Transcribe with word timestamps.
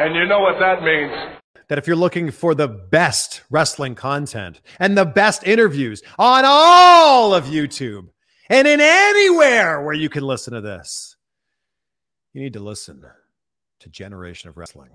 And 0.00 0.14
you 0.14 0.24
know 0.24 0.40
what 0.40 0.58
that 0.60 0.82
means. 0.82 1.12
That 1.68 1.76
if 1.76 1.86
you're 1.86 1.94
looking 1.94 2.30
for 2.30 2.54
the 2.54 2.66
best 2.66 3.42
wrestling 3.50 3.94
content 3.94 4.62
and 4.78 4.96
the 4.96 5.04
best 5.04 5.46
interviews 5.46 6.02
on 6.18 6.44
all 6.46 7.34
of 7.34 7.44
YouTube 7.44 8.08
and 8.48 8.66
in 8.66 8.80
anywhere 8.80 9.82
where 9.82 9.92
you 9.92 10.08
can 10.08 10.22
listen 10.22 10.54
to 10.54 10.62
this, 10.62 11.16
you 12.32 12.40
need 12.40 12.54
to 12.54 12.60
listen 12.60 13.04
to 13.80 13.88
Generation 13.90 14.48
of 14.48 14.56
Wrestling. 14.56 14.88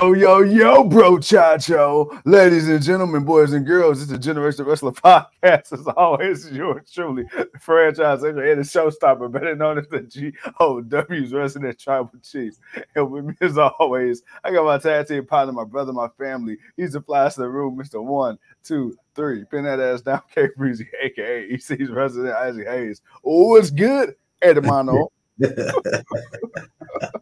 Yo, 0.00 0.12
yo, 0.12 0.40
yo, 0.42 0.84
bro, 0.84 1.16
chacho. 1.16 2.20
Ladies 2.24 2.68
and 2.68 2.80
gentlemen, 2.80 3.24
boys 3.24 3.52
and 3.52 3.66
girls, 3.66 4.00
it's 4.00 4.08
the 4.12 4.16
Generation 4.16 4.64
Wrestler 4.64 4.92
podcast. 4.92 5.72
As 5.72 5.88
always, 5.96 6.48
yours 6.52 6.88
truly, 6.92 7.24
the 7.32 7.58
franchise 7.58 8.22
and 8.22 8.38
the 8.38 8.42
showstopper, 8.42 9.32
better 9.32 9.56
known 9.56 9.76
as 9.76 9.88
the 9.88 10.32
GOW's 10.60 11.32
Wrestling 11.32 11.74
Tribal 11.76 12.12
Chiefs. 12.22 12.60
And 12.94 13.10
with 13.10 13.24
me, 13.24 13.34
as 13.40 13.58
always, 13.58 14.22
I 14.44 14.52
got 14.52 14.64
my 14.64 14.78
tag 14.78 15.08
team 15.08 15.26
partner, 15.26 15.52
my 15.52 15.64
brother, 15.64 15.92
my 15.92 16.08
family. 16.16 16.58
He's 16.76 16.92
the 16.92 17.00
flash 17.00 17.32
of 17.32 17.42
the 17.42 17.48
room, 17.48 17.76
Mr. 17.76 18.00
One, 18.00 18.38
Two, 18.62 18.96
Three. 19.16 19.46
Pin 19.46 19.64
that 19.64 19.80
ass 19.80 20.02
down, 20.02 20.22
K 20.32 20.46
Breezy, 20.56 20.88
aka 21.02 21.50
EC's 21.50 21.90
resident 21.90 22.36
Isaac 22.36 22.68
Hayes. 22.68 23.02
Oh, 23.24 23.56
it's 23.56 23.70
good, 23.70 24.14
Edmano. 24.42 25.08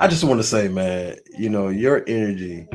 I 0.00 0.06
just 0.06 0.22
want 0.22 0.38
to 0.38 0.44
say, 0.44 0.68
man, 0.68 1.16
you 1.36 1.48
know, 1.48 1.68
your 1.68 2.04
energy 2.06 2.68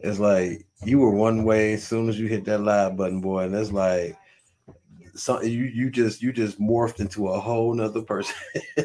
is 0.00 0.20
like 0.20 0.66
you 0.84 0.98
were 0.98 1.10
one 1.10 1.44
way 1.44 1.72
as 1.72 1.82
soon 1.82 2.10
as 2.10 2.20
you 2.20 2.26
hit 2.26 2.44
that 2.44 2.58
live 2.58 2.98
button, 2.98 3.22
boy, 3.22 3.44
and 3.44 3.54
it's 3.54 3.72
like 3.72 4.14
something 5.14 5.50
you 5.50 5.64
you 5.64 5.88
just 5.88 6.20
you 6.20 6.34
just 6.34 6.60
morphed 6.60 7.00
into 7.00 7.28
a 7.28 7.40
whole 7.40 7.72
nother 7.72 8.02
person. 8.02 8.34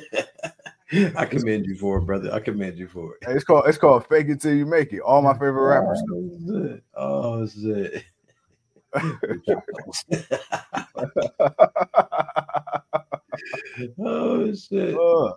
I 1.17 1.25
commend 1.25 1.65
you 1.65 1.75
for 1.75 1.97
it, 1.97 2.05
brother. 2.05 2.33
I 2.33 2.39
commend 2.39 2.77
you 2.77 2.87
for 2.87 3.15
it. 3.15 3.27
Hey, 3.27 3.33
it's 3.33 3.43
called 3.43 3.65
it's 3.67 3.77
called 3.77 4.07
fake 4.07 4.29
it 4.29 4.39
till 4.39 4.53
you 4.53 4.65
make 4.65 4.93
it. 4.93 5.01
All 5.01 5.21
my 5.21 5.33
favorite 5.33 5.67
rappers. 5.67 6.01
Oh, 6.95 7.45
shit. 7.47 8.03
Oh 8.93 9.33
shit. 9.35 10.15
oh 13.99 14.53
shit. 14.53 14.97
Uh, 14.97 15.33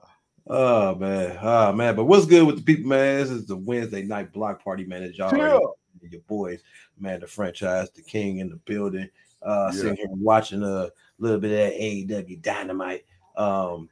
Oh 0.47 0.95
man, 0.97 1.39
oh 1.41 1.73
man, 1.73 1.97
but 1.97 2.05
what's 2.05 2.27
good 2.27 2.47
with 2.47 2.56
the 2.56 2.62
people, 2.62 2.89
man? 2.91 3.19
This 3.19 3.31
is 3.31 3.47
the 3.47 3.56
Wednesday 3.56 4.03
night 4.03 4.31
block 4.33 4.62
party, 4.62 4.84
man. 4.84 5.03
As 5.03 5.17
y'all 5.17 5.34
Yeah. 5.37 5.59
your 6.03 6.20
boys, 6.23 6.61
man, 6.98 7.20
the 7.20 7.27
franchise, 7.27 7.91
the 7.92 8.03
king 8.03 8.39
in 8.39 8.50
the 8.50 8.56
building. 8.56 9.09
Uh 9.41 9.70
Yeah. 9.70 9.77
sitting 9.78 9.97
here 9.97 10.06
watching 10.11 10.62
a 10.62 10.91
little 11.19 11.41
bit 11.41 11.50
of 11.50 11.72
that 11.72 11.81
AEW 11.81 12.42
dynamite. 12.42 13.05
Um 13.37 13.89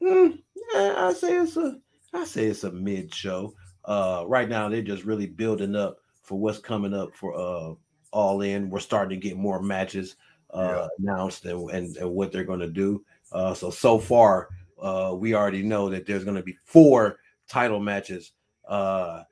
mm, 0.00 0.38
yeah, 0.72 0.94
I 0.96 1.12
say 1.14 1.36
it's 1.36 1.56
a 1.56 1.80
I 2.12 2.24
say 2.24 2.46
it's 2.46 2.62
a 2.62 2.70
mid 2.70 3.12
show. 3.12 3.52
Uh 3.84 4.24
right 4.28 4.48
now 4.48 4.68
they're 4.68 4.82
just 4.82 5.04
really 5.04 5.26
building 5.26 5.74
up 5.74 5.98
for 6.22 6.38
what's 6.38 6.60
coming 6.60 6.94
up 6.94 7.12
for 7.16 7.34
uh 7.34 7.74
all 8.12 8.42
in. 8.42 8.70
We're 8.70 8.78
starting 8.78 9.20
to 9.20 9.28
get 9.28 9.36
more 9.36 9.60
matches 9.60 10.14
uh 10.50 10.86
announced 11.00 11.44
and, 11.44 11.68
and, 11.70 11.96
and 11.96 12.10
what 12.12 12.30
they're 12.30 12.44
gonna 12.44 12.68
do. 12.68 13.04
Uh 13.32 13.52
so 13.52 13.70
so 13.70 13.98
far 13.98 14.48
uh, 14.82 15.14
we 15.14 15.34
already 15.34 15.62
know 15.62 15.88
that 15.90 16.06
there's 16.06 16.24
going 16.24 16.36
to 16.36 16.42
be 16.42 16.56
four 16.64 17.18
title 17.48 17.80
matches 17.80 18.32
uh, 18.68 19.22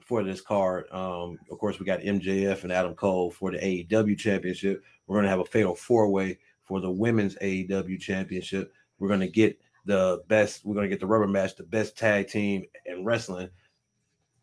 for 0.00 0.22
this 0.22 0.40
card. 0.40 0.84
Um, 0.92 1.38
of 1.50 1.58
course, 1.58 1.78
we 1.78 1.86
got 1.86 2.00
MJF 2.00 2.62
and 2.64 2.72
Adam 2.72 2.94
Cole 2.94 3.30
for 3.30 3.50
the 3.50 3.58
AEW 3.58 4.18
championship. 4.18 4.82
We're 5.06 5.16
going 5.16 5.24
to 5.24 5.30
have 5.30 5.40
a 5.40 5.44
fatal 5.44 5.74
four 5.74 6.08
way 6.08 6.38
for 6.64 6.80
the 6.80 6.90
women's 6.90 7.36
AEW 7.36 8.00
championship. 8.00 8.72
We're 8.98 9.08
going 9.08 9.20
to 9.20 9.28
get 9.28 9.58
the 9.84 10.22
best, 10.28 10.64
we're 10.64 10.74
going 10.74 10.88
to 10.88 10.94
get 10.94 11.00
the 11.00 11.06
rubber 11.06 11.26
match, 11.26 11.56
the 11.56 11.64
best 11.64 11.96
tag 11.96 12.28
team 12.28 12.64
in 12.86 13.04
wrestling, 13.04 13.50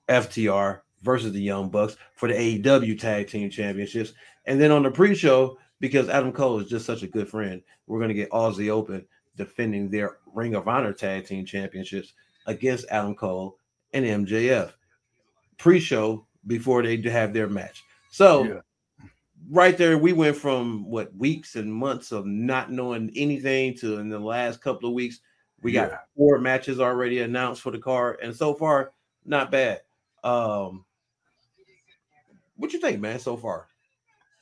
FTR 0.07 0.81
versus 1.01 1.31
the 1.31 1.41
Young 1.41 1.69
Bucks 1.69 1.95
for 2.15 2.27
the 2.27 2.33
AEW 2.33 2.99
tag 2.99 3.27
team 3.27 3.49
championships. 3.49 4.13
And 4.45 4.59
then 4.59 4.71
on 4.71 4.83
the 4.83 4.91
pre 4.91 5.15
show, 5.15 5.57
because 5.79 6.09
Adam 6.09 6.33
Cole 6.33 6.59
is 6.59 6.69
just 6.69 6.85
such 6.85 7.03
a 7.03 7.07
good 7.07 7.29
friend, 7.29 7.61
we're 7.87 7.99
going 7.99 8.09
to 8.09 8.15
get 8.15 8.31
Aussie 8.31 8.69
Open 8.69 9.05
defending 9.39 9.89
their 9.89 10.17
Ring 10.35 10.53
of 10.53 10.67
Honor 10.67 10.93
tag 10.93 11.25
team 11.25 11.45
championships 11.45 12.13
against 12.45 12.85
Adam 12.89 13.15
Cole 13.15 13.57
and 13.93 14.05
MJF 14.05 14.73
pre-show 15.57 16.25
before 16.45 16.83
they 16.83 16.97
have 17.09 17.33
their 17.33 17.47
match. 17.49 17.83
So 18.11 18.43
Yeah. 18.43 18.61
right 19.49 19.77
there, 19.77 19.97
we 19.97 20.13
went 20.13 20.35
from 20.37 20.85
what 20.89 21.15
weeks 21.15 21.55
and 21.55 21.73
months 21.73 22.11
of 22.11 22.25
not 22.25 22.71
knowing 22.71 23.11
anything 23.15 23.75
to 23.77 23.97
in 23.97 24.09
the 24.09 24.19
last 24.19 24.61
couple 24.61 24.89
of 24.89 24.93
weeks, 24.95 25.19
we 25.61 25.71
got 25.71 25.89
Yeah. 25.89 25.97
four 26.15 26.39
matches 26.39 26.79
already 26.79 27.19
announced 27.21 27.61
for 27.61 27.71
the 27.71 27.79
card, 27.79 28.19
and 28.21 28.35
so 28.35 28.53
far, 28.53 28.93
not 29.25 29.51
bad. 29.51 29.81
Um, 30.23 30.85
what 32.57 32.73
you 32.73 32.79
think, 32.79 32.99
man? 32.99 33.19
So 33.19 33.37
far, 33.37 33.67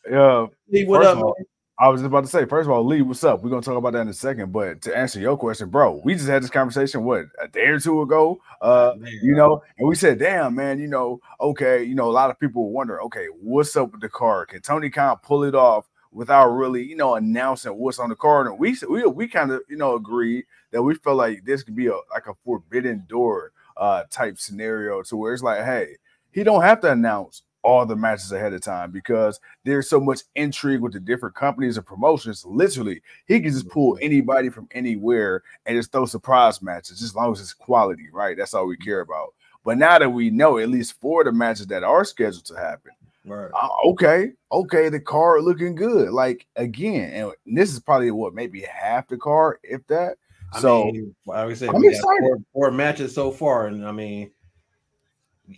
yeah. 0.10 0.48
Lee, 0.70 0.86
what 0.86 1.04
First 1.04 1.18
up, 1.18 1.24
all? 1.24 1.36
I 1.80 1.90
was 1.90 2.02
just 2.02 2.08
about 2.08 2.22
to 2.24 2.30
say, 2.30 2.46
first 2.46 2.66
of 2.66 2.72
all, 2.72 2.84
Lee, 2.84 3.04
what's 3.04 3.24
up? 3.24 3.44
We're 3.44 3.52
gonna 3.52 3.62
talk 3.62 3.78
about 3.78 3.94
that 3.94 4.02
in 4.02 4.08
a 4.08 4.14
second. 4.14 4.52
But 4.52 4.82
to 4.82 4.98
answer 4.98 5.20
your 5.20 5.38
question, 5.38 5.70
bro, 5.70 6.02
we 6.04 6.16
just 6.16 6.28
had 6.28 6.42
this 6.42 6.50
conversation 6.50 7.04
what 7.04 7.26
a 7.40 7.48
day 7.48 7.68
or 7.68 7.80
two 7.80 8.02
ago. 8.02 8.42
Uh, 8.62 8.94
Man, 8.98 9.12
you 9.22 9.36
know, 9.36 9.62
and 9.78 9.88
we 9.88 9.94
said, 9.94 10.18
damn, 10.18 10.56
man, 10.56 10.80
you 10.80 10.88
know, 10.88 11.20
okay, 11.40 11.84
you 11.84 11.94
know, 11.94 12.10
a 12.10 12.12
lot 12.12 12.32
of 12.32 12.40
people 12.40 12.72
wonder, 12.72 13.00
okay, 13.04 13.28
what's 13.40 13.76
up 13.76 13.92
with 13.92 14.02
the 14.02 14.10
card? 14.10 14.50
Can 14.50 14.62
Tony 14.62 14.90
Khan 14.90 15.18
pull 15.22 15.44
it 15.44 15.54
off 15.54 15.88
without 16.12 16.48
really, 16.48 16.82
you 16.82 16.96
know, 16.96 17.14
announcing 17.14 17.78
what's 17.78 18.00
on 18.00 18.10
the 18.10 18.16
card? 18.16 18.48
And 18.48 18.58
we 18.58 18.76
we 18.90 19.06
we 19.06 19.28
kind 19.28 19.52
of, 19.52 19.62
you 19.70 19.78
know, 19.78 19.96
agreed 19.96 20.46
that 20.72 20.82
we 20.82 20.96
felt 20.96 21.18
like 21.18 21.46
this 21.46 21.62
could 21.62 21.76
be 21.76 21.88
a 21.88 21.96
like 22.12 22.26
a 22.28 22.34
forbidden 22.44 23.06
door 23.08 23.52
uh 23.78 24.04
type 24.10 24.40
scenario 24.40 25.04
to 25.04 25.16
where 25.16 25.32
it's 25.32 25.44
like, 25.44 25.64
hey, 25.64 25.98
he 26.32 26.44
don't 26.44 26.64
have 26.64 26.82
to 26.82 26.92
announce 26.92 27.44
all 27.68 27.86
the 27.86 27.98
matches 27.98 28.32
ahead 28.32 28.54
of 28.54 28.62
time 28.62 28.92
because 28.92 29.42
there's 29.66 29.90
so 29.90 30.00
much 30.00 30.22
intrigue 30.36 30.80
with 30.80 30.94
the 30.94 31.02
different 31.02 31.36
companies 31.36 31.76
and 31.76 31.86
promotions. 31.86 32.46
Literally, 32.46 33.02
he 33.28 33.42
can 33.42 33.52
just 33.52 33.68
pull 33.68 33.98
anybody 34.02 34.48
from 34.48 34.70
anywhere 34.72 35.44
and 35.66 35.78
just 35.78 35.92
throw 35.92 36.06
surprise 36.06 36.62
matches, 36.62 37.00
just 37.00 37.12
as 37.12 37.16
long 37.16 37.34
as 37.34 37.42
it's 37.42 37.54
quality, 37.54 38.08
right? 38.14 38.38
That's 38.38 38.54
all 38.54 38.68
we 38.68 38.78
care 38.78 39.02
about. 39.02 39.34
But 39.66 39.78
now 39.78 40.00
that 40.00 40.10
we 40.10 40.30
know 40.30 40.60
at 40.60 40.70
least 40.70 40.98
four 41.02 41.22
of 41.22 41.26
the 41.26 41.34
matches 41.34 41.68
that 41.68 41.84
are 41.84 42.06
scheduled 42.06 42.46
to 42.46 42.56
happen, 42.56 42.94
Right. 43.26 43.52
uh, 43.54 43.68
okay, 43.88 44.32
okay, 44.54 44.88
the 44.88 45.02
card 45.02 45.44
looking 45.44 45.76
good. 45.76 46.12
Like 46.12 46.48
again, 46.56 47.12
and 47.12 47.58
this 47.58 47.74
is 47.74 47.82
probably 47.82 48.12
what 48.12 48.34
maybe 48.34 48.62
half 48.62 49.10
the 49.10 49.18
card, 49.18 49.58
if 49.64 49.86
that. 49.88 50.18
I 50.54 50.62
So 50.62 50.86
mean, 50.86 51.14
like 51.26 51.38
I 51.50 51.54
said, 51.54 51.70
I'm 51.72 51.82
we 51.82 51.90
excited. 51.90 52.22
four, 52.22 52.38
four 52.54 52.72
matches 52.72 53.14
so 53.14 53.30
far, 53.30 53.68
and 53.68 53.86
I 53.86 53.92
mean, 53.92 54.32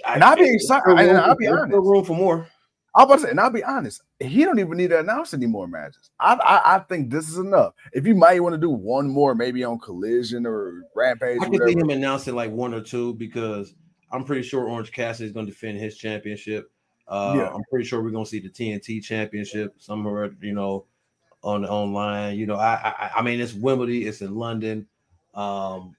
And 0.07 0.23
I'll 0.23 0.35
be 0.35 0.49
excited- 0.53 0.81
still 0.83 0.97
and 0.97 1.17
I'll 1.17 1.29
for- 1.33 1.35
be 1.37 1.45
there's 1.47 1.59
still 1.67 1.77
honest. 1.79 1.89
room 1.89 2.05
for 2.05 2.15
more. 2.15 2.47
I'm 2.95 3.05
about 3.05 3.15
to 3.17 3.21
say, 3.21 3.29
and 3.29 3.39
I'll 3.39 3.51
be 3.51 3.63
honest, 3.63 4.01
he 4.19 4.43
don't 4.43 4.57
even 4.59 4.75
need 4.77 4.89
to 4.89 4.99
announce 4.99 5.33
any 5.35 5.45
more 5.45 5.67
matches. 5.67 6.09
I 6.19 6.33
I, 6.35 6.75
I 6.75 6.79
think 6.79 7.11
this 7.11 7.29
is 7.29 7.37
enough. 7.37 7.73
If 7.93 8.05
you 8.07 8.15
might 8.15 8.39
want 8.41 8.53
to 8.53 8.59
do 8.59 8.69
one 8.71 9.07
more, 9.07 9.35
maybe 9.35 9.63
on 9.63 9.77
Collision 9.79 10.45
or 10.47 10.73
Rampage, 10.95 11.37
I 11.41 11.45
or 11.45 11.49
could 11.51 11.67
see 11.69 11.77
him 11.79 11.89
announcing 11.91 12.33
like 12.35 12.51
one 12.51 12.73
or 12.73 12.81
two 12.81 13.13
because 13.13 13.75
I'm 14.11 14.23
pretty 14.23 14.41
sure 14.41 14.67
Orange 14.67 14.91
Cassidy 14.91 15.27
is 15.27 15.33
going 15.33 15.45
to 15.45 15.51
defend 15.51 15.77
his 15.77 15.97
championship. 15.97 16.71
Uh, 17.07 17.35
Yeah. 17.37 17.49
I'm 17.53 17.61
pretty 17.69 17.85
sure 17.85 18.01
we're 18.01 18.09
going 18.09 18.25
to 18.25 18.29
see 18.29 18.39
the 18.39 18.49
TNT 18.49 19.03
championship 19.03 19.75
somewhere, 19.77 20.31
you 20.41 20.53
know, 20.53 20.85
on 21.43 21.65
online. 21.65 22.37
You 22.39 22.47
know, 22.47 22.55
I 22.55 22.73
I, 22.99 23.11
I 23.17 23.21
mean, 23.21 23.39
it's 23.39 23.53
Wimbledon, 23.53 24.07
it's 24.07 24.21
in 24.21 24.33
London. 24.35 24.87
Um, 25.35 25.95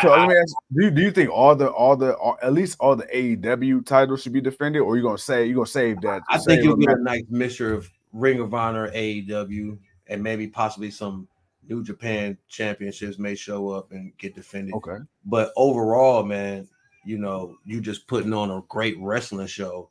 So 0.00 0.10
I- 0.10 0.20
let 0.20 0.28
me 0.28 0.34
ask: 0.36 0.54
do 0.74 0.84
you, 0.84 0.90
do 0.90 1.02
you 1.02 1.10
think 1.10 1.30
all 1.30 1.54
the 1.54 1.68
all 1.70 1.96
the 1.96 2.14
all, 2.14 2.38
at 2.42 2.52
least 2.52 2.76
all 2.80 2.96
the 2.96 3.06
AEW 3.06 3.84
titles 3.84 4.22
should 4.22 4.32
be 4.32 4.40
defended, 4.40 4.82
or 4.82 4.96
you 4.96 5.02
gonna 5.02 5.18
say 5.18 5.46
you 5.46 5.54
gonna 5.54 5.66
save 5.66 6.00
that? 6.02 6.22
I 6.28 6.38
think 6.38 6.48
save 6.58 6.64
you'll 6.64 6.76
them 6.76 6.86
get 6.86 6.98
a 6.98 7.02
nice 7.02 7.24
mixture 7.28 7.74
of 7.74 7.90
Ring 8.12 8.40
of 8.40 8.54
Honor, 8.54 8.90
AEW, 8.92 9.78
and 10.06 10.22
maybe 10.22 10.46
possibly 10.46 10.90
some 10.90 11.28
New 11.68 11.82
Japan 11.82 12.36
championships 12.48 13.18
may 13.18 13.34
show 13.34 13.68
up 13.68 13.92
and 13.92 14.16
get 14.18 14.34
defended. 14.34 14.74
Okay. 14.74 14.98
But 15.24 15.52
overall, 15.56 16.22
man, 16.22 16.68
you 17.04 17.18
know, 17.18 17.56
you 17.64 17.80
just 17.80 18.06
putting 18.06 18.32
on 18.32 18.50
a 18.50 18.62
great 18.68 18.96
wrestling 18.98 19.46
show. 19.46 19.90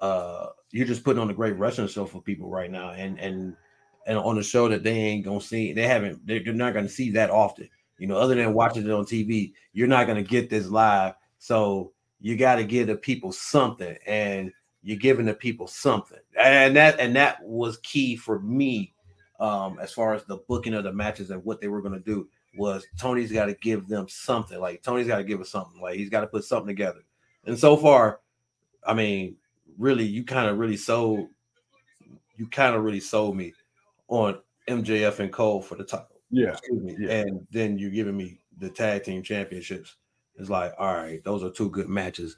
Uh, 0.00 0.48
you're 0.70 0.86
just 0.86 1.04
putting 1.04 1.22
on 1.22 1.30
a 1.30 1.34
great 1.34 1.56
wrestling 1.56 1.88
show 1.88 2.04
for 2.04 2.20
people 2.20 2.50
right 2.50 2.70
now, 2.70 2.90
and 2.90 3.18
and 3.18 3.56
and 4.06 4.18
on 4.18 4.38
a 4.38 4.42
show 4.42 4.68
that 4.68 4.82
they 4.82 4.92
ain't 4.94 5.24
gonna 5.24 5.40
see. 5.40 5.72
They 5.72 5.86
haven't. 5.86 6.26
They're, 6.26 6.42
they're 6.42 6.52
not 6.52 6.74
gonna 6.74 6.88
see 6.88 7.10
that 7.12 7.30
often. 7.30 7.68
You 7.98 8.06
know, 8.06 8.16
other 8.16 8.34
than 8.34 8.54
watching 8.54 8.84
it 8.84 8.90
on 8.90 9.04
TV, 9.04 9.52
you're 9.72 9.88
not 9.88 10.06
gonna 10.06 10.22
get 10.22 10.50
this 10.50 10.68
live. 10.68 11.14
So 11.38 11.92
you 12.20 12.36
got 12.36 12.56
to 12.56 12.64
give 12.64 12.86
the 12.86 12.96
people 12.96 13.32
something, 13.32 13.96
and 14.06 14.50
you're 14.82 14.96
giving 14.96 15.26
the 15.26 15.34
people 15.34 15.66
something, 15.66 16.18
and 16.38 16.76
that 16.76 16.98
and 16.98 17.14
that 17.16 17.42
was 17.42 17.78
key 17.78 18.16
for 18.16 18.40
me 18.40 18.94
um, 19.40 19.78
as 19.80 19.92
far 19.92 20.14
as 20.14 20.24
the 20.24 20.38
booking 20.48 20.74
of 20.74 20.84
the 20.84 20.92
matches 20.92 21.30
and 21.30 21.44
what 21.44 21.60
they 21.60 21.68
were 21.68 21.82
gonna 21.82 22.00
do 22.00 22.28
was 22.56 22.86
Tony's 22.98 23.32
got 23.32 23.46
to 23.46 23.54
give 23.54 23.88
them 23.88 24.08
something. 24.08 24.60
Like 24.60 24.82
Tony's 24.82 25.06
got 25.06 25.18
to 25.18 25.24
give 25.24 25.40
us 25.40 25.50
something. 25.50 25.80
Like 25.80 25.96
he's 25.96 26.10
got 26.10 26.20
to 26.20 26.26
put 26.26 26.44
something 26.44 26.68
together. 26.68 27.00
And 27.46 27.58
so 27.58 27.76
far, 27.76 28.20
I 28.86 28.94
mean, 28.94 29.36
really, 29.78 30.04
you 30.04 30.24
kind 30.24 30.48
of 30.48 30.58
really 30.58 30.76
sold, 30.76 31.28
you 32.36 32.46
kind 32.48 32.74
of 32.74 32.82
really 32.82 33.00
sold 33.00 33.36
me 33.36 33.52
on 34.08 34.38
MJF 34.68 35.18
and 35.20 35.32
Cole 35.32 35.62
for 35.62 35.74
the 35.74 35.84
title. 35.84 36.13
Yeah. 36.34 36.50
excuse 36.50 36.96
yeah. 36.98 37.10
And 37.20 37.46
then 37.50 37.78
you're 37.78 37.90
giving 37.90 38.16
me 38.16 38.40
the 38.58 38.68
tag 38.68 39.04
team 39.04 39.22
championships. 39.22 39.96
It's 40.36 40.50
like, 40.50 40.72
all 40.78 40.94
right, 40.94 41.22
those 41.22 41.44
are 41.44 41.50
two 41.50 41.70
good 41.70 41.88
matches. 41.88 42.36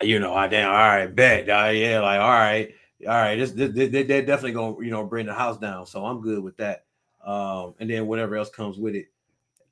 You 0.00 0.20
know, 0.20 0.34
I 0.34 0.46
damn, 0.48 0.68
all 0.68 0.74
right, 0.74 1.06
bet, 1.06 1.48
uh, 1.48 1.70
yeah, 1.70 2.00
like, 2.00 2.20
all 2.20 2.30
right, 2.30 2.72
all 3.02 3.14
right, 3.14 3.36
this, 3.36 3.50
this, 3.52 3.72
this, 3.72 3.90
they're 3.90 4.24
definitely 4.24 4.52
gonna, 4.52 4.76
you 4.84 4.90
know, 4.90 5.04
bring 5.04 5.26
the 5.26 5.34
house 5.34 5.58
down. 5.58 5.86
So 5.86 6.04
I'm 6.04 6.20
good 6.20 6.42
with 6.42 6.56
that. 6.58 6.84
Um, 7.24 7.74
and 7.80 7.90
then 7.90 8.06
whatever 8.06 8.36
else 8.36 8.50
comes 8.50 8.78
with 8.78 8.94
it, 8.94 9.06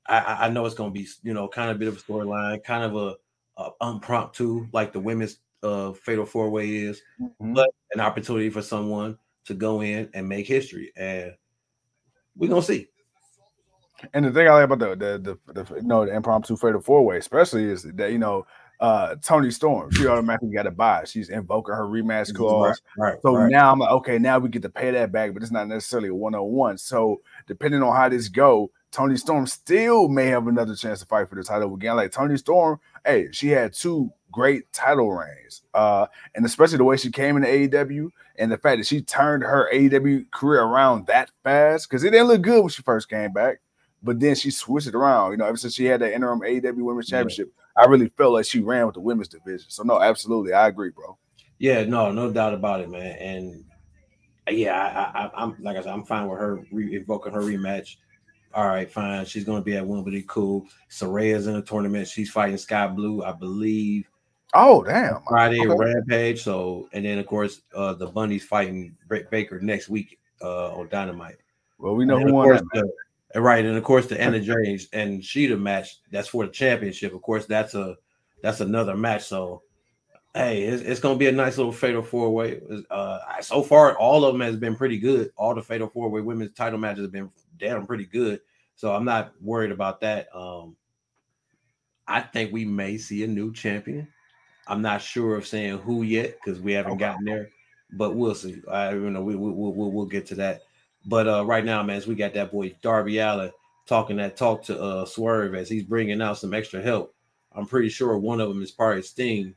I, 0.05 0.47
I 0.47 0.49
know 0.49 0.65
it's 0.65 0.75
gonna 0.75 0.91
be, 0.91 1.07
you 1.23 1.33
know, 1.33 1.47
kind 1.47 1.69
of 1.69 1.77
a 1.77 1.79
bit 1.79 1.87
of 1.87 1.97
a 1.97 2.01
storyline, 2.01 2.63
kind 2.63 2.83
of 2.83 2.95
a, 2.95 3.15
a 3.61 3.89
impromptu, 3.89 4.67
like 4.73 4.91
the 4.93 4.99
women's 4.99 5.37
uh 5.63 5.93
fatal 5.93 6.25
four 6.25 6.49
way 6.49 6.75
is, 6.75 7.01
mm-hmm. 7.21 7.53
but 7.53 7.69
an 7.93 7.99
opportunity 7.99 8.49
for 8.49 8.61
someone 8.61 9.17
to 9.45 9.53
go 9.53 9.81
in 9.81 10.09
and 10.13 10.27
make 10.27 10.47
history. 10.47 10.91
And 10.95 11.33
we're 12.35 12.49
gonna 12.49 12.61
see. 12.61 12.87
And 14.13 14.25
the 14.25 14.31
thing 14.31 14.47
I 14.47 14.53
like 14.53 14.63
about 14.65 14.79
the 14.79 14.95
the 14.95 15.39
the, 15.53 15.63
the 15.63 15.75
you 15.75 15.83
know 15.83 16.05
the 16.05 16.15
impromptu 16.15 16.55
fatal 16.55 16.81
four 16.81 17.05
way, 17.05 17.17
especially, 17.17 17.65
is 17.65 17.83
that 17.83 18.11
you 18.11 18.17
know 18.17 18.45
uh 18.79 19.15
Toni 19.21 19.51
Storm, 19.51 19.91
she 19.91 20.07
automatically 20.07 20.49
got 20.49 20.67
a 20.67 20.71
buy. 20.71 21.03
She's 21.05 21.29
invoking 21.29 21.75
her 21.75 21.85
rematch 21.85 22.33
clause. 22.35 22.81
Right, 22.97 23.11
right, 23.11 23.21
so 23.21 23.35
right. 23.35 23.51
now 23.51 23.71
I'm 23.71 23.79
like, 23.79 23.91
okay, 23.91 24.17
now 24.17 24.39
we 24.39 24.49
get 24.49 24.63
to 24.63 24.69
pay 24.69 24.91
that 24.91 25.11
back, 25.11 25.33
but 25.33 25.43
it's 25.43 25.51
not 25.51 25.67
necessarily 25.67 26.09
a 26.09 26.15
one 26.15 26.35
on 26.35 26.43
one. 26.43 26.77
So 26.77 27.21
depending 27.47 27.83
on 27.83 27.95
how 27.95 28.09
this 28.09 28.27
go, 28.27 28.71
Toni 28.91 29.15
Storm 29.17 29.47
still 29.47 30.09
may 30.09 30.27
have 30.27 30.47
another 30.47 30.75
chance 30.75 30.99
to 30.99 31.05
fight 31.05 31.29
for 31.29 31.35
the 31.35 31.43
title 31.43 31.73
again. 31.73 31.95
Like 31.95 32.11
Toni 32.11 32.37
Storm, 32.37 32.79
hey, 33.05 33.29
she 33.31 33.49
had 33.49 33.73
two 33.73 34.11
great 34.31 34.71
title 34.73 35.11
reigns. 35.11 35.61
Uh, 35.73 36.07
and 36.35 36.45
especially 36.45 36.77
the 36.77 36.83
way 36.83 36.97
she 36.97 37.11
came 37.11 37.37
into 37.37 37.47
AEW 37.47 38.09
and 38.37 38.51
the 38.51 38.57
fact 38.57 38.79
that 38.79 38.87
she 38.87 39.01
turned 39.01 39.43
her 39.43 39.69
AEW 39.73 40.29
career 40.31 40.61
around 40.61 41.07
that 41.07 41.31
fast 41.43 41.89
because 41.89 42.03
it 42.03 42.11
didn't 42.11 42.27
look 42.27 42.41
good 42.41 42.61
when 42.61 42.69
she 42.69 42.81
first 42.81 43.09
came 43.09 43.31
back. 43.31 43.59
But 44.03 44.19
then 44.19 44.35
she 44.35 44.49
switched 44.49 44.87
it 44.87 44.95
around. 44.95 45.31
You 45.31 45.37
know, 45.37 45.45
ever 45.45 45.57
since 45.57 45.75
she 45.75 45.85
had 45.85 46.01
that 46.01 46.13
interim 46.13 46.41
AEW 46.41 46.83
Women's 46.83 47.07
Championship, 47.07 47.51
yeah. 47.55 47.83
I 47.83 47.87
really 47.87 48.09
felt 48.17 48.33
like 48.33 48.45
she 48.45 48.59
ran 48.59 48.85
with 48.85 48.95
the 48.95 49.01
women's 49.01 49.27
division. 49.27 49.69
So 49.69 49.83
no, 49.83 50.01
absolutely, 50.01 50.53
I 50.53 50.67
agree, 50.67 50.89
bro. 50.89 51.17
Yeah, 51.59 51.83
no, 51.83 52.11
no 52.11 52.31
doubt 52.31 52.55
about 52.55 52.81
it, 52.81 52.89
man. 52.89 53.17
And 53.19 53.65
yeah, 54.49 55.11
I, 55.13 55.43
am 55.43 55.55
like 55.59 55.77
I 55.77 55.81
said, 55.81 55.93
I'm 55.93 56.03
fine 56.03 56.27
with 56.27 56.39
her 56.39 56.65
re- 56.71 56.95
invoking 56.95 57.33
her 57.33 57.41
rematch. 57.41 57.97
All 58.53 58.67
right, 58.67 58.91
fine. 58.91 59.25
She's 59.25 59.45
going 59.45 59.59
to 59.59 59.63
be 59.63 59.77
at 59.77 59.85
Wimbledon. 59.85 60.23
Cool. 60.27 60.65
Saraya's 60.89 61.47
in 61.47 61.53
the 61.53 61.61
tournament. 61.61 62.07
She's 62.07 62.29
fighting 62.29 62.57
Skye 62.57 62.87
Blue, 62.87 63.23
I 63.23 63.31
believe. 63.31 64.09
Oh, 64.53 64.83
damn. 64.83 65.21
Friday 65.27 65.61
okay. 65.61 65.75
Rampage. 65.77 66.41
So, 66.43 66.89
and 66.91 67.05
then 67.05 67.17
of 67.19 67.27
course, 67.27 67.61
uh 67.73 67.93
the 67.93 68.07
Bunnies 68.07 68.43
fighting 68.43 68.97
Britt 69.07 69.29
Baker 69.31 69.59
next 69.61 69.87
week 69.87 70.19
uh 70.41 70.73
on 70.73 70.89
Dynamite. 70.89 71.37
Well, 71.77 71.95
we 71.95 72.05
know 72.05 72.19
who 72.19 72.33
won 72.33 72.49
that. 72.73 72.91
Right, 73.35 73.63
and 73.63 73.77
of 73.77 73.83
course 73.83 74.07
the 74.07 74.19
Anna 74.19 74.39
James 74.39 74.87
and 74.93 75.21
Shida 75.21 75.59
match. 75.59 75.99
That's 76.11 76.27
for 76.27 76.45
the 76.45 76.51
championship. 76.51 77.13
Of 77.13 77.21
course, 77.21 77.45
that's 77.45 77.75
a 77.75 77.95
that's 78.41 78.59
another 78.59 78.95
match. 78.97 79.23
So, 79.23 79.63
hey, 80.33 80.63
it's, 80.63 80.83
it's 80.83 80.99
gonna 80.99 81.17
be 81.17 81.27
a 81.27 81.31
nice 81.31 81.57
little 81.57 81.71
fatal 81.71 82.01
four 82.01 82.33
way. 82.33 82.59
Uh, 82.89 83.19
so 83.41 83.63
far, 83.63 83.97
all 83.97 84.25
of 84.25 84.33
them 84.33 84.41
has 84.41 84.57
been 84.57 84.75
pretty 84.75 84.97
good. 84.97 85.31
All 85.37 85.55
the 85.55 85.61
fatal 85.61 85.87
four 85.87 86.09
way 86.09 86.21
women's 86.21 86.53
title 86.53 86.79
matches 86.79 87.03
have 87.03 87.11
been 87.11 87.31
damn 87.57 87.85
pretty 87.85 88.05
good. 88.05 88.41
So 88.75 88.93
I'm 88.93 89.05
not 89.05 89.33
worried 89.41 89.71
about 89.71 90.01
that. 90.01 90.27
Um, 90.35 90.75
I 92.07 92.21
think 92.21 92.51
we 92.51 92.65
may 92.65 92.97
see 92.97 93.23
a 93.23 93.27
new 93.27 93.53
champion. 93.53 94.07
I'm 94.67 94.81
not 94.81 95.01
sure 95.01 95.35
of 95.35 95.47
saying 95.47 95.79
who 95.79 96.03
yet 96.03 96.37
because 96.43 96.61
we 96.61 96.73
haven't 96.73 96.93
okay. 96.93 96.99
gotten 96.99 97.25
there, 97.25 97.49
but 97.93 98.15
we'll 98.15 98.35
see. 98.35 98.61
I 98.69 98.91
you 98.93 99.09
know 99.09 99.23
we 99.23 99.35
we 99.35 99.51
we'll, 99.51 99.73
we'll, 99.73 99.91
we'll 99.91 100.05
get 100.05 100.25
to 100.27 100.35
that. 100.35 100.61
But 101.05 101.27
uh, 101.27 101.45
right 101.45 101.65
now, 101.65 101.81
man, 101.83 101.97
as 101.97 102.07
we 102.07 102.15
got 102.15 102.33
that 102.33 102.51
boy 102.51 102.75
Darby 102.81 103.17
Allin 103.17 103.51
talking 103.87 104.17
that 104.17 104.37
talk 104.37 104.63
to 104.63 104.79
uh, 104.79 105.05
Swerve 105.05 105.55
as 105.55 105.69
he's 105.69 105.83
bringing 105.83 106.21
out 106.21 106.37
some 106.37 106.53
extra 106.53 106.81
help. 106.81 107.13
I'm 107.53 107.65
pretty 107.65 107.89
sure 107.89 108.17
one 108.17 108.39
of 108.39 108.49
them 108.49 108.61
is 108.61 108.71
probably 108.71 109.01
Sting. 109.01 109.55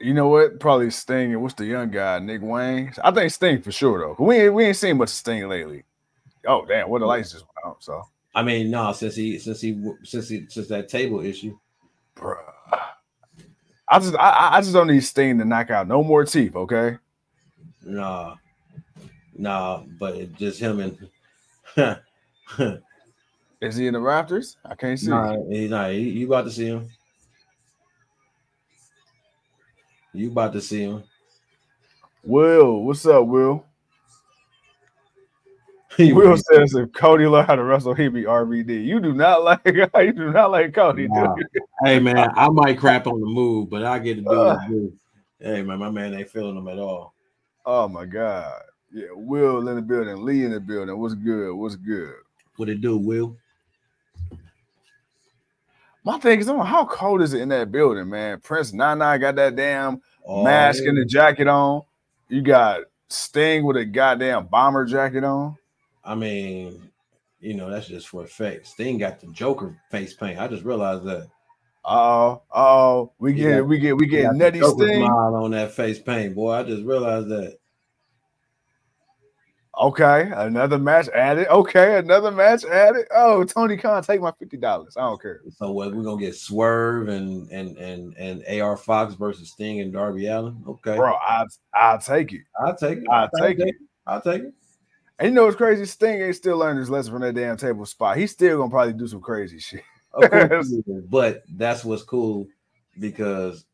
You 0.00 0.14
know 0.14 0.28
what? 0.28 0.60
Probably 0.60 0.90
Sting 0.90 1.32
and 1.32 1.42
what's 1.42 1.54
the 1.54 1.64
young 1.64 1.90
guy, 1.90 2.18
Nick 2.18 2.42
Wayne. 2.42 2.92
I 3.02 3.10
think 3.10 3.32
Sting 3.32 3.62
for 3.62 3.72
sure 3.72 3.98
though. 3.98 4.24
We 4.24 4.36
ain't 4.36 4.54
we 4.54 4.64
ain't 4.64 4.76
seen 4.76 4.98
much 4.98 5.08
of 5.08 5.14
Sting 5.14 5.48
lately. 5.48 5.84
Oh 6.46 6.64
damn, 6.66 6.90
what 6.90 7.00
the 7.00 7.06
lights 7.06 7.32
just 7.32 7.44
went 7.44 7.72
out. 7.74 7.82
So 7.82 8.02
I 8.34 8.42
mean, 8.42 8.70
no, 8.70 8.92
since 8.92 9.16
he 9.16 9.38
since 9.38 9.60
he 9.60 9.82
since 10.04 10.28
he 10.28 10.46
since 10.48 10.68
that 10.68 10.88
table 10.88 11.20
issue, 11.20 11.58
Bruh. 12.16 12.36
I 13.88 13.98
just 13.98 14.14
I, 14.16 14.50
I 14.52 14.60
just 14.60 14.72
don't 14.72 14.88
need 14.88 15.00
Sting 15.00 15.38
to 15.38 15.44
knock 15.44 15.70
out 15.70 15.88
no 15.88 16.02
more 16.02 16.24
teeth, 16.24 16.54
okay? 16.54 16.98
Nah, 17.84 18.36
nah, 19.36 19.82
but 19.98 20.34
just 20.36 20.58
him 20.60 20.80
and 20.80 20.96
is 23.60 23.76
he 23.76 23.86
in 23.86 23.94
the 23.94 24.00
Raptors? 24.00 24.56
I 24.64 24.74
can't 24.74 24.98
see. 24.98 25.10
Nah, 25.10 25.36
he, 25.50 25.68
nah, 25.68 25.88
he, 25.88 26.00
you 26.00 26.26
about 26.26 26.44
to 26.44 26.50
see 26.50 26.66
him. 26.66 26.88
You 30.12 30.30
about 30.30 30.52
to 30.52 30.60
see 30.60 30.82
him. 30.82 31.02
Will, 32.22 32.84
what's 32.84 33.04
up, 33.04 33.26
Will? 33.26 33.66
He 35.96 36.12
Will 36.14 36.36
says 36.36 36.74
if 36.74 36.92
Cody 36.92 37.26
learned 37.26 37.48
how 37.48 37.56
to 37.56 37.64
wrestle, 37.64 37.94
he'd 37.94 38.14
be 38.14 38.22
RVD. 38.22 38.84
You 38.84 39.00
do 39.00 39.12
not 39.12 39.42
like 39.44 39.60
you 39.64 40.12
do 40.12 40.32
not 40.32 40.50
like 40.50 40.74
Cody. 40.74 41.08
Nah. 41.08 41.34
hey 41.84 41.98
man, 42.00 42.30
I 42.34 42.48
might 42.48 42.78
crap 42.78 43.06
on 43.06 43.20
the 43.20 43.26
move, 43.26 43.70
but 43.70 43.84
I 43.84 43.98
get 43.98 44.16
to 44.16 44.22
do 44.22 44.32
uh, 44.32 44.58
it. 44.70 44.92
Hey 45.40 45.62
man, 45.62 45.78
my 45.78 45.90
man 45.90 46.14
ain't 46.14 46.30
feeling 46.30 46.56
him 46.56 46.68
at 46.68 46.78
all. 46.78 47.13
Oh 47.66 47.88
my 47.88 48.04
god. 48.04 48.62
Yeah, 48.92 49.06
Will 49.12 49.66
in 49.68 49.76
the 49.76 49.82
building, 49.82 50.24
Lee 50.24 50.44
in 50.44 50.52
the 50.52 50.60
building. 50.60 50.96
What's 50.98 51.14
good? 51.14 51.52
What's 51.54 51.76
good? 51.76 52.14
What 52.56 52.68
it 52.68 52.80
do, 52.80 52.96
Will? 52.96 53.36
My 56.04 56.18
thing 56.18 56.38
is, 56.38 56.46
how 56.46 56.84
cold 56.84 57.22
is 57.22 57.32
it 57.32 57.40
in 57.40 57.48
that 57.48 57.72
building, 57.72 58.10
man? 58.10 58.38
Prince 58.40 58.74
Nana 58.74 59.18
got 59.18 59.36
that 59.36 59.56
damn 59.56 60.02
oh, 60.26 60.44
mask 60.44 60.82
yeah. 60.82 60.90
and 60.90 60.98
the 60.98 61.04
jacket 61.06 61.48
on. 61.48 61.82
You 62.28 62.42
got 62.42 62.82
Sting 63.08 63.64
with 63.64 63.78
a 63.78 63.84
goddamn 63.84 64.46
bomber 64.46 64.84
jacket 64.84 65.24
on. 65.24 65.56
I 66.04 66.14
mean, 66.14 66.90
you 67.40 67.54
know, 67.54 67.70
that's 67.70 67.88
just 67.88 68.08
for 68.08 68.22
effect. 68.22 68.66
Sting 68.66 68.98
got 68.98 69.20
the 69.20 69.28
Joker 69.28 69.76
face 69.90 70.12
paint. 70.12 70.38
I 70.38 70.46
just 70.46 70.64
realized 70.64 71.04
that. 71.04 71.28
Oh, 71.84 72.42
oh, 72.50 73.12
we 73.18 73.34
get, 73.34 73.66
we 73.66 73.78
get, 73.78 73.96
we 73.96 74.06
get 74.06 74.34
nutty 74.34 74.60
Sting 74.60 74.74
smile 74.74 75.34
on 75.34 75.50
that 75.50 75.72
face 75.72 75.98
paint, 75.98 76.34
boy. 76.34 76.52
I 76.52 76.62
just 76.62 76.82
realized 76.82 77.28
that. 77.28 77.58
Okay, 79.80 80.30
another 80.34 80.78
match 80.78 81.08
added. 81.08 81.48
Okay, 81.48 81.98
another 81.98 82.30
match 82.30 82.64
added. 82.64 83.06
Oh, 83.14 83.42
Tony 83.42 83.76
Khan, 83.76 84.02
take 84.02 84.20
my 84.20 84.32
fifty 84.38 84.56
dollars. 84.56 84.96
I 84.96 85.00
don't 85.00 85.20
care. 85.20 85.40
So 85.56 85.72
what? 85.72 85.92
We're 85.94 86.04
gonna 86.04 86.20
get 86.20 86.36
Swerve 86.36 87.08
and 87.08 87.50
and 87.50 87.76
and 87.76 88.16
and 88.16 88.62
AR 88.62 88.76
Fox 88.76 89.14
versus 89.14 89.50
Sting 89.50 89.80
and 89.80 89.92
Darby 89.92 90.26
Allin. 90.26 90.62
Okay, 90.66 90.96
bro, 90.96 91.14
I 91.14 91.44
I 91.74 91.96
take 91.96 92.32
it. 92.32 92.42
I 92.64 92.72
take 92.72 92.98
it. 92.98 93.08
I 93.10 93.28
take 93.40 93.58
it. 93.58 93.74
I'll 94.06 94.20
take 94.20 94.44
it. 94.44 94.54
And 95.18 95.28
you 95.28 95.34
know 95.34 95.44
what's 95.44 95.56
crazy? 95.56 95.84
Sting 95.86 96.22
ain't 96.22 96.36
still 96.36 96.58
learning 96.58 96.78
his 96.78 96.90
lesson 96.90 97.12
from 97.12 97.22
that 97.22 97.34
damn 97.34 97.56
table 97.56 97.84
spot. 97.84 98.16
He's 98.16 98.30
still 98.30 98.58
gonna 98.58 98.70
probably 98.70 98.92
do 98.92 99.08
some 99.08 99.20
crazy 99.20 99.58
shit. 99.58 99.82
but 101.10 101.42
that's 101.56 101.84
what's 101.84 102.02
cool 102.02 102.46
because 102.98 103.64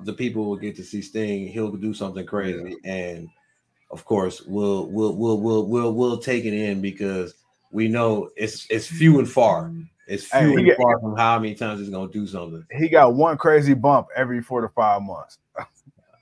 the 0.00 0.12
people 0.12 0.46
will 0.46 0.56
get 0.56 0.76
to 0.76 0.84
see 0.84 1.02
Sting. 1.02 1.48
He'll 1.48 1.72
do 1.72 1.94
something 1.94 2.26
crazy, 2.26 2.76
yeah. 2.84 2.94
and 2.94 3.28
of 3.90 4.04
course, 4.04 4.42
we'll 4.42 4.86
we'll 4.86 5.14
we'll 5.14 5.40
we'll 5.40 5.66
we'll 5.66 5.92
we'll 5.92 6.18
take 6.18 6.44
it 6.44 6.54
in 6.54 6.80
because 6.80 7.34
we 7.70 7.88
know 7.88 8.30
it's 8.36 8.66
it's 8.70 8.86
few 8.86 9.18
and 9.18 9.28
far. 9.28 9.72
It's 10.06 10.24
few 10.24 10.40
hey, 10.40 10.54
and 10.54 10.66
got, 10.66 10.76
far 10.76 11.00
from 11.00 11.16
how 11.16 11.38
many 11.38 11.54
times 11.54 11.80
he's 11.80 11.90
gonna 11.90 12.10
do 12.10 12.26
something. 12.26 12.64
He 12.72 12.88
got 12.88 13.14
one 13.14 13.36
crazy 13.36 13.74
bump 13.74 14.08
every 14.16 14.42
four 14.42 14.60
to 14.60 14.68
five 14.68 15.02
months. 15.02 15.38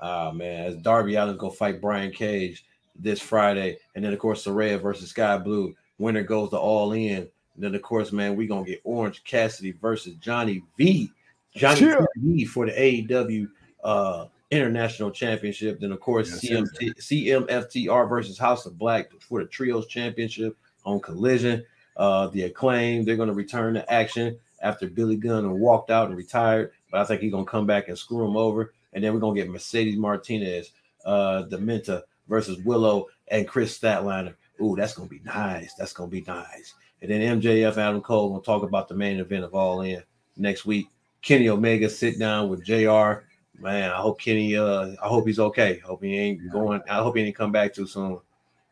Ah 0.00 0.28
uh, 0.28 0.32
man, 0.32 0.64
as 0.64 0.76
Darby 0.76 1.16
Allin's 1.16 1.40
gonna 1.40 1.52
fight 1.52 1.80
Brian 1.80 2.12
Cage 2.12 2.64
this 2.94 3.20
Friday, 3.20 3.78
and 3.96 4.04
then 4.04 4.12
of 4.12 4.20
course 4.20 4.46
Saraya 4.46 4.80
versus 4.80 5.10
Skye 5.10 5.38
Blue. 5.38 5.74
Winner 5.98 6.22
goes 6.22 6.50
to 6.50 6.56
All 6.56 6.92
In. 6.92 7.28
And 7.58 7.64
then 7.64 7.74
of 7.74 7.82
course, 7.82 8.12
man, 8.12 8.36
we're 8.36 8.46
gonna 8.46 8.64
get 8.64 8.80
Orange 8.84 9.24
Cassidy 9.24 9.72
versus 9.72 10.14
Johnny 10.14 10.62
V. 10.76 11.10
Johnny 11.56 11.80
yeah. 11.80 12.04
V 12.16 12.44
for 12.44 12.66
the 12.66 12.72
AEW 12.72 13.48
uh 13.82 14.26
International 14.50 15.10
Championship. 15.10 15.80
Then, 15.80 15.92
of 15.92 16.00
course, 16.00 16.42
Yes, 16.42 16.70
CMT, 16.70 16.94
CMFTR 16.96 18.08
versus 18.08 18.38
House 18.38 18.64
of 18.66 18.78
Black 18.78 19.10
for 19.20 19.42
the 19.42 19.48
Trios 19.48 19.86
Championship 19.86 20.56
on 20.84 21.00
Collision. 21.00 21.64
Uh, 21.96 22.28
the 22.28 22.44
Acclaim, 22.44 23.04
they're 23.04 23.16
going 23.16 23.28
to 23.28 23.34
return 23.34 23.74
to 23.74 23.92
action 23.92 24.38
after 24.62 24.88
Billy 24.88 25.16
Gunn 25.16 25.58
walked 25.58 25.90
out 25.90 26.08
and 26.08 26.16
retired, 26.16 26.72
but 26.90 27.00
I 27.00 27.04
think 27.04 27.20
he's 27.20 27.32
going 27.32 27.44
to 27.44 27.50
come 27.50 27.66
back 27.66 27.88
and 27.88 27.98
screw 27.98 28.24
him 28.24 28.36
over. 28.36 28.72
And 28.92 29.04
then 29.04 29.12
we're 29.12 29.20
going 29.20 29.34
to 29.34 29.42
get 29.42 29.50
Mercedes 29.50 29.96
Martinez, 29.96 30.72
uh, 31.04 31.42
Diamante 31.42 32.02
versus 32.28 32.58
Willow 32.64 33.06
and 33.28 33.46
Kris 33.46 33.78
Statlander. 33.78 34.34
Ooh, 34.62 34.76
that's 34.76 34.94
going 34.94 35.08
to 35.08 35.14
be 35.14 35.20
nice. 35.24 35.74
That's 35.74 35.92
going 35.92 36.10
to 36.10 36.16
be 36.16 36.24
nice. 36.26 36.74
And 37.02 37.10
then 37.10 37.40
MJF, 37.40 37.76
Adam 37.76 38.00
Cole, 38.00 38.32
will 38.32 38.40
talk 38.40 38.62
about 38.62 38.88
the 38.88 38.94
main 38.94 39.20
event 39.20 39.44
of 39.44 39.54
All 39.54 39.82
In 39.82 40.02
next 40.36 40.66
week. 40.66 40.88
Kenny 41.22 41.48
Omega 41.48 41.88
sit 41.88 42.18
down 42.18 42.48
with 42.48 42.64
JR. 42.64 43.24
Man, 43.60 43.90
I 43.90 43.96
hope 43.96 44.20
Kenny, 44.20 44.56
uh, 44.56 44.94
I 45.02 45.08
hope 45.08 45.26
he's 45.26 45.38
okay. 45.40 45.78
Hope 45.84 46.02
he 46.02 46.16
ain't 46.16 46.50
going, 46.52 46.80
I 46.88 46.96
hope 46.98 47.16
he 47.16 47.22
ain't 47.22 47.36
come 47.36 47.50
back 47.52 47.74
too 47.74 47.86
soon. 47.86 48.20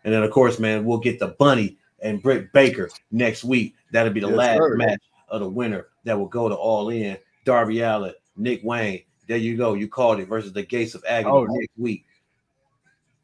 And 0.05 0.15
then, 0.15 0.23
of 0.23 0.31
course, 0.31 0.59
man, 0.61 0.85
we'll 0.85 0.99
get 0.99 1.19
the 1.19 1.29
bunny 1.29 1.77
and 2.01 2.23
Britt 2.23 2.53
Baker 2.53 2.89
next 3.11 3.43
week. 3.43 3.75
That'll 3.91 4.13
be 4.13 4.21
the 4.21 4.29
Yes, 4.29 4.37
last 4.37 4.59
sir. 4.59 4.77
match 4.77 5.03
of 5.29 5.41
the 5.41 5.49
winner 5.49 5.89
that 6.05 6.17
will 6.17 6.29
go 6.29 6.49
to 6.49 6.55
All 6.55 6.89
In. 6.91 7.17
Darby 7.45 7.81
Allin, 7.81 8.15
Nick 8.37 8.61
Wayne. 8.63 9.03
There 9.29 9.37
you 9.37 9.57
go. 9.57 9.75
You 9.75 9.89
called 9.89 10.21
it 10.21 10.29
versus 10.29 10.53
the 10.53 10.63
Gates 10.63 10.95
of 10.95 11.05
Agony 11.09 11.33
Oh, 11.35 11.45
next 11.45 11.73
week. 11.77 12.05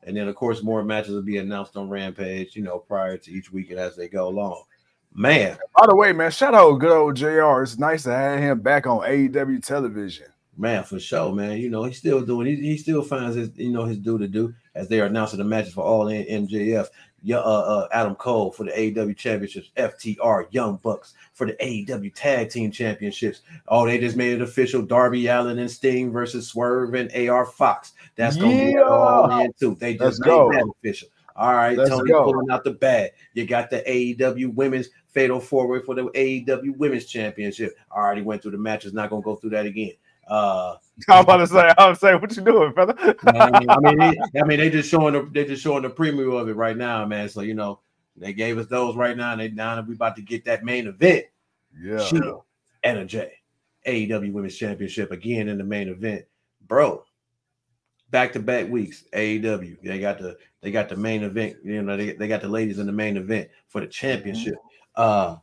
And 0.05 0.17
then, 0.17 0.27
of 0.27 0.35
course, 0.35 0.63
more 0.65 0.83
matches 0.83 1.15
will 1.15 1.23
be 1.23 1.37
announced 1.39 1.77
on 1.77 1.89
Rampage, 1.89 2.57
you 2.57 2.63
know, 2.63 2.79
prior 2.79 3.17
to 3.19 3.31
each 3.31 3.53
weekend 3.53 3.79
as 3.79 3.95
they 3.97 4.09
go 4.09 4.27
along. 4.27 4.65
Man, 5.15 5.59
By 5.77 5.87
the 5.87 5.95
way, 5.95 6.13
man, 6.13 6.31
shout 6.31 6.55
out 6.55 6.73
good 6.79 6.91
old 6.91 7.17
JR. 7.17 7.63
It's 7.63 7.79
nice 7.79 8.05
to 8.05 8.13
have 8.13 8.39
him 8.41 8.61
back 8.61 8.87
on 8.87 9.01
AEW 9.01 9.63
television. 9.65 10.27
man, 10.57 10.85
for 10.85 10.99
sure, 10.99 11.33
man. 11.33 11.59
You 11.59 11.69
know, 11.71 11.85
he's 11.85 11.99
still 11.99 12.23
doing, 12.23 12.47
he, 12.47 12.57
he 12.57 12.77
still 12.79 13.03
finds 13.03 13.37
his, 13.37 13.51
you 13.57 13.71
know, 13.73 13.85
his 13.85 13.99
due 13.99 14.19
to 14.19 14.27
do 14.29 14.55
as 14.75 14.89
they 14.89 15.01
are 15.01 15.07
announcing 15.07 15.39
the 15.39 15.45
matches 15.45 15.75
for 15.75 15.85
All 15.85 16.09
In 16.09 16.25
MJF. 16.47 16.89
Yeah, 17.25 17.37
uh, 17.37 17.41
uh, 17.41 17.89
Adam 17.93 18.17
Cole 18.17 18.51
for 18.51 18.65
the 18.65 18.73
AEW 18.73 19.17
championships, 19.17 19.71
FTR, 19.77 20.47
Young 20.51 20.79
Bucks 20.79 21.15
for 21.35 21.47
the 21.47 21.53
AEW 21.53 22.13
tag 22.15 22.51
team 22.51 22.73
championships. 22.73 23.43
Oh, 23.69 23.87
they 23.87 23.99
just 23.99 24.17
made 24.17 24.33
it 24.33 24.43
official. 24.43 24.83
Darby 24.83 25.29
Allin 25.29 25.61
and 25.61 25.71
Sting 25.71 26.11
versus 26.11 26.49
Swerve 26.49 26.95
and 26.95 27.15
AR 27.29 27.47
Fox. 27.47 27.93
That's 28.17 28.37
gonna 28.37 28.49
be 28.73 28.77
all 28.77 29.39
in 29.41 29.53
too. 29.53 29.77
They 29.79 29.97
Let's 29.97 30.17
just 30.17 30.21
made 30.23 30.33
go. 30.33 30.51
that 30.51 30.69
official. 30.81 31.09
All 31.37 31.55
right, 31.55 31.77
Let's 31.77 31.91
Tony 31.91 32.11
go. 32.11 32.25
pulling 32.25 32.51
out 32.51 32.65
the 32.65 32.73
bag. 32.73 33.13
You 33.35 33.47
got 33.47 33.71
the 33.71 33.83
AEW 33.83 34.55
women's 34.55 34.89
fatal 35.09 35.41
forward 35.41 35.85
for 35.85 35.95
the 35.95 36.05
AEW 36.05 36.77
women's 36.77 37.07
championship. 37.07 37.75
I 37.91 37.99
already 37.99 38.23
went 38.23 38.43
through 38.43 38.53
the 38.53 38.59
matches, 38.59 38.93
not 38.93 39.11
gonna 39.11 39.23
go 39.23 39.37
through 39.37 39.51
that 39.51 39.67
again. 39.67 39.93
Uh 40.29 40.77
I'm 41.09 41.25
about 41.25 41.39
to 41.39 41.47
say, 41.47 41.73
I'm 41.79 41.95
saying, 41.95 42.21
what 42.21 42.37
you 42.37 42.43
doing, 42.43 42.73
brother? 42.73 42.95
I 43.27 43.61
mean, 43.61 43.71
I 43.71 43.79
mean, 43.81 43.99
they, 43.99 44.19
I 44.41 44.45
mean, 44.45 44.59
they 44.59 44.71
just 44.71 44.91
showing 44.91 45.15
the 45.15 45.29
they 45.33 45.45
just 45.45 45.63
showing 45.63 45.83
the 45.83 45.91
preview 45.91 46.39
of 46.39 46.49
it 46.49 46.57
right 46.57 46.77
now, 46.77 47.05
man. 47.07 47.29
So 47.29 47.41
you 47.41 47.55
know, 47.55 47.81
they 48.17 48.33
gave 48.33 48.59
us 48.59 48.67
those 48.67 48.95
right 48.95 49.17
now, 49.17 49.33
and 49.33 49.41
they 49.41 49.49
now 49.49 49.81
we 49.81 49.95
about 49.95 50.17
to 50.17 50.23
get 50.23 50.45
that 50.45 50.65
main 50.65 50.87
event, 50.87 51.27
yeah. 51.81 51.97
Shida 51.97 52.43
and 52.85 52.99
a 52.99 53.05
J, 53.05 53.33
AEW 53.87 54.33
Women's 54.33 54.57
Championship 54.57 55.13
again 55.13 55.49
in 55.49 55.59
the 55.59 55.65
main 55.65 55.89
event, 55.89 56.25
bro. 56.67 57.05
Back 58.11 58.35
to 58.35 58.41
back 58.41 58.69
weeks, 58.69 59.05
AEW. 59.15 59.81
They 59.83 59.99
got 59.99 60.19
the 60.19 60.37
they 60.63 60.71
got 60.71 60.89
the 60.89 60.97
main 60.97 61.23
event. 61.23 61.57
You 61.65 61.83
know, 61.83 61.97
they, 61.97 62.13
they 62.13 62.29
got 62.29 62.41
the 62.41 62.49
ladies 62.49 62.79
in 62.79 62.87
the 62.87 62.93
main 62.93 63.17
event 63.17 63.51
for 63.69 63.81
the 63.81 63.87
championship. 63.87 64.55
Uh, 64.97 65.37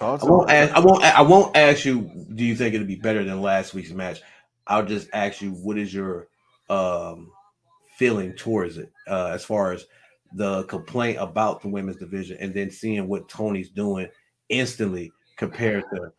I 0.00 0.18
won't 0.22 0.50
ask. 0.50 0.74
I 0.74 0.80
won't. 0.80 1.02
I 1.02 1.22
won't 1.22 1.56
ask 1.56 1.84
you. 1.84 2.10
Do 2.34 2.44
you 2.44 2.54
think 2.54 2.74
it'll 2.74 2.86
be 2.86 2.96
better 2.96 3.24
than 3.24 3.40
last 3.40 3.74
week's 3.74 3.90
match? 3.90 4.20
I'll 4.66 4.84
just 4.84 5.08
ask 5.12 5.40
you. 5.40 5.52
What 5.52 5.78
is 5.78 5.92
your 5.92 6.28
um 6.68 7.30
feeling 7.96 8.34
towards 8.34 8.76
it, 8.76 8.92
uh, 9.08 9.30
as 9.32 9.44
far 9.44 9.72
as 9.72 9.86
the 10.34 10.64
complaint 10.64 11.16
about 11.18 11.62
the 11.62 11.68
women's 11.68 11.96
division, 11.96 12.36
and 12.40 12.52
then 12.52 12.70
seeing 12.70 13.08
what 13.08 13.28
Tony's 13.28 13.70
doing 13.70 14.08
instantly 14.50 15.10
compared 15.36 15.84
to 15.94 16.12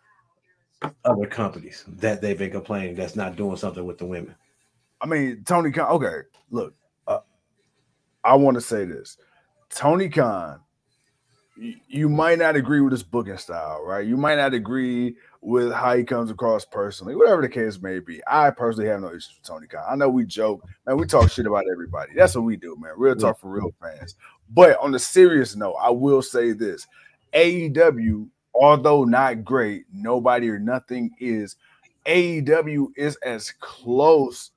other 1.05 1.25
companies 1.27 1.83
that 1.87 2.21
they've 2.21 2.37
been 2.37 2.51
complaining 2.51 2.95
that's 2.95 3.15
not 3.15 3.35
doing 3.35 3.57
something 3.57 3.85
with 3.85 3.97
the 3.97 4.05
women. 4.05 4.35
I 5.01 5.05
mean, 5.05 5.43
Tony 5.45 5.71
Khan. 5.71 5.89
Okay, 5.91 6.21
look, 6.49 6.73
uh, 7.07 7.19
I 8.23 8.35
want 8.35 8.55
to 8.55 8.61
say 8.61 8.85
this: 8.85 9.17
Tony 9.69 10.09
Khan. 10.09 10.59
y- 11.57 11.75
You 11.87 12.09
might 12.09 12.39
not 12.39 12.55
agree 12.55 12.81
with 12.81 12.91
his 12.91 13.03
booking 13.03 13.37
style, 13.37 13.83
right? 13.83 14.05
You 14.05 14.17
might 14.17 14.35
not 14.35 14.53
agree 14.53 15.15
with 15.41 15.71
how 15.71 15.95
he 15.95 16.03
comes 16.03 16.31
across 16.31 16.65
personally, 16.65 17.15
whatever 17.15 17.41
the 17.41 17.49
case 17.49 17.79
may 17.81 17.99
be. 17.99 18.21
I 18.27 18.49
personally 18.49 18.89
have 18.89 19.01
no 19.01 19.09
issues 19.09 19.35
with 19.39 19.47
Tony 19.47 19.67
Khan. 19.67 19.83
I 19.87 19.95
know 19.95 20.09
we 20.09 20.25
joke, 20.25 20.63
man. 20.85 20.97
We 20.97 21.05
talk 21.05 21.29
shit 21.29 21.45
about 21.45 21.65
everybody. 21.71 22.13
That's 22.15 22.35
what 22.35 22.43
we 22.43 22.57
do, 22.57 22.75
man. 22.79 22.93
Real 22.97 23.15
talk 23.15 23.39
for 23.39 23.49
real 23.51 23.71
fans. 23.81 24.15
But 24.49 24.77
on 24.79 24.91
the 24.91 24.99
serious 24.99 25.55
note, 25.55 25.75
I 25.81 25.91
will 25.91 26.21
say 26.21 26.53
this: 26.53 26.87
AEW, 27.33 28.27
although 28.59 29.03
not 29.03 29.43
great, 29.43 29.85
nobody 29.93 30.49
or 30.49 30.59
nothing 30.59 31.11
is. 31.19 31.55
AEW 32.05 32.87
is 32.95 33.17
as 33.17 33.51
close 33.59 34.51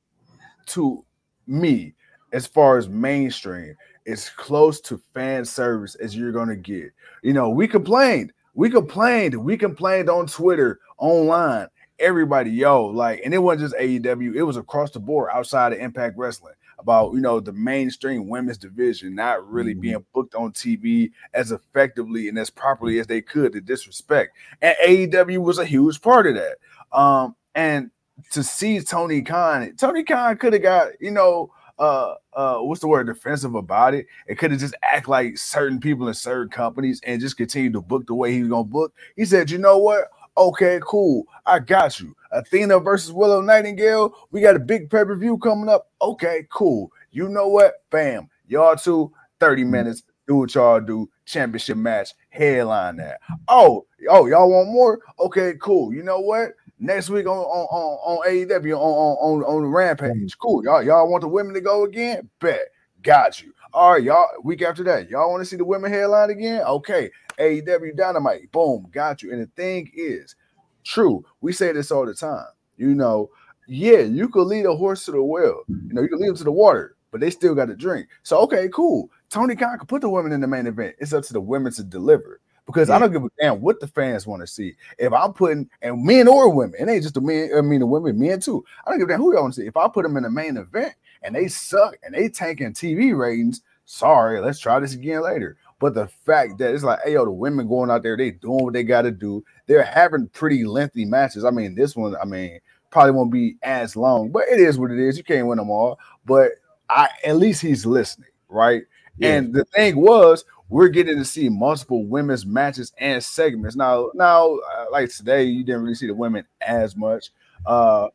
to 0.67 1.05
me 1.47 1.95
as 2.33 2.47
far 2.47 2.79
as 2.79 2.89
mainstream 2.89 3.75
it's 4.07 4.31
close 4.31 4.81
to 4.81 5.01
fan 5.15 5.45
service 5.45 5.95
as 5.97 6.17
you're 6.17 6.33
gonna 6.33 6.57
get 6.57 6.93
you 7.23 7.33
know 7.33 7.51
we 7.51 7.67
complained 7.69 8.33
we 8.55 8.71
complained 8.71 9.35
we 9.35 9.57
complained 9.57 10.09
on 10.09 10.27
twitter 10.27 10.81
online 10.99 11.67
everybody 11.99 12.51
yo 12.51 12.87
like 12.87 13.21
and 13.25 13.35
it 13.35 13.39
wasn't 13.39 13.61
just 13.61 13.81
aew 13.81 14.35
it 14.35 14.43
was 14.43 14.57
across 14.57 14.91
the 14.91 15.01
board 15.01 15.29
outside 15.33 15.73
of 15.73 15.79
impact 15.79 16.17
wrestling 16.17 16.55
about 16.81 17.13
you 17.15 17.21
know 17.21 17.41
the 17.41 17.53
mainstream 17.53 18.29
women's 18.29 18.59
division 18.59 19.15
not 19.15 19.47
really 19.49 19.75
Mhm. 19.75 19.81
being 19.81 20.05
booked 20.15 20.35
on 20.35 20.53
tv 20.53 21.11
as 21.35 21.53
effectively 21.53 22.29
and 22.29 22.39
as 22.39 22.51
properly 22.51 22.99
as 22.99 23.07
they 23.07 23.21
could 23.23 23.53
to 23.53 23.61
disrespect 23.61 24.37
and 24.63 24.75
aew 24.87 25.39
was 25.39 25.59
a 25.59 25.65
huge 25.65 26.01
part 26.01 26.27
of 26.27 26.35
that 26.35 26.57
um 26.99 27.35
and 27.55 27.91
to 28.33 28.43
see 28.43 28.79
Tony 28.81 29.23
Khan, 29.23 29.75
Tony 29.79 30.05
Khan 30.05 30.37
could 30.37 30.53
have 30.53 30.61
got, 30.63 30.89
you 31.01 31.11
know, 31.11 31.51
uh 31.79 32.15
uh 32.35 32.59
what's 32.59 32.83
the 32.83 32.87
word 32.89 33.07
defensive 33.07 33.55
about 33.55 33.95
it. 33.95 34.07
It 34.29 34.37
could 34.37 34.51
have 34.51 34.61
just 34.61 34.75
act 34.83 35.09
like 35.09 35.39
certain 35.39 35.81
people 35.81 36.07
in 36.07 36.13
certain 36.13 36.51
companies 36.51 37.01
and 37.07 37.19
just 37.21 37.39
continue 37.39 37.73
to 37.73 37.81
book 37.81 38.07
the 38.07 38.15
way 38.15 38.33
he 38.33 38.41
was 38.41 38.51
gonna 38.51 38.65
book. 38.65 38.93
He 39.17 39.25
said, 39.25 39.51
you 39.51 39.57
know 39.57 39.79
what? 39.79 40.11
Okay, 40.37 40.81
cool. 40.83 41.27
I 41.47 41.59
got 41.59 42.01
you. 42.01 42.15
Athena 42.33 42.79
versus 42.81 43.13
Willow 43.13 43.41
Nightingale. 43.41 44.15
We 44.31 44.41
got 44.41 44.57
a 44.57 44.61
big 44.61 44.89
pay-per-view 44.91 45.39
coming 45.39 45.69
up. 45.69 45.91
Okay, 46.01 46.47
cool. 46.51 46.93
You 47.11 47.29
know 47.29 47.49
what? 47.49 47.83
Bam. 47.91 48.29
Y'all 48.47 48.77
two, 48.77 49.13
30 49.41 49.63
hmm. 49.63 49.71
minutes. 49.71 50.03
Do 50.27 50.37
what 50.37 50.55
y'all 50.55 50.81
do. 50.81 51.11
Championship 51.25 51.77
match. 51.77 52.15
Headline 52.29 52.97
that. 52.97 53.21
Oh, 53.49 53.87
oh, 54.09 54.27
y'all 54.27 54.51
want 54.51 54.69
more? 54.69 55.01
Okay, 55.19 55.55
cool. 55.61 55.93
You 55.93 56.05
know 56.05 56.21
what? 56.21 56.53
Next 56.79 57.11
week 57.11 57.27
on 57.27 57.37
on 57.37 57.67
on, 57.67 58.21
on 58.21 58.29
AEW 58.29 58.77
on 58.77 58.81
on 58.81 59.43
on, 59.43 59.43
on 59.43 59.63
the 59.63 59.69
Rampage. 59.69 60.17
Hmm. 60.17 60.27
Cool. 60.41 60.65
Y'all 60.65 60.83
y'all 60.83 61.11
want 61.11 61.23
the 61.23 61.29
women 61.29 61.53
to 61.55 61.61
go 61.61 61.85
again? 61.85 62.31
Bet. 62.41 62.69
Got 63.03 63.43
you. 63.43 63.53
All 63.73 63.93
right, 63.93 64.03
y'all. 64.03 64.27
Week 64.43 64.63
after 64.63 64.83
that, 64.85 65.09
y'all 65.11 65.31
want 65.31 65.43
to 65.43 65.45
see 65.45 65.57
the 65.57 65.65
women 65.65 65.93
headline 65.93 66.31
again? 66.31 66.63
Okay. 66.63 67.11
AEW 67.39 67.97
Dynamite. 67.97 68.51
Boom. 68.51 68.87
Got 68.91 69.23
you. 69.23 69.33
And 69.33 69.41
the 69.41 69.47
thing 69.55 69.91
is, 69.95 70.35
true. 70.83 71.25
We 71.41 71.53
say 71.53 71.73
this 71.73 71.93
all 71.93 72.05
the 72.05 72.15
time. 72.15 72.47
You 72.77 72.95
know, 72.95 73.31
yeah, 73.69 74.01
you 74.01 74.29
could 74.29 74.49
lead 74.49 74.67
a 74.67 74.75
horse 74.75 75.05
to 75.05 75.13
the 75.13 75.23
well. 75.23 75.63
You 75.69 75.95
know, 75.95 76.03
you 76.03 76.09
can 76.09 76.19
lead 76.19 76.31
them 76.31 76.37
to 76.37 76.45
the 76.45 76.53
water, 76.53 76.97
but 77.13 77.21
they 77.21 77.31
still 77.31 77.55
got 77.55 77.67
to 77.67 77.77
drink. 77.77 78.09
So 78.25 78.39
okay, 78.41 78.69
cool. 78.73 79.09
Tony 79.29 79.55
Khan 79.55 79.79
could 79.79 79.89
put 79.89 80.01
the 80.01 80.09
women 80.09 80.33
in 80.33 80.41
the 80.41 80.49
main 80.49 80.67
event. 80.67 80.97
It's 80.99 81.13
up 81.13 81.23
to 81.25 81.33
the 81.33 81.41
women 81.41 81.73
to 81.75 81.85
deliver. 81.85 82.41
Because 82.67 82.91
I 82.91 82.99
don't 82.99 83.13
give 83.13 83.25
a 83.25 83.29
damn 83.41 83.61
what 83.61 83.81
the 83.81 83.89
fans 83.89 84.29
want 84.29 84.43
to 84.43 84.47
see. 84.47 84.75
If 84.99 85.13
I'm 85.13 85.33
putting 85.33 85.69
and 85.83 86.05
men 86.05 86.29
or 86.29 86.49
women, 86.51 86.77
it 86.79 86.89
ain't 86.89 87.03
just 87.03 87.15
the 87.15 87.21
men, 87.21 87.51
I 87.57 87.63
mean 87.63 87.81
the 87.81 87.87
women, 87.87 88.19
men 88.19 88.39
too. 88.39 88.65
I 88.87 88.91
don't 88.91 88.99
give 89.01 89.09
a 89.09 89.13
damn 89.13 89.21
who 89.21 89.33
y'all 89.33 89.43
want 89.43 89.55
to 89.55 89.61
see. 89.61 89.67
If 89.67 89.77
I 89.77 89.89
put 89.89 90.05
them 90.05 90.17
in 90.17 90.23
the 90.23 90.31
main 90.31 90.57
event 90.57 90.95
and 91.23 91.35
they 91.35 91.49
suck 91.49 91.97
and 92.03 92.15
they 92.15 92.29
tanking 92.29 92.73
TV 92.73 93.17
ratings, 93.17 93.63
sorry, 93.85 94.41
let's 94.41 94.59
try 94.59 94.79
this 94.81 94.95
again 94.95 95.23
later. 95.23 95.57
But 95.79 95.95
the 95.95 96.09
fact 96.09 96.59
that 96.59 96.75
it's 96.75 96.85
like, 96.85 97.01
hey, 97.05 97.15
yo, 97.15 97.25
the 97.25 97.31
women 97.31 97.67
going 97.67 97.91
out 97.91 98.03
there, 98.03 98.17
they 98.17 98.33
doing 98.33 98.65
what 98.65 98.75
they 98.75 98.85
got 98.85 99.03
to 99.03 99.11
do. 99.11 99.43
They're 99.67 99.83
having 99.83 100.29
pretty 100.29 100.65
lengthy 100.65 101.07
matches. 101.07 101.45
I 101.45 101.51
mean, 101.51 101.75
this 101.75 101.97
one, 101.97 102.15
I 102.21 102.27
mean, 102.27 102.61
probably 102.91 103.13
won't 103.13 103.33
be 103.33 103.57
as 103.63 103.97
long, 103.97 104.31
but 104.31 104.45
it 104.49 104.61
is 104.61 104.79
what 104.79 104.91
it 104.91 104.99
is. 104.99 105.17
You 105.17 105.25
can't 105.25 105.47
win 105.47 105.59
them 105.59 105.71
all. 105.71 105.99
But 106.27 106.53
I 106.91 107.09
at 107.25 107.37
least 107.37 107.63
he's 107.63 107.87
listening, 107.87 108.29
right? 108.49 108.83
Yeah. 109.17 109.37
And 109.37 109.55
the 109.55 109.65
thing 109.65 109.97
was, 109.97 110.45
we're 110.69 110.89
getting 110.89 111.17
to 111.19 111.25
see 111.25 111.49
multiple 111.49 112.05
women's 112.05 112.47
matches 112.47 112.93
and 112.99 113.23
segments. 113.23 113.75
Now, 113.75 114.11
now, 114.15 114.57
uh, 114.57 114.87
like 114.93 115.11
today, 115.11 115.45
you 115.45 115.65
didn't 115.65 115.83
really 115.83 115.95
see 115.97 116.07
the 116.07 116.15
women 116.15 116.45
as 116.61 116.97
much, 116.97 117.31
uh, 117.67 118.09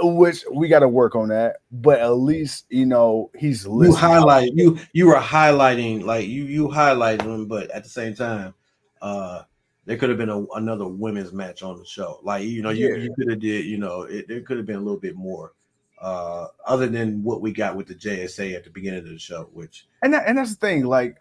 which 0.00 0.44
we 0.52 0.68
got 0.68 0.80
to 0.80 0.88
work 0.88 1.14
on 1.14 1.28
that. 1.28 1.56
But 1.70 2.00
at 2.00 2.10
least 2.10 2.66
you 2.68 2.86
know 2.86 3.30
he's 3.36 3.64
you 3.64 3.94
highlight 3.94 4.52
you 4.54 4.78
you 4.92 5.06
were 5.06 5.16
highlighting 5.16 6.04
like 6.04 6.26
you 6.26 6.44
you 6.44 6.68
highlighting 6.68 7.24
them, 7.24 7.46
but 7.46 7.70
at 7.70 7.84
the 7.84 7.90
same 7.90 8.14
time, 8.14 8.54
uh 9.02 9.42
there 9.84 9.96
could 9.96 10.10
have 10.10 10.18
been 10.18 10.28
a, 10.28 10.44
another 10.54 10.86
women's 10.86 11.32
match 11.32 11.62
on 11.62 11.78
the 11.78 11.84
show. 11.84 12.20
Like 12.22 12.44
you 12.44 12.60
know, 12.62 12.68
you, 12.70 12.88
Yeah. 12.90 12.96
you 12.96 13.14
could 13.14 13.30
have 13.30 13.40
did 13.40 13.64
you 13.64 13.78
know 13.78 14.02
it, 14.02 14.28
there 14.28 14.42
could 14.42 14.58
have 14.58 14.66
been 14.66 14.76
a 14.76 14.82
little 14.82 15.00
bit 15.00 15.16
more, 15.16 15.54
uh, 16.00 16.48
other 16.66 16.88
than 16.88 17.22
what 17.22 17.40
we 17.40 17.52
got 17.52 17.74
with 17.74 17.86
the 17.86 17.94
JSA 17.94 18.54
at 18.54 18.64
the 18.64 18.70
beginning 18.70 19.00
of 19.00 19.08
the 19.08 19.18
show, 19.18 19.48
which 19.52 19.86
and 20.02 20.12
that, 20.12 20.24
and 20.26 20.36
that's 20.36 20.50
the 20.50 20.56
thing, 20.56 20.84
like 20.84 21.16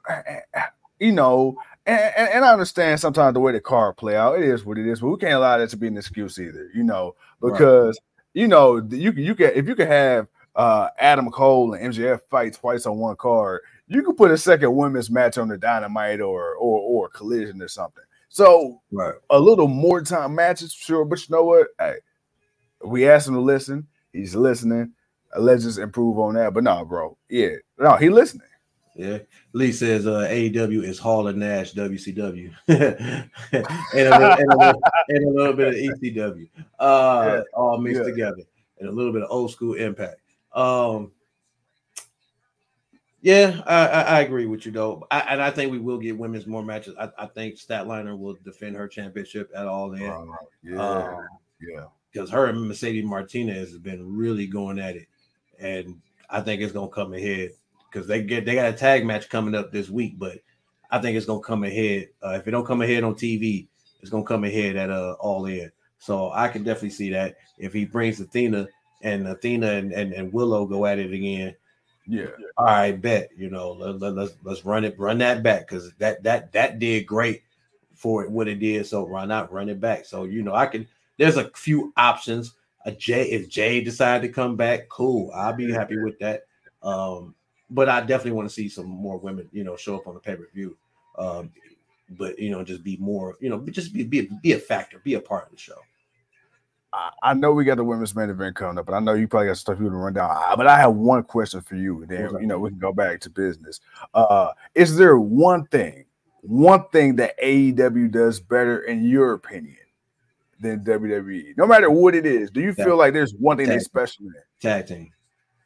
you 0.99 1.13
know, 1.13 1.55
and, 1.85 2.13
and, 2.17 2.29
and 2.29 2.45
I 2.45 2.51
understand 2.51 2.99
sometimes 2.99 3.33
the 3.35 3.39
way 3.39 3.53
the 3.53 3.61
card 3.61 3.95
play 3.95 4.17
out, 4.17 4.37
it 4.37 4.43
is 4.43 4.65
what 4.65 4.77
it 4.77 4.85
is, 4.85 4.99
but 4.99 5.07
we 5.07 5.17
can't 5.17 5.33
allow 5.33 5.57
that 5.57 5.69
to 5.69 5.77
be 5.77 5.87
an 5.87 5.97
excuse 5.97 6.37
either, 6.37 6.69
you 6.75 6.83
know, 6.83 7.15
because 7.39 7.97
you 8.37 8.47
know 8.47 8.77
you 8.91 9.11
can 9.11 9.23
you 9.23 9.33
can 9.33 9.51
if 9.55 9.67
you 9.67 9.73
can 9.73 9.87
have 9.87 10.27
uh 10.55 10.89
Adam 10.99 11.31
Cole 11.31 11.73
and 11.73 11.91
MJF 11.91 12.21
fight 12.29 12.53
twice 12.53 12.85
on 12.85 12.97
one 12.97 13.15
card, 13.15 13.61
you 13.87 14.03
can 14.03 14.15
put 14.15 14.29
a 14.29 14.37
second 14.37 14.75
women's 14.75 15.09
match 15.09 15.39
on 15.39 15.47
the 15.47 15.57
Dynamite 15.57 16.21
or 16.21 16.53
or 16.53 16.79
or 16.79 17.09
Collision 17.09 17.61
or 17.63 17.67
something. 17.67 18.03
So 18.29 18.79
right. 18.91 19.15
a 19.31 19.39
little 19.39 19.67
more 19.67 20.01
time 20.01 20.35
matches, 20.35 20.71
sure, 20.71 21.03
but 21.03 21.19
you 21.27 21.35
know 21.35 21.45
what? 21.45 21.69
Hey, 21.79 21.95
we 22.85 23.09
asked 23.09 23.27
him 23.27 23.33
to 23.33 23.39
listen. 23.39 23.87
He's 24.13 24.35
listening. 24.35 24.93
Let's 25.35 25.63
just 25.63 25.79
improve 25.79 26.19
on 26.19 26.35
that. 26.35 26.53
But 26.53 26.63
no, 26.63 26.85
bro, 26.85 27.17
yeah, 27.29 27.55
no, 27.79 27.95
he 27.95 28.09
listening. 28.09 28.47
Yeah, 28.97 29.19
Lee 29.53 29.71
says 29.71 30.07
uh, 30.07 30.27
AEW 30.27 30.83
is 30.83 30.97
Hall 30.97 31.27
and 31.27 31.37
Nash 31.37 31.73
WCW, 31.73 32.51
and, 32.67 32.79
a 32.79 33.29
little, 33.93 34.31
and, 34.31 34.51
a 34.51 34.57
little, 34.57 34.81
and 35.09 35.23
a 35.23 35.29
little 35.29 35.53
bit 35.53 35.67
of 35.67 35.75
ECW, 35.75 36.49
uh, 36.79 37.23
Yeah, 37.37 37.41
all 37.53 37.77
mixed 37.77 37.99
yeah. 38.01 38.07
together, 38.07 38.41
and 38.79 38.89
a 38.89 38.91
little 38.91 39.13
bit 39.13 39.21
of 39.21 39.27
old 39.29 39.51
school 39.51 39.75
Impact. 39.75 40.19
Um, 40.51 41.11
yeah, 43.21 43.61
I, 43.67 43.87
I, 43.87 44.01
I 44.01 44.19
agree 44.21 44.47
with 44.47 44.65
you 44.65 44.71
though, 44.71 45.05
I, 45.11 45.19
and 45.29 45.43
I 45.43 45.51
think 45.51 45.71
we 45.71 45.77
will 45.77 45.99
get 45.99 46.17
women's 46.17 46.47
more 46.47 46.63
matches. 46.63 46.95
I, 46.99 47.09
I 47.19 47.27
think 47.27 47.55
Statlander 47.59 48.17
will 48.17 48.37
defend 48.43 48.75
her 48.77 48.87
championship 48.87 49.51
at 49.55 49.67
all 49.67 49.93
in. 49.93 50.09
Uh, 50.09 50.25
yeah, 50.63 50.77
Um, 50.79 51.27
yeah. 51.61 51.83
because 52.11 52.31
her 52.31 52.47
and 52.47 52.67
Mercedes 52.67 53.05
Martinez 53.05 53.73
have 53.73 53.83
been 53.83 54.15
really 54.17 54.47
going 54.47 54.79
at 54.79 54.95
it, 54.95 55.07
and 55.59 56.01
I 56.31 56.41
think 56.41 56.63
it's 56.63 56.73
gonna 56.73 56.89
come 56.89 57.13
ahead 57.13 57.51
because 57.91 58.07
they 58.07 58.21
get 58.21 58.45
they 58.45 58.55
got 58.55 58.69
a 58.69 58.73
tag 58.73 59.05
match 59.05 59.29
coming 59.29 59.55
up 59.55 59.71
this 59.71 59.89
week, 59.89 60.17
but 60.17 60.39
I 60.91 60.99
think 60.99 61.17
it's 61.17 61.25
gonna 61.25 61.41
come 61.41 61.63
ahead. 61.63 62.09
Uh, 62.23 62.31
if 62.31 62.47
it 62.47 62.51
don't 62.51 62.65
come 62.65 62.81
ahead 62.81 63.03
on 63.03 63.15
TV, 63.15 63.67
it's 64.01 64.09
gonna 64.09 64.23
come 64.23 64.43
ahead 64.43 64.75
at 64.75 64.89
uh 64.89 65.15
All 65.19 65.45
In. 65.45 65.71
So 65.99 66.31
I 66.31 66.47
can 66.47 66.63
definitely 66.63 66.91
see 66.91 67.09
that 67.11 67.35
if 67.57 67.73
he 67.73 67.85
brings 67.85 68.19
Athena 68.19 68.67
and 69.01 69.27
Athena 69.27 69.71
and, 69.71 69.91
and, 69.91 70.13
and 70.13 70.33
Willow 70.33 70.65
go 70.65 70.85
at 70.85 70.99
it 70.99 71.11
again. 71.11 71.55
Yeah, 72.09 72.27
All 72.57 72.65
right, 72.65 72.99
bet 72.99 73.29
you 73.35 73.49
know 73.49 73.71
let, 73.71 73.99
let, 73.99 74.13
let's 74.13 74.33
let's 74.43 74.63
run 74.63 74.85
it 74.85 74.97
run 74.97 75.17
that 75.17 75.43
back 75.43 75.67
because 75.67 75.91
that 75.95 76.23
that 76.23 76.53
that 76.53 76.79
did 76.79 77.05
great 77.05 77.43
for 77.95 78.23
it 78.23 78.31
what 78.31 78.47
it 78.47 78.59
did. 78.59 78.85
So 78.85 79.05
run 79.05 79.31
out 79.31 79.51
run 79.51 79.67
it 79.67 79.81
back. 79.81 80.05
So 80.05 80.23
you 80.23 80.41
know 80.41 80.55
I 80.55 80.67
can 80.67 80.87
there's 81.17 81.37
a 81.37 81.49
few 81.55 81.91
options. 81.97 82.53
A 82.85 82.91
Jay 82.91 83.31
if 83.31 83.49
Jay 83.49 83.81
decided 83.81 84.25
to 84.25 84.33
come 84.33 84.55
back, 84.55 84.87
cool. 84.87 85.31
I'll 85.35 85.51
be 85.51 85.69
happy 85.69 85.97
with 85.97 86.17
that. 86.19 86.43
Um, 86.81 87.35
but 87.69 87.89
I 87.89 88.01
definitely 88.01 88.31
want 88.31 88.49
to 88.49 88.53
see 88.53 88.69
some 88.69 88.87
more 88.87 89.17
women, 89.17 89.49
you 89.51 89.63
know, 89.63 89.75
show 89.75 89.95
up 89.95 90.07
on 90.07 90.13
the 90.13 90.19
pay 90.19 90.35
per 90.35 90.47
view. 90.53 90.77
Um, 91.17 91.51
but 92.11 92.39
you 92.39 92.49
know, 92.49 92.63
just 92.63 92.83
be 92.83 92.97
more, 92.97 93.35
you 93.39 93.49
know, 93.49 93.59
just 93.69 93.93
be 93.93 94.03
be 94.03 94.29
be 94.41 94.53
a 94.53 94.59
factor, 94.59 94.99
be 94.99 95.15
a 95.15 95.19
part 95.19 95.45
of 95.45 95.51
the 95.51 95.57
show. 95.57 95.77
I, 96.93 97.11
I 97.21 97.33
know 97.33 97.51
we 97.51 97.65
got 97.65 97.77
the 97.77 97.83
women's 97.83 98.15
main 98.15 98.29
event 98.29 98.55
coming 98.55 98.77
up, 98.77 98.85
but 98.85 98.93
I 98.93 98.99
know 98.99 99.13
you 99.13 99.27
probably 99.27 99.47
got 99.47 99.57
stuff 99.57 99.77
you 99.77 99.85
want 99.85 99.93
to 99.93 99.97
run 99.97 100.13
down. 100.13 100.57
But 100.57 100.67
I 100.67 100.79
have 100.79 100.93
one 100.93 101.23
question 101.23 101.61
for 101.61 101.75
you. 101.75 102.01
And 102.01 102.09
then 102.09 102.37
you 102.39 102.47
know 102.47 102.59
we 102.59 102.69
can 102.69 102.79
go 102.79 102.93
back 102.93 103.19
to 103.21 103.29
business. 103.29 103.81
Uh, 104.13 104.51
is 104.73 104.95
there 104.95 105.17
one 105.17 105.65
thing, 105.67 106.05
one 106.41 106.87
thing 106.89 107.17
that 107.17 107.37
AEW 107.41 108.11
does 108.11 108.39
better 108.39 108.83
in 108.83 109.03
your 109.03 109.33
opinion 109.33 109.75
than 110.61 110.83
WWE? 110.85 111.57
No 111.57 111.67
matter 111.67 111.89
what 111.89 112.15
it 112.15 112.25
is, 112.25 112.49
do 112.51 112.61
you 112.61 112.73
Tag- 112.73 112.85
feel 112.85 112.97
like 112.97 113.13
there's 113.13 113.33
one 113.33 113.57
thing 113.57 113.67
they 113.67 113.79
special 113.79 114.25
in? 114.25 114.33
Tag 114.61 114.87
team. 114.87 115.11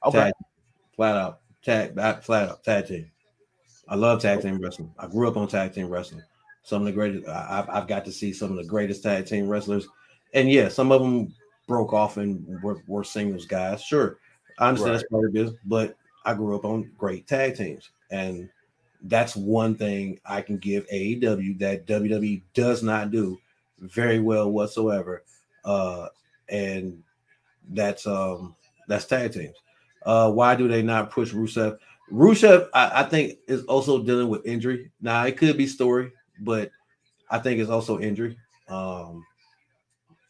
Okay, 0.04 0.18
Tag, 0.18 0.34
flat 0.96 1.18
out, 1.18 1.42
tag, 1.64 2.24
flat 2.24 2.64
tag 2.64 2.88
team. 2.88 3.12
I 3.88 3.96
love 3.96 4.22
tag 4.22 4.42
team 4.42 4.60
wrestling. 4.60 4.94
I 4.98 5.08
grew 5.08 5.28
up 5.28 5.38
on 5.38 5.48
tag 5.48 5.74
team 5.74 5.90
wrestling. 5.90 6.24
Some 6.64 6.84
of 6.84 6.86
the 6.86 6.92
greatest, 6.92 7.28
I've, 7.28 7.70
I've 7.70 7.88
got 7.88 8.06
to 8.06 8.12
see 8.12 8.34
some 8.34 8.52
of 8.52 8.58
the 8.58 8.64
greatest 8.64 9.04
tag 9.04 9.26
team 9.26 9.50
wrestlers. 9.50 9.88
And 10.34 10.50
yeah, 10.50 10.70
some 10.70 10.92
of 10.92 11.02
them 11.02 11.34
broke 11.68 11.94
off 11.94 12.18
and 12.18 12.62
were, 12.62 12.82
were 12.88 13.04
singles 13.04 13.46
guys. 13.46 13.82
Sure, 13.84 14.18
I 14.60 14.70
understand 14.70 14.96
that's 14.96 15.10
part 15.10 15.26
of 15.26 15.34
this, 15.34 15.52
but 15.66 15.98
I 16.26 16.34
grew 16.34 16.56
up 16.56 16.66
on 16.66 16.92
great 16.98 17.28
tag 17.28 17.56
teams. 17.56 17.90
And 18.12 18.50
that's 19.04 19.36
one 19.36 19.76
thing 19.76 20.20
I 20.26 20.42
can 20.42 20.58
give 20.58 20.88
AEW 20.88 21.60
that 21.60 21.88
WWE 21.88 22.44
does 22.54 22.84
not 22.84 23.12
do 23.12 23.40
very 23.80 24.20
well 24.20 24.52
whatsoever. 24.52 25.24
Uh, 25.66 26.08
and 26.50 27.02
that's 27.70 28.06
um 28.06 28.56
that's 28.88 29.06
tag 29.06 29.34
teams. 29.34 29.56
Uh, 30.04 30.32
why 30.32 30.56
do 30.56 30.68
they 30.68 30.82
not 30.82 31.12
push 31.12 31.32
Rusev? 31.32 31.78
Rusev, 32.12 32.70
I, 32.74 33.02
I 33.02 33.04
think, 33.04 33.38
is 33.48 33.64
also 33.66 34.04
dealing 34.04 34.30
with 34.30 34.46
injury. 34.46 34.92
Now 35.02 35.26
it 35.26 35.38
could 35.38 35.58
be 35.58 35.68
story, 35.68 36.12
but 36.40 36.72
I 37.30 37.40
think 37.40 37.60
it's 37.60 37.70
also 37.70 38.00
injury. 38.00 38.38
Um, 38.68 39.26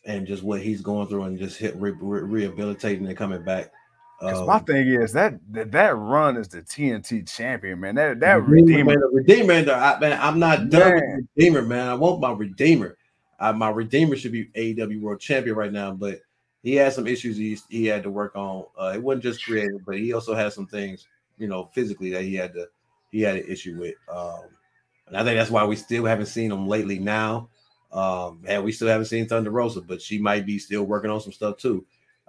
and 0.05 0.25
just 0.25 0.43
what 0.43 0.61
he's 0.61 0.81
going 0.81 1.07
through 1.07 1.23
and 1.23 1.37
just 1.37 1.57
hit 1.57 1.75
re- 1.75 1.93
re- 1.99 2.21
rehabilitating 2.21 3.07
and 3.07 3.17
coming 3.17 3.43
back. 3.43 3.71
because 4.19 4.39
Um, 4.39 4.47
my 4.47 4.59
thing 4.59 4.87
is 4.87 5.13
that, 5.13 5.35
that 5.51 5.71
that 5.71 5.95
run 5.95 6.37
is 6.37 6.47
the 6.47 6.61
TNT 6.61 7.27
champion, 7.31 7.79
man. 7.79 7.95
That 7.95 8.19
that 8.19 8.43
Redeemer, 8.47 8.67
redeemer. 8.67 9.43
man, 9.45 9.55
Redeemer. 9.55 9.71
I, 9.73 9.99
man, 9.99 10.19
I'm 10.21 10.39
not 10.39 10.69
done 10.69 10.93
with 10.93 11.03
Man. 11.03 11.27
Redeemer, 11.35 11.61
man. 11.61 11.87
I 11.87 11.93
want 11.93 12.19
my 12.19 12.31
Redeemer. 12.31 12.97
Uh, 13.39 13.53
my 13.53 13.69
Redeemer 13.69 14.15
should 14.15 14.31
be 14.31 14.45
AEW 14.55 15.01
World 15.01 15.19
Champion 15.19 15.55
right 15.55 15.71
now, 15.71 15.91
but 15.91 16.19
he 16.63 16.75
had 16.75 16.93
some 16.93 17.07
issues 17.07 17.37
he, 17.37 17.57
he 17.69 17.85
had 17.85 18.03
to 18.03 18.09
work 18.09 18.35
on. 18.35 18.65
Uh, 18.79 18.91
it 18.95 19.01
wasn't 19.01 19.23
just 19.23 19.43
creative, 19.43 19.83
but 19.85 19.97
he 19.97 20.13
also 20.13 20.35
had 20.35 20.53
some 20.53 20.67
things, 20.67 21.07
you 21.37 21.47
know, 21.47 21.69
physically 21.73 22.11
that 22.11 22.23
he 22.23 22.35
had 22.35 22.53
to 22.53 22.67
he 23.11 23.21
had 23.21 23.37
an 23.37 23.45
issue 23.47 23.77
with. 23.79 23.95
Um, 24.09 24.43
and 25.07 25.17
I 25.17 25.23
think 25.23 25.37
that's 25.37 25.51
why 25.51 25.65
we 25.65 25.75
still 25.75 26.05
haven't 26.05 26.27
seen 26.27 26.51
him 26.51 26.67
lately. 26.67 26.99
Now, 26.99 27.49
um, 27.91 28.43
and 28.47 28.63
we 28.63 28.71
still 28.71 28.87
haven't 28.87 29.07
seen 29.07 29.27
Thunder 29.27 29.51
Rosa, 29.51 29.81
but 29.81 30.01
she 30.01 30.17
might 30.19 30.45
be 30.45 30.57
still 30.59 30.83
working 30.83 31.11
on 31.11 31.19
some 31.19 31.33
stuff 31.33 31.57
too. 31.57 31.85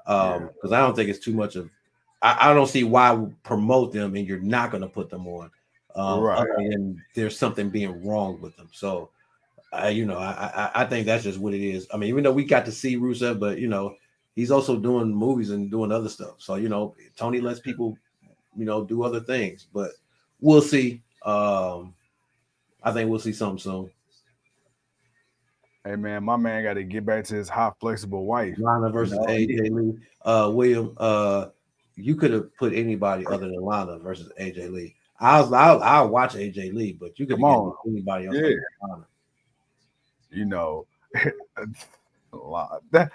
Um, 0.07 0.51
because 0.55 0.73
I 0.73 0.81
don't 0.81 0.97
think 0.97 1.09
it's 1.09 1.25
too 1.25 1.35
much 1.35 1.57
of. 1.57 1.71
I, 2.23 2.51
I 2.51 2.55
don't 2.55 2.69
see 2.69 2.85
why 2.85 3.27
promote 3.43 3.93
them 3.93 4.15
and 4.15 4.27
you're 4.27 4.39
not 4.41 4.71
going 4.71 4.83
to 4.83 4.89
put 4.89 5.11
them 5.11 5.27
on 5.27 5.51
um, 5.95 6.23
Right. 6.23 6.49
than 6.57 7.03
there's 7.15 7.39
something 7.39 7.69
being 7.71 8.05
wrong 8.07 8.41
with 8.41 8.57
them. 8.57 8.69
So, 8.73 9.11
I, 9.73 9.89
you 9.91 10.07
know, 10.07 10.19
I, 10.19 10.71
I 10.75 10.83
I 10.83 10.85
think 10.87 11.07
that's 11.07 11.25
just 11.25 11.39
what 11.39 11.55
it 11.55 11.61
is. 11.63 11.87
I 11.93 11.97
mean, 11.97 12.09
even 12.09 12.25
though 12.25 12.33
we 12.33 12.45
got 12.45 12.65
to 12.67 12.73
see 12.73 12.97
Rusev, 12.97 13.39
but 13.39 13.59
you 13.59 13.69
know, 13.69 13.97
he's 14.35 14.51
also 14.51 14.77
doing 14.79 15.09
movies 15.15 15.51
and 15.51 15.71
doing 15.71 15.93
other 15.93 16.09
stuff. 16.09 16.37
So, 16.39 16.57
you 16.57 16.69
know, 16.69 16.95
Tony 17.17 17.41
lets 17.41 17.61
people, 17.61 17.97
you 18.57 18.65
know, 18.65 18.85
do 18.85 19.03
other 19.03 19.21
things. 19.21 19.67
But 19.73 19.93
we'll 20.41 20.63
see. 20.63 21.03
Um, 21.25 21.95
I 22.83 22.93
think 22.93 23.11
we'll 23.11 23.21
see 23.21 23.33
something 23.33 23.59
soon. 23.59 23.91
Hey 25.85 25.97
man, 25.97 26.23
my 26.23 26.37
man 26.37 26.63
got 26.63 26.75
to 26.75 26.85
get 26.85 27.05
back 27.05 27.25
to 27.25 27.35
his 27.35 27.49
hot 27.49 27.79
flexible 27.81 28.25
wife. 28.25 28.57
Lana 28.59 28.89
versus 28.91 29.19
No, 29.19 29.27
AJ 29.27 29.71
Lee. 29.71 29.99
Uh, 30.25 30.51
William, 30.55 30.95
uh, 30.97 31.49
you 31.97 32.15
could 32.15 32.31
have 32.31 32.55
put 32.57 32.73
anybody 32.73 33.27
other 33.27 33.49
than 33.49 33.61
Lana 33.61 33.99
versus 33.99 34.31
AJ 34.41 34.71
Lee. 34.71 34.95
I'll 35.19 35.53
I'll, 35.53 35.83
I'll 35.83 36.09
watch 36.09 36.35
AJ 36.35 36.73
Lee, 36.73 36.93
but 36.93 37.19
you 37.19 37.27
could 37.27 37.37
Come 37.37 37.45
on. 37.45 37.75
anybody 37.89 38.27
else. 38.27 38.37
Yeah. 38.37 38.55
Lana. 38.83 39.07
You 40.31 40.45
know, 40.45 40.87
a 41.57 41.67
lot. 42.37 42.83
That- 42.91 43.11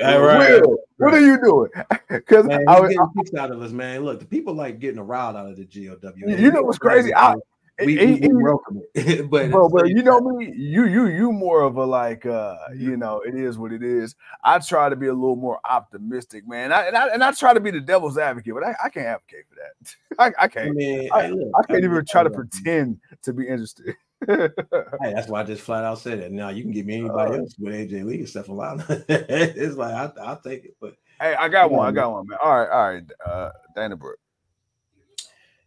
right. 0.00 0.60
Will, 0.60 0.78
what 0.96 1.14
are 1.14 1.20
you 1.20 1.40
doing? 1.42 1.70
Because 2.08 2.46
I 2.46 2.78
was, 2.78 2.90
getting 2.90 3.08
kicks 3.16 3.34
out 3.34 3.50
of 3.50 3.62
us, 3.62 3.72
man. 3.72 4.04
Look, 4.04 4.20
the 4.20 4.26
people 4.26 4.52
like 4.52 4.78
getting 4.80 4.98
a 4.98 5.02
rile 5.04 5.34
out 5.34 5.46
of 5.48 5.56
the 5.56 5.64
GOW. 5.64 6.12
You 6.26 6.50
know 6.50 6.62
what's 6.62 6.78
crazy? 6.78 7.14
I- 7.14 7.36
we, 7.82 7.96
he- 7.96 8.20
we, 8.20 8.28
we 8.28 8.42
welcome 8.42 8.82
it, 8.94 9.30
but 9.30 9.50
bro, 9.50 9.68
bro, 9.70 9.84
you 9.84 10.02
know 10.02 10.20
me. 10.20 10.52
You, 10.54 10.84
you, 10.84 11.06
you 11.06 11.32
more 11.32 11.62
of 11.62 11.76
a 11.78 11.84
like, 11.86 12.26
uh, 12.26 12.56
you 12.76 12.98
know, 12.98 13.22
it 13.26 13.34
is 13.34 13.56
what 13.58 13.72
it 13.72 13.82
is. 13.82 14.14
I 14.44 14.58
try 14.58 14.90
to 14.90 14.94
be 14.94 15.06
a 15.06 15.12
little 15.14 15.36
more 15.36 15.58
optimistic, 15.64 16.46
man. 16.46 16.70
I, 16.70 16.86
and 16.88 16.96
I 16.96 17.08
and 17.08 17.24
I 17.24 17.32
try 17.32 17.54
to 17.54 17.60
be 17.60 17.70
the 17.70 17.80
devil's 17.80 18.18
advocate, 18.18 18.52
but 18.54 18.62
I, 18.62 18.74
I 18.84 18.88
can't 18.90 19.06
advocate 19.06 19.46
for 19.48 19.56
that. 19.56 19.94
I, 20.18 20.26
I 20.42 20.44
I 20.44 20.48
can't. 20.48 20.76
mean, 20.76 21.08
I- 21.12 21.22
hey, 21.22 21.30
look, 21.30 21.48
I 21.56 21.62
can't 21.66 21.82
mean, 21.82 21.90
even 21.92 22.04
try 22.04 22.22
to 22.22 22.30
pretend 22.30 23.00
to 23.22 23.32
be 23.32 23.48
interested. 23.48 23.96
Hey, 24.28 25.12
that's 25.14 25.26
why 25.28 25.40
I 25.40 25.44
just 25.44 25.62
flat 25.62 25.84
out 25.84 25.98
said 25.98 26.18
it. 26.20 26.32
Now 26.32 26.50
you 26.50 26.62
can 26.62 26.72
give 26.72 26.86
me 26.86 26.94
anybody 26.98 27.32
Uh, 27.32 27.38
else 27.38 27.54
with 27.58 27.74
AJ 27.74 28.04
Lee 28.04 28.20
except 28.22 28.46
for 28.46 28.54
Lana. 28.54 28.84
it's 29.08 29.76
like 29.76 29.94
I, 29.94 30.12
I'll 30.22 30.40
take 30.40 30.64
it, 30.64 30.76
but 30.80 30.94
hey, 31.20 31.34
I 31.34 31.48
got 31.48 31.70
one. 31.70 31.86
I 31.86 31.90
Yeah. 31.90 31.94
got 31.94 32.12
one, 32.12 32.26
man. 32.28 32.38
All 32.44 32.58
right, 32.58 32.68
all 32.70 32.92
right. 32.92 33.04
Uh, 33.26 33.50
Dana 33.74 33.96
Brooke. 33.96 34.18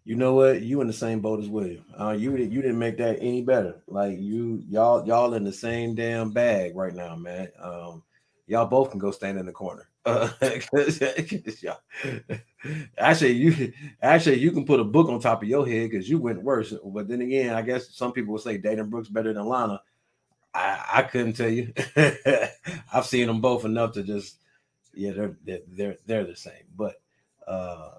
you 0.05 0.15
know 0.15 0.35
what? 0.35 0.61
You 0.61 0.81
in 0.81 0.87
the 0.87 0.93
same 0.93 1.19
boat 1.19 1.39
as 1.39 1.49
William. 1.49 1.83
Uh, 1.99 2.11
you 2.11 2.37
didn't 2.37 2.51
you 2.51 2.61
didn't 2.61 2.79
make 2.79 2.97
that 2.97 3.17
any 3.19 3.41
better. 3.41 3.81
Like 3.87 4.19
you 4.19 4.63
y'all 4.69 5.05
y'all 5.05 5.33
in 5.33 5.43
the 5.43 5.51
same 5.51 5.95
damn 5.95 6.31
bag 6.31 6.75
right 6.75 6.93
now, 6.93 7.15
man. 7.15 7.49
Um, 7.59 8.03
y'all 8.47 8.67
both 8.67 8.91
can 8.91 8.99
go 8.99 9.11
stand 9.11 9.39
in 9.39 9.47
the 9.47 9.51
corner. 9.51 9.89
Uh, 10.05 10.29
'cause- 10.39 11.01
actually, 12.97 13.31
you 13.31 13.73
actually 14.01 14.39
you 14.39 14.51
can 14.51 14.65
put 14.65 14.79
a 14.79 14.83
book 14.83 15.09
on 15.09 15.19
top 15.19 15.41
of 15.43 15.49
your 15.49 15.67
head 15.67 15.89
because 15.89 16.09
you 16.09 16.17
went 16.19 16.41
worse. 16.43 16.73
But 16.85 17.07
then 17.07 17.21
again, 17.21 17.55
I 17.55 17.61
guess 17.61 17.89
some 17.95 18.11
people 18.11 18.33
will 18.33 18.39
say 18.39 18.57
Dana 18.57 18.83
Brooks 18.83 19.09
better 19.09 19.33
than 19.33 19.45
Lana. 19.45 19.81
I, 20.53 20.85
I 20.95 21.01
couldn't 21.03 21.33
tell 21.33 21.49
you. 21.49 21.73
I've 22.93 23.05
seen 23.05 23.27
them 23.27 23.41
both 23.41 23.65
enough 23.65 23.93
to 23.93 24.03
just 24.03 24.37
yeah, 24.93 25.11
they're 25.11 25.35
they're 25.43 25.59
they're, 25.67 25.97
they're 26.05 26.23
the 26.25 26.35
same. 26.35 26.63
But 26.75 26.95
uh 27.47 27.91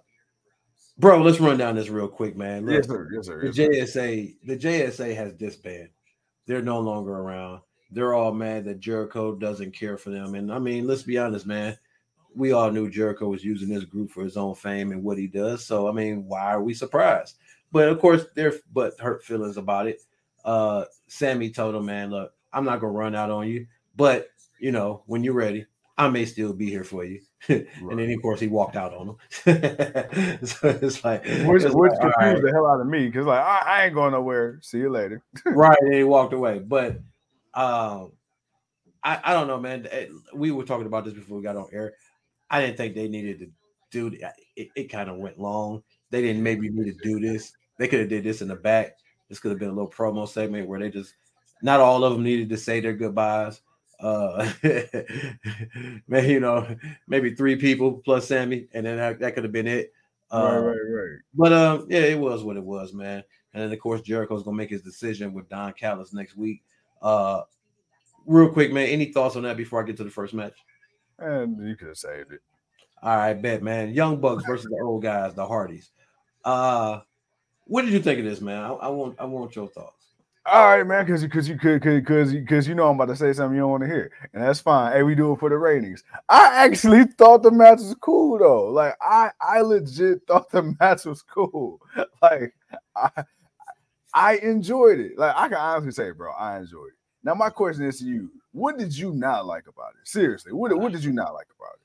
bro, 0.99 1.21
let's 1.23 1.41
run 1.41 1.59
down 1.59 1.75
this 1.75 1.89
real 1.89 2.09
quick, 2.09 2.37
man. 2.37 2.67
Look, 2.67 2.75
yes, 2.77 2.87
sir. 2.87 3.09
Yes, 3.13 3.27
sir. 3.27 3.41
the 3.51 3.53
Yes. 3.53 3.93
JSA, 3.95 4.37
the 4.45 4.57
JSA 4.57 5.15
has 5.17 5.33
disbanded. 5.35 5.91
They're 6.47 6.63
no 6.63 6.81
longer 6.81 7.13
around. 7.13 7.61
They're 7.91 8.15
all 8.15 8.33
mad 8.33 8.65
that 8.65 8.81
Jericho 8.81 9.35
doesn't 9.35 9.73
care 9.73 9.97
for 9.99 10.11
them. 10.11 10.35
And 10.35 10.53
I 10.53 10.59
mean, 10.59 10.87
let's 10.87 11.03
be 11.03 11.19
honest, 11.19 11.47
man. 11.47 11.77
We 12.37 12.53
all 12.53 12.71
knew 12.71 12.91
Jericho 12.91 13.29
was 13.29 13.45
using 13.45 13.69
this 13.69 13.85
group 13.85 14.11
for 14.11 14.23
his 14.23 14.37
own 14.37 14.55
fame 14.55 14.93
and 14.93 15.03
what 15.03 15.19
he 15.19 15.27
does. 15.27 15.65
So 15.65 15.89
I 15.89 15.93
mean, 15.93 16.27
why 16.27 16.53
are 16.53 16.63
we 16.63 16.75
surprised? 16.75 17.37
But 17.73 17.89
of 17.89 17.99
course, 17.99 18.27
they're 18.35 18.55
but 18.73 18.99
hurt 19.01 19.25
feelings 19.25 19.57
about 19.57 19.87
it. 19.87 20.01
Uh 20.45 20.85
Sammy 21.09 21.51
told 21.51 21.75
him, 21.75 21.87
man, 21.87 22.11
look, 22.11 22.33
I'm 22.53 22.65
not 22.65 22.81
gonna 22.81 22.93
run 22.93 23.15
out 23.15 23.31
on 23.31 23.49
you, 23.49 23.67
but 23.97 24.29
you 24.59 24.73
know, 24.73 25.03
when 25.07 25.25
you're 25.25 25.35
ready, 25.35 25.67
I 25.99 26.09
may 26.09 26.25
still 26.27 26.53
be 26.53 26.69
here 26.69 26.85
for 26.85 27.05
you. 27.05 27.21
and 27.49 27.67
then 27.99 28.11
of 28.11 28.23
course 28.23 28.41
he 28.41 28.49
walked 28.49 28.77
out 28.77 28.93
on 28.93 29.09
him. 29.09 29.17
so 30.47 30.69
it's 30.83 31.05
like 31.05 31.25
Which, 31.25 31.65
it's 31.65 31.75
which 31.75 31.93
like, 31.93 32.01
confused 32.01 32.19
right. 32.19 32.43
the 32.43 32.51
hell 32.53 32.67
out 32.67 32.81
of 32.81 32.87
me 32.87 33.07
because 33.07 33.27
like 33.27 33.41
I, 33.41 33.63
I 33.67 33.85
ain't 33.85 33.95
going 33.95 34.13
nowhere. 34.13 34.59
See 34.63 34.79
you 34.79 34.91
later. 34.91 35.23
right 35.47 35.79
and 35.81 35.95
he 35.95 36.05
walked 36.05 36.33
away 36.33 36.59
but 36.59 37.01
um 37.55 38.13
I, 39.03 39.21
I 39.23 39.33
don't 39.33 39.47
know 39.47 39.61
man 39.61 39.87
Eh, 39.91 40.07
we 40.35 40.51
were 40.51 40.65
talking 40.65 40.87
about 40.87 41.05
this 41.05 41.15
before 41.15 41.39
we 41.39 41.43
got 41.43 41.57
on 41.57 41.69
air 41.73 41.95
i 42.51 42.61
didn't 42.61 42.77
think 42.77 42.95
they 42.95 43.09
needed 43.09 43.39
to 43.39 43.49
do 43.91 44.11
th- 44.11 44.23
it, 44.57 44.69
it 44.75 44.85
kind 44.91 45.09
of 45.09 45.17
went 45.17 45.39
long 45.39 45.83
they 46.11 46.21
didn't 46.21 46.43
maybe 46.43 46.69
need 46.69 46.93
to 46.93 47.05
do 47.05 47.21
this 47.21 47.53
they 47.79 47.89
could 47.89 48.01
have 48.01 48.09
did 48.09 48.25
this 48.25 48.43
in 48.43 48.49
the 48.49 48.57
back 48.57 48.97
this 49.29 49.39
could 49.39 49.51
have 49.51 49.61
been 49.61 49.71
a 49.71 49.73
little 49.73 49.91
promo 49.91 50.29
segment 50.29 50.69
where 50.69 50.81
they 50.81 50.91
just 50.91 51.15
not 51.63 51.81
all 51.81 52.05
of 52.05 52.13
them 52.13 52.23
needed 52.23 52.49
to 52.49 52.57
say 52.57 52.81
their 52.81 52.93
goodbyes 52.93 53.61
uh 54.01 54.51
maybe 56.07 56.29
you 56.29 56.41
know 56.41 56.67
maybe 57.09 57.35
three 57.35 57.57
people 57.57 57.93
plus 58.05 58.29
sammy 58.29 58.67
and 58.75 58.85
then 58.85 58.97
that, 58.99 59.19
that 59.19 59.35
could 59.35 59.45
have 59.45 59.53
been 59.53 59.67
it 59.67 59.93
uh, 60.31 60.61
right, 60.61 60.77
right, 60.77 61.03
right. 61.03 61.19
but 61.35 61.53
um, 61.53 61.87
yeah, 61.89 62.01
it 62.01 62.19
was 62.19 62.43
what 62.43 62.57
it 62.57 62.65
was, 62.65 62.93
man. 62.93 63.23
And 63.55 63.63
then 63.63 63.73
of 63.73 63.79
course 63.79 64.01
Jericho's 64.01 64.43
gonna 64.43 64.57
make 64.57 64.71
his 64.71 64.83
decision 64.83 65.33
with 65.33 65.49
Don 65.49 65.73
Callis 65.73 66.13
next 66.13 66.37
week. 66.37 66.63
Uh, 67.01 67.43
real 68.27 68.51
quick, 68.51 68.73
man. 68.73 68.89
Any 68.89 69.13
thoughts 69.13 69.37
on 69.37 69.45
that 69.45 69.57
before 69.57 69.83
I 69.83 69.87
get 69.87 69.97
to 69.99 70.05
the 70.05 70.11
first 70.11 70.35
match? 70.35 70.55
And 71.19 71.67
you 71.67 71.77
could 71.77 71.89
have 71.89 71.97
saved 71.97 72.33
it. 72.33 72.41
All 73.03 73.17
right, 73.17 73.35
bet, 73.35 73.63
man. 73.63 73.91
Young 73.91 74.21
Bucks 74.21 74.45
versus 74.47 74.67
the 74.71 74.83
old 74.83 75.03
guys, 75.03 75.35
the 75.35 75.47
Hardys. 75.47 75.91
Uh, 76.45 77.01
what 77.65 77.83
did 77.83 77.93
you 77.93 78.01
think 78.01 78.19
of 78.19 78.25
this, 78.25 78.41
man? 78.41 78.63
I, 78.63 78.69
I 78.69 78.89
want, 78.89 79.17
I 79.19 79.25
want 79.25 79.55
your 79.57 79.69
thoughts. 79.69 79.97
All 80.49 80.77
right, 80.77 80.87
man, 80.87 81.05
because 81.05 81.23
because 81.23 81.49
you 81.49 81.59
could 81.59 81.83
because 81.83 82.33
because 82.33 82.69
you 82.69 82.77
know 82.77 82.89
I'm 82.89 82.95
about 82.95 83.07
to 83.07 83.17
say 83.17 83.33
something 83.33 83.57
you 83.57 83.63
don't 83.63 83.71
want 83.73 83.83
to 83.83 83.89
hear, 83.89 84.13
and 84.33 84.45
that's 84.45 84.61
fine. 84.61 84.93
Hey, 84.93 85.03
we 85.03 85.17
do 85.17 85.33
it 85.33 85.41
for 85.41 85.49
the 85.51 85.59
ratings. 85.59 86.05
I 86.29 86.65
actually 86.65 87.03
thought 87.19 87.43
the 87.43 87.51
match 87.51 87.79
was 87.79 87.97
cool 88.01 88.39
though. 88.39 88.67
Like 88.67 88.95
I 89.03 89.31
I 89.41 89.63
legit 89.63 90.25
thought 90.29 90.49
the 90.53 90.77
match 90.81 91.05
was 91.05 91.23
cool. 91.23 91.81
Like 92.23 92.55
I 92.95 93.25
I 94.15 94.37
enjoyed 94.37 95.01
it. 95.01 95.19
Like 95.19 95.35
I 95.37 95.49
can 95.49 95.59
honestly 95.59 95.91
say, 95.91 96.13
bro, 96.13 96.33
I 96.33 96.59
enjoyed 96.59 96.91
it. 96.91 96.96
Now 97.27 97.35
my 97.35 97.51
question 97.51 97.85
is 97.85 97.99
to 97.99 98.05
you: 98.05 98.31
What 98.53 98.79
did 98.79 98.97
you 98.97 99.13
not 99.13 99.47
like 99.47 99.67
about 99.67 99.95
it? 100.01 100.07
Seriously, 100.07 100.53
what 100.53 100.73
what 100.79 100.93
did 100.93 101.03
you 101.03 101.11
not 101.13 101.35
like 101.35 101.49
about 101.59 101.75
it? 101.75 101.81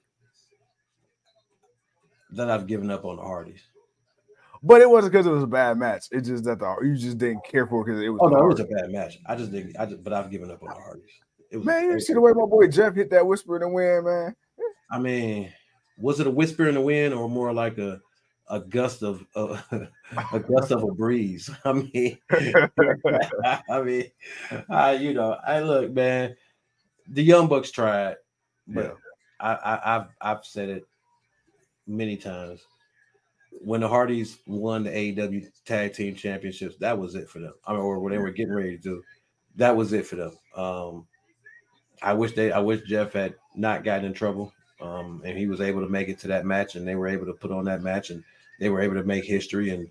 That 2.38 2.52
I've 2.52 2.68
given 2.68 2.92
up 2.92 3.06
on 3.06 3.16
the 3.16 3.24
Hardys. 3.24 3.64
But 4.62 4.82
it 4.82 4.90
wasn't 4.90 5.14
because 5.14 5.26
it 5.26 5.32
was 5.32 5.42
a 5.42 5.48
bad 5.48 5.80
match. 5.80 6.06
It's 6.12 6.28
just 6.28 6.44
that 6.44 6.60
the 6.60 6.76
you 6.84 6.96
just 6.96 7.18
didn't 7.18 7.44
care 7.44 7.66
for 7.66 7.84
because 7.84 8.00
it 8.04 8.10
was. 8.10 8.20
Oh 8.22 8.28
no, 8.28 8.44
it 8.44 8.48
was 8.50 8.60
a 8.60 8.66
bad 8.66 8.92
match. 8.92 9.18
I 9.26 9.36
just 9.36 9.52
didn't. 9.52 9.76
I 9.80 9.88
just, 9.88 10.04
but 10.04 10.14
I've 10.14 10.30
given 10.30 10.52
up 10.52 10.62
on 10.62 10.70
the 10.70 10.76
Hardys. 10.76 11.10
It 11.50 11.58
was, 11.58 11.66
Man, 11.66 11.86
you 11.86 12.00
see 12.00 12.14
the 12.14 12.22
way 12.22 12.34
my 12.36 12.46
boy 12.46 12.68
Jeff 12.68 12.94
hit 12.94 13.10
that 13.10 13.26
whisper 13.26 13.56
in 13.56 13.62
the 13.62 13.68
wind, 13.68 14.06
man. 14.06 14.36
I 14.92 15.00
mean, 15.00 15.52
was 15.98 16.20
it 16.20 16.28
a 16.28 16.32
whisper 16.32 16.68
in 16.68 16.76
the 16.76 16.82
wind 16.82 17.16
or 17.16 17.28
more 17.28 17.52
like 17.52 17.80
a 17.80 18.00
a 18.50 18.60
gust 18.60 19.04
of 19.04 19.26
uh, 19.36 19.62
a 20.34 20.40
gust 20.40 20.72
of 20.72 20.84
a 20.84 20.92
breeze? 20.94 21.50
I 21.66 21.74
mean, 21.74 22.18
I 22.32 23.82
mean, 23.84 24.12
I 24.70 24.94
you 24.94 25.14
know, 25.14 25.38
I 25.46 25.62
look, 25.62 25.92
man. 25.92 26.36
The 27.08 27.24
Young 27.24 27.48
Bucks 27.48 27.72
tried, 27.72 28.18
but 28.68 28.86
Yeah. 28.86 28.94
I, 29.40 29.54
I 29.56 29.96
I've 29.98 30.08
I've 30.22 30.46
said 30.46 30.70
it 30.70 30.86
many 31.88 32.18
times. 32.18 32.62
When 33.52 33.82
the 33.82 33.88
Hardys 33.90 34.40
won 34.48 34.84
the 34.84 34.92
AEW 34.92 35.48
Tag 35.66 35.94
Team 35.94 36.16
Championships, 36.16 36.78
that 36.78 36.98
was 36.98 37.16
it 37.16 37.30
for 37.30 37.40
them. 37.40 37.54
I 37.66 37.74
mean, 37.74 37.82
or 37.82 38.00
when 38.00 38.12
they 38.12 38.18
were 38.18 38.32
getting 38.32 38.54
ready 38.54 38.78
to 38.78 38.82
do, 38.82 39.04
that 39.56 39.76
was 39.76 39.94
it 39.94 40.06
for 40.06 40.16
them. 40.16 40.38
Um, 40.56 41.08
I 42.02 42.14
wish 42.14 42.34
they, 42.34 42.52
I 42.52 42.60
wish 42.60 42.82
Jeff 42.84 43.14
had 43.14 43.36
not 43.56 43.84
gotten 43.84 44.06
in 44.06 44.14
trouble, 44.14 44.54
um, 44.82 45.22
and 45.24 45.38
he 45.38 45.48
was 45.48 45.62
able 45.62 45.82
to 45.82 45.90
make 45.90 46.10
it 46.10 46.20
to 46.20 46.28
that 46.28 46.46
match, 46.46 46.76
and 46.76 46.88
they 46.88 46.96
were 46.96 47.08
able 47.08 47.26
to 47.26 47.34
put 47.34 47.52
on 47.52 47.66
that 47.66 47.82
match, 47.82 48.10
and 48.10 48.24
they 48.60 48.70
were 48.70 48.82
able 48.82 48.96
to 48.96 49.04
make 49.04 49.26
history. 49.26 49.70
And 49.70 49.90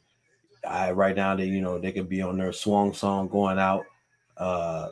I, 0.66 0.92
right 0.92 1.14
now, 1.14 1.37
they, 1.37 1.46
you 1.46 1.61
know, 1.61 1.79
they 1.79 1.92
can 1.92 2.07
be 2.07 2.22
on 2.22 2.37
their 2.37 2.53
swan 2.53 2.92
song 2.92 3.29
going 3.29 3.59
out. 3.59 3.85
Uh, 4.37 4.88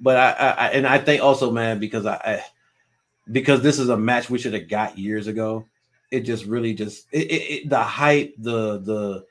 but 0.00 0.16
I, 0.16 0.30
I, 0.30 0.50
I, 0.50 0.68
and 0.70 0.86
I 0.86 0.98
think 0.98 1.22
also, 1.22 1.50
man, 1.50 1.78
because 1.78 2.06
I, 2.06 2.14
I 2.16 2.44
because 3.30 3.60
this 3.62 3.78
is 3.78 3.88
a 3.88 3.96
match 3.96 4.30
we 4.30 4.38
should 4.38 4.54
have 4.54 4.68
got 4.68 4.98
years 4.98 5.26
ago. 5.26 5.66
It 6.10 6.20
just 6.20 6.44
really 6.44 6.74
just 6.74 7.06
it, 7.12 7.30
it, 7.30 7.34
it, 7.34 7.68
the 7.68 7.82
hype, 7.82 8.34
the 8.38 8.78
the 8.78 9.24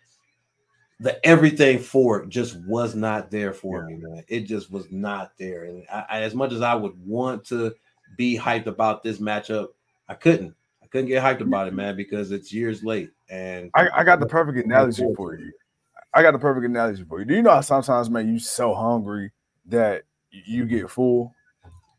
the 1.00 1.26
everything 1.26 1.80
for 1.80 2.24
it 2.24 2.30
just 2.30 2.58
was 2.66 2.96
not 2.96 3.32
there 3.32 3.54
for 3.54 3.86
me, 3.86 3.96
man. 3.96 4.24
It 4.28 4.42
just 4.42 4.72
was 4.72 4.92
not 4.92 5.32
there. 5.38 5.66
And 5.66 5.86
I, 5.92 6.06
I, 6.10 6.22
as 6.22 6.36
much 6.36 6.52
as 6.52 6.62
I 6.62 6.76
would 6.76 6.94
want 7.06 7.46
to 7.46 7.74
be 8.18 8.38
hyped 8.38 8.68
about 8.68 9.04
this 9.04 9.20
matchup, 9.20 9.70
I 10.08 10.14
couldn't. 10.14 10.56
I 10.84 10.88
couldn't 10.88 11.08
get 11.08 11.24
hyped 11.24 11.42
about 11.42 11.68
it, 11.68 11.72
mm-hmm. 11.72 11.78
man, 11.78 11.96
because 11.98 12.32
it's 12.32 12.54
years 12.54 12.84
late. 12.84 13.12
And 13.30 13.72
I, 13.74 13.90
I 13.94 14.04
got 14.04 14.20
the 14.20 14.28
perfect 14.28 14.64
analogy 14.64 15.08
for 15.16 15.36
you. 15.36 15.52
I 16.14 16.22
got 16.22 16.32
the 16.32 16.40
perfect 16.40 16.66
analogy 16.66 17.04
for 17.04 17.20
you. 17.20 17.26
Do 17.26 17.36
you 17.36 17.42
know 17.42 17.52
how 17.52 17.62
sometimes, 17.62 18.10
man, 18.10 18.32
you 18.32 18.40
so 18.40 18.74
hungry 18.74 19.32
that 19.66 20.04
you 20.30 20.66
get 20.66 20.90
full? 20.90 21.34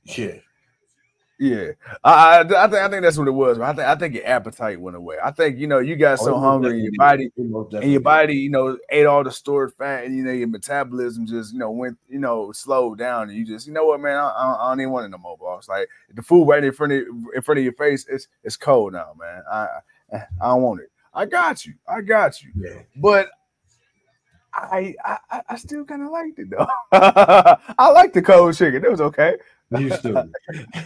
yeah, 0.05 0.37
Yeah, 1.38 1.72
I, 2.03 2.38
I, 2.38 2.40
I 2.40 2.44
think 2.44 2.75
I 2.75 2.88
think 2.88 3.03
that's 3.03 3.18
what 3.18 3.29
it 3.29 3.33
was. 3.33 3.59
I 3.59 3.75
think 3.75 3.87
I 3.87 3.94
think 3.94 4.14
your 4.14 4.27
appetite 4.27 4.81
went 4.81 4.96
away. 4.96 5.16
I 5.22 5.31
think 5.31 5.59
you 5.59 5.66
know 5.66 5.81
you 5.81 5.94
got 5.94 6.18
oh, 6.20 6.25
so 6.25 6.35
Oh, 6.35 6.38
it 6.38 6.40
hungry, 6.40 6.81
your 6.81 6.92
body 6.96 7.31
did. 7.37 7.44
It 7.44 7.51
most 7.51 7.75
and 7.75 7.92
your 7.92 8.01
body, 8.01 8.37
you 8.37 8.49
know, 8.49 8.79
ate 8.88 9.05
all 9.05 9.22
the 9.22 9.31
stored 9.31 9.75
fat, 9.75 10.07
and 10.07 10.16
you 10.16 10.25
know 10.25 10.33
your 10.33 10.49
metabolism 10.49 11.27
just 11.27 11.53
you 11.53 11.59
know 11.59 11.70
went 11.70 11.99
you 12.09 12.18
know 12.18 12.53
slowed 12.53 12.96
down, 12.96 13.29
and 13.29 13.37
you 13.37 13.44
just 13.44 13.66
you 13.66 13.75
know 13.75 13.85
what, 13.85 14.01
man, 14.01 14.16
I, 14.16 14.57
I, 14.59 14.70
don't 14.70 14.81
even 14.81 14.92
want 14.92 15.05
it 15.05 15.09
no 15.11 15.18
more, 15.18 15.37
boss. 15.37 15.68
Like 15.68 15.88
the 16.14 16.22
food 16.22 16.46
right 16.46 16.64
in 16.64 16.72
front 16.72 16.94
of 16.94 17.03
in 17.35 17.42
front 17.42 17.59
of 17.59 17.64
your 17.64 17.75
face, 17.75 18.07
it's 18.09 18.29
it's 18.42 18.57
cold 18.57 18.94
now, 18.94 19.12
man. 19.18 19.42
I 19.51 19.66
I, 20.14 20.49
don't 20.49 20.62
want 20.62 20.81
it. 20.81 20.90
I 21.12 21.27
got 21.27 21.66
you, 21.66 21.75
I 21.87 22.01
got 22.01 22.42
you, 22.42 22.51
Yeah. 22.57 22.81
but. 22.96 23.29
I, 24.59 24.94
I 25.05 25.42
I- 25.51 25.57
still 25.57 25.85
kind 25.85 26.01
of 26.03 26.11
liked 26.11 26.38
it 26.38 26.49
though. 26.49 26.66
I 27.79 27.90
like 27.90 28.14
the 28.14 28.22
cold 28.22 28.57
chicken. 28.57 28.83
It 28.83 28.90
was 28.90 29.03
okay. 29.03 29.37
You 29.79 29.90
stupid. 29.90 30.33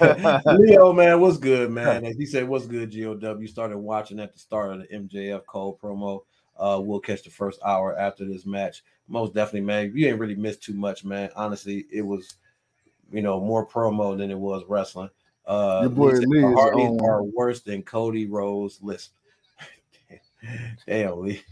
Leo, 0.47 0.93
man, 0.93 1.21
what's 1.21 1.37
good, 1.37 1.71
man? 1.71 2.05
As 2.07 2.17
he 2.17 2.25
said, 2.25 2.49
what's 2.49 2.67
good, 2.67 2.91
GOW? 2.91 3.45
Started 3.47 3.77
watching 3.77 4.19
at 4.21 4.33
the 4.33 4.39
start 4.39 4.73
of 4.73 4.81
the 4.81 4.87
MJF 4.87 5.45
Cole 5.45 5.79
promo. 5.83 6.23
Uh, 6.59 6.81
we'll 6.81 7.01
catch 7.01 7.23
the 7.23 7.31
first 7.31 7.61
hour 7.63 7.99
after 7.99 8.25
this 8.25 8.47
match. 8.47 8.83
Most 9.09 9.35
definitely, 9.35 9.63
man. 9.63 9.93
You 9.95 10.09
ain't 10.09 10.19
really 10.19 10.35
missed 10.35 10.63
too 10.63 10.75
much, 10.75 11.05
man. 11.05 11.29
Honestly, 11.37 11.87
it 11.91 12.03
was, 12.03 12.37
you 13.13 13.23
know, 13.23 13.39
more 13.39 13.67
promo 13.67 14.17
than 14.17 14.31
it 14.31 14.39
was 14.39 14.63
wrestling. 14.67 15.11
Uh, 15.47 15.81
Your 15.83 15.91
boy 15.91 16.13
Lee 16.13 16.43
Hardys 16.43 16.89
on- 16.89 17.05
are 17.05 17.23
worse 17.23 17.61
than 17.61 17.83
Cody 17.83 18.27
Rhodes 18.27 18.79
Lisp. 18.83 19.13
Damn, 20.87 21.21
Lee. 21.21 21.43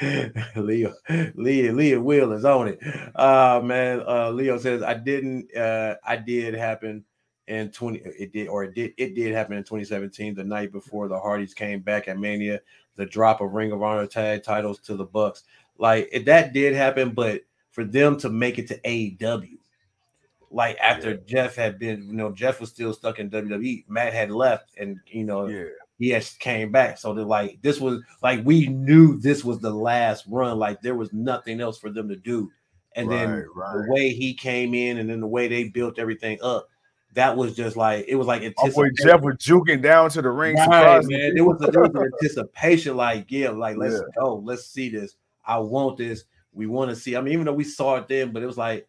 Leo, 0.56 0.92
Leo, 1.34 1.72
Leo 1.72 2.00
Will 2.00 2.32
is 2.32 2.44
on 2.44 2.68
it. 2.68 2.80
Uh 3.14 3.60
man, 3.62 4.02
uh 4.06 4.30
Leo 4.30 4.58
says 4.58 4.82
I 4.82 4.94
didn't 4.94 5.54
uh 5.56 5.96
I 6.04 6.16
did 6.16 6.54
happen 6.54 7.04
in 7.46 7.70
20 7.70 7.98
it 7.98 8.32
did 8.32 8.48
or 8.48 8.64
it 8.64 8.74
did 8.74 8.94
it 8.96 9.14
did 9.14 9.34
happen 9.34 9.56
in 9.56 9.62
2017 9.62 10.34
the 10.34 10.42
night 10.42 10.72
before 10.72 11.08
the 11.08 11.18
Hardys 11.18 11.54
came 11.54 11.80
back 11.80 12.08
at 12.08 12.18
Mania, 12.18 12.60
the 12.96 13.06
drop 13.06 13.40
of 13.40 13.52
Ring 13.52 13.72
of 13.72 13.82
Honor 13.82 14.06
tag 14.06 14.42
titles 14.42 14.78
to 14.80 14.96
the 14.96 15.04
Bucks. 15.04 15.44
Like 15.78 16.08
it, 16.10 16.24
that 16.26 16.52
did 16.52 16.74
happen, 16.74 17.10
but 17.10 17.42
for 17.70 17.84
them 17.84 18.16
to 18.18 18.30
make 18.30 18.58
it 18.58 18.68
to 18.68 18.80
AEW, 18.80 19.58
like 20.50 20.78
after 20.78 21.16
Jeff 21.16 21.56
had 21.56 21.78
been, 21.80 22.06
you 22.06 22.12
know, 22.14 22.30
Jeff 22.30 22.60
was 22.60 22.70
still 22.70 22.92
stuck 22.92 23.18
in 23.18 23.28
WWE, 23.28 23.84
Matt 23.88 24.12
had 24.12 24.30
left, 24.30 24.70
and 24.78 25.00
you 25.06 25.24
know, 25.24 25.46
Yeah. 25.46 25.64
He 25.98 26.10
has 26.10 26.30
came 26.34 26.72
back. 26.72 26.98
So 26.98 27.14
they're 27.14 27.24
like, 27.24 27.60
this 27.62 27.80
was 27.80 28.02
like 28.22 28.44
we 28.44 28.66
knew 28.66 29.18
this 29.18 29.44
was 29.44 29.60
the 29.60 29.72
last 29.72 30.24
run. 30.28 30.58
Like 30.58 30.82
there 30.82 30.94
was 30.94 31.12
nothing 31.12 31.60
else 31.60 31.78
for 31.78 31.90
them 31.90 32.08
to 32.08 32.16
do. 32.16 32.50
And 32.96 33.10
then 33.10 33.30
Right, 33.30 33.44
right. 33.54 33.74
the 33.86 33.92
way 33.92 34.10
he 34.10 34.34
came 34.34 34.74
in, 34.74 34.98
and 34.98 35.10
then 35.10 35.20
the 35.20 35.26
way 35.26 35.48
they 35.48 35.64
built 35.64 35.98
everything 35.98 36.38
up, 36.42 36.68
that 37.14 37.36
was 37.36 37.56
just 37.56 37.76
like 37.76 38.04
it 38.08 38.14
was 38.16 38.26
like 38.26 38.42
My 38.42 38.70
boy. 38.70 38.88
Jeff 39.02 39.20
was 39.20 39.36
juking 39.36 39.82
down 39.82 40.10
to 40.10 40.22
the 40.22 40.30
ring. 40.30 40.56
Right, 40.56 41.02
man. 41.04 41.34
There 41.34 41.44
was, 41.44 41.60
a, 41.62 41.70
there 41.70 41.82
was 41.82 41.90
an 41.94 42.10
anticipation, 42.12 42.96
like 42.96 43.26
yeah, 43.30 43.50
like 43.50 43.76
let's 43.76 43.94
Yeah. 43.94 44.22
go, 44.22 44.36
let's 44.36 44.66
see 44.66 44.88
this. 44.88 45.16
I 45.46 45.58
want 45.58 45.98
this. 45.98 46.24
We 46.52 46.66
want 46.66 46.90
to 46.90 46.96
see. 46.96 47.16
I 47.16 47.20
mean, 47.20 47.32
even 47.32 47.46
though 47.46 47.52
we 47.52 47.64
saw 47.64 47.96
it 47.96 48.08
then, 48.08 48.32
but 48.32 48.42
it 48.42 48.46
was 48.46 48.58
like 48.58 48.86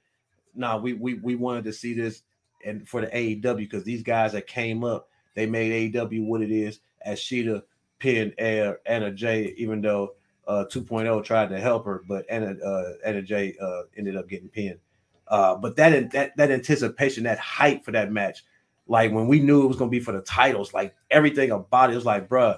nah, 0.55 0.77
we 0.77 0.93
we 0.93 1.15
we 1.15 1.35
wanted 1.35 1.65
to 1.65 1.73
see 1.73 1.93
this 1.93 2.23
and 2.65 2.87
for 2.87 3.01
the 3.01 3.07
AEW 3.07 3.57
because 3.57 3.83
these 3.83 4.01
guys 4.03 4.31
that 4.31 4.47
came 4.47 4.83
up, 4.83 5.09
they 5.35 5.45
made 5.45 5.93
AEW 5.93 6.25
what 6.25 6.41
it 6.41 6.51
is. 6.51 6.79
As 7.05 7.19
Shida 7.19 7.63
pinned 7.99 8.33
Air 8.37 8.79
Anna 8.85 9.11
Jay, 9.11 9.53
even 9.57 9.81
though 9.81 10.15
uh 10.47 10.65
2.0 10.71 11.23
tried 11.23 11.49
to 11.49 11.59
help 11.59 11.85
her, 11.85 12.03
but 12.07 12.25
Anna 12.29 12.55
uh 12.63 12.93
Anna 13.05 13.21
Jay 13.21 13.55
uh 13.61 13.83
ended 13.97 14.17
up 14.17 14.27
getting 14.27 14.49
pinned. 14.49 14.79
Uh, 15.27 15.55
but 15.55 15.75
that 15.75 16.11
that 16.11 16.35
that 16.37 16.51
anticipation, 16.51 17.23
that 17.23 17.39
hype 17.39 17.83
for 17.83 17.91
that 17.91 18.11
match, 18.11 18.43
like 18.87 19.11
when 19.11 19.27
we 19.27 19.39
knew 19.39 19.63
it 19.63 19.67
was 19.67 19.77
gonna 19.77 19.89
be 19.89 19.99
for 19.99 20.11
the 20.11 20.21
titles, 20.21 20.73
like 20.73 20.93
everything 21.09 21.51
about 21.51 21.91
it 21.91 21.95
was 21.95 22.05
like, 22.05 22.29
bruh, 22.29 22.57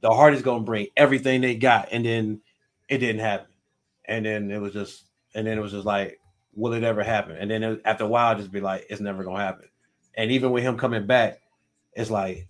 the 0.00 0.10
Hardys 0.10 0.42
gonna 0.42 0.64
bring 0.64 0.88
everything 0.96 1.40
they 1.40 1.54
got, 1.54 1.88
and 1.92 2.04
then 2.04 2.40
it 2.88 2.98
didn't 2.98 3.20
happen, 3.20 3.52
and 4.04 4.26
then 4.26 4.50
it 4.50 4.60
was 4.60 4.72
just, 4.72 5.04
and 5.34 5.46
then 5.46 5.56
it 5.58 5.62
was 5.62 5.72
just 5.72 5.86
like, 5.86 6.20
will 6.54 6.74
it 6.74 6.84
ever 6.84 7.02
happen? 7.02 7.36
And 7.36 7.50
then 7.50 7.62
it, 7.62 7.82
after 7.84 8.04
a 8.04 8.08
while, 8.08 8.36
just 8.36 8.52
be 8.52 8.60
like, 8.60 8.86
it's 8.90 9.00
never 9.00 9.24
gonna 9.24 9.42
happen. 9.42 9.68
And 10.16 10.30
even 10.30 10.50
with 10.50 10.62
him 10.62 10.76
coming 10.76 11.06
back, 11.06 11.40
it's 11.94 12.10
like, 12.10 12.46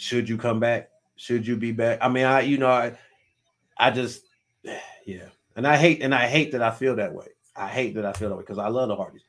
should 0.00 0.28
you 0.28 0.38
come 0.38 0.58
back? 0.58 0.90
Should 1.16 1.46
you 1.46 1.56
be 1.56 1.72
back? 1.72 1.98
I 2.00 2.08
mean, 2.08 2.24
I, 2.24 2.40
you 2.40 2.56
know, 2.56 2.70
I, 2.70 2.96
I 3.76 3.90
just, 3.90 4.24
yeah, 5.06 5.26
and 5.56 5.66
I 5.66 5.76
hate, 5.76 6.02
and 6.02 6.14
I 6.14 6.26
hate 6.26 6.52
that 6.52 6.62
I 6.62 6.70
feel 6.70 6.96
that 6.96 7.12
way. 7.12 7.26
I 7.54 7.68
hate 7.68 7.94
that 7.96 8.06
I 8.06 8.12
feel 8.14 8.30
that 8.30 8.36
way 8.36 8.42
because 8.42 8.58
I 8.58 8.68
love 8.68 8.88
the 8.88 8.96
Hardys. 8.96 9.22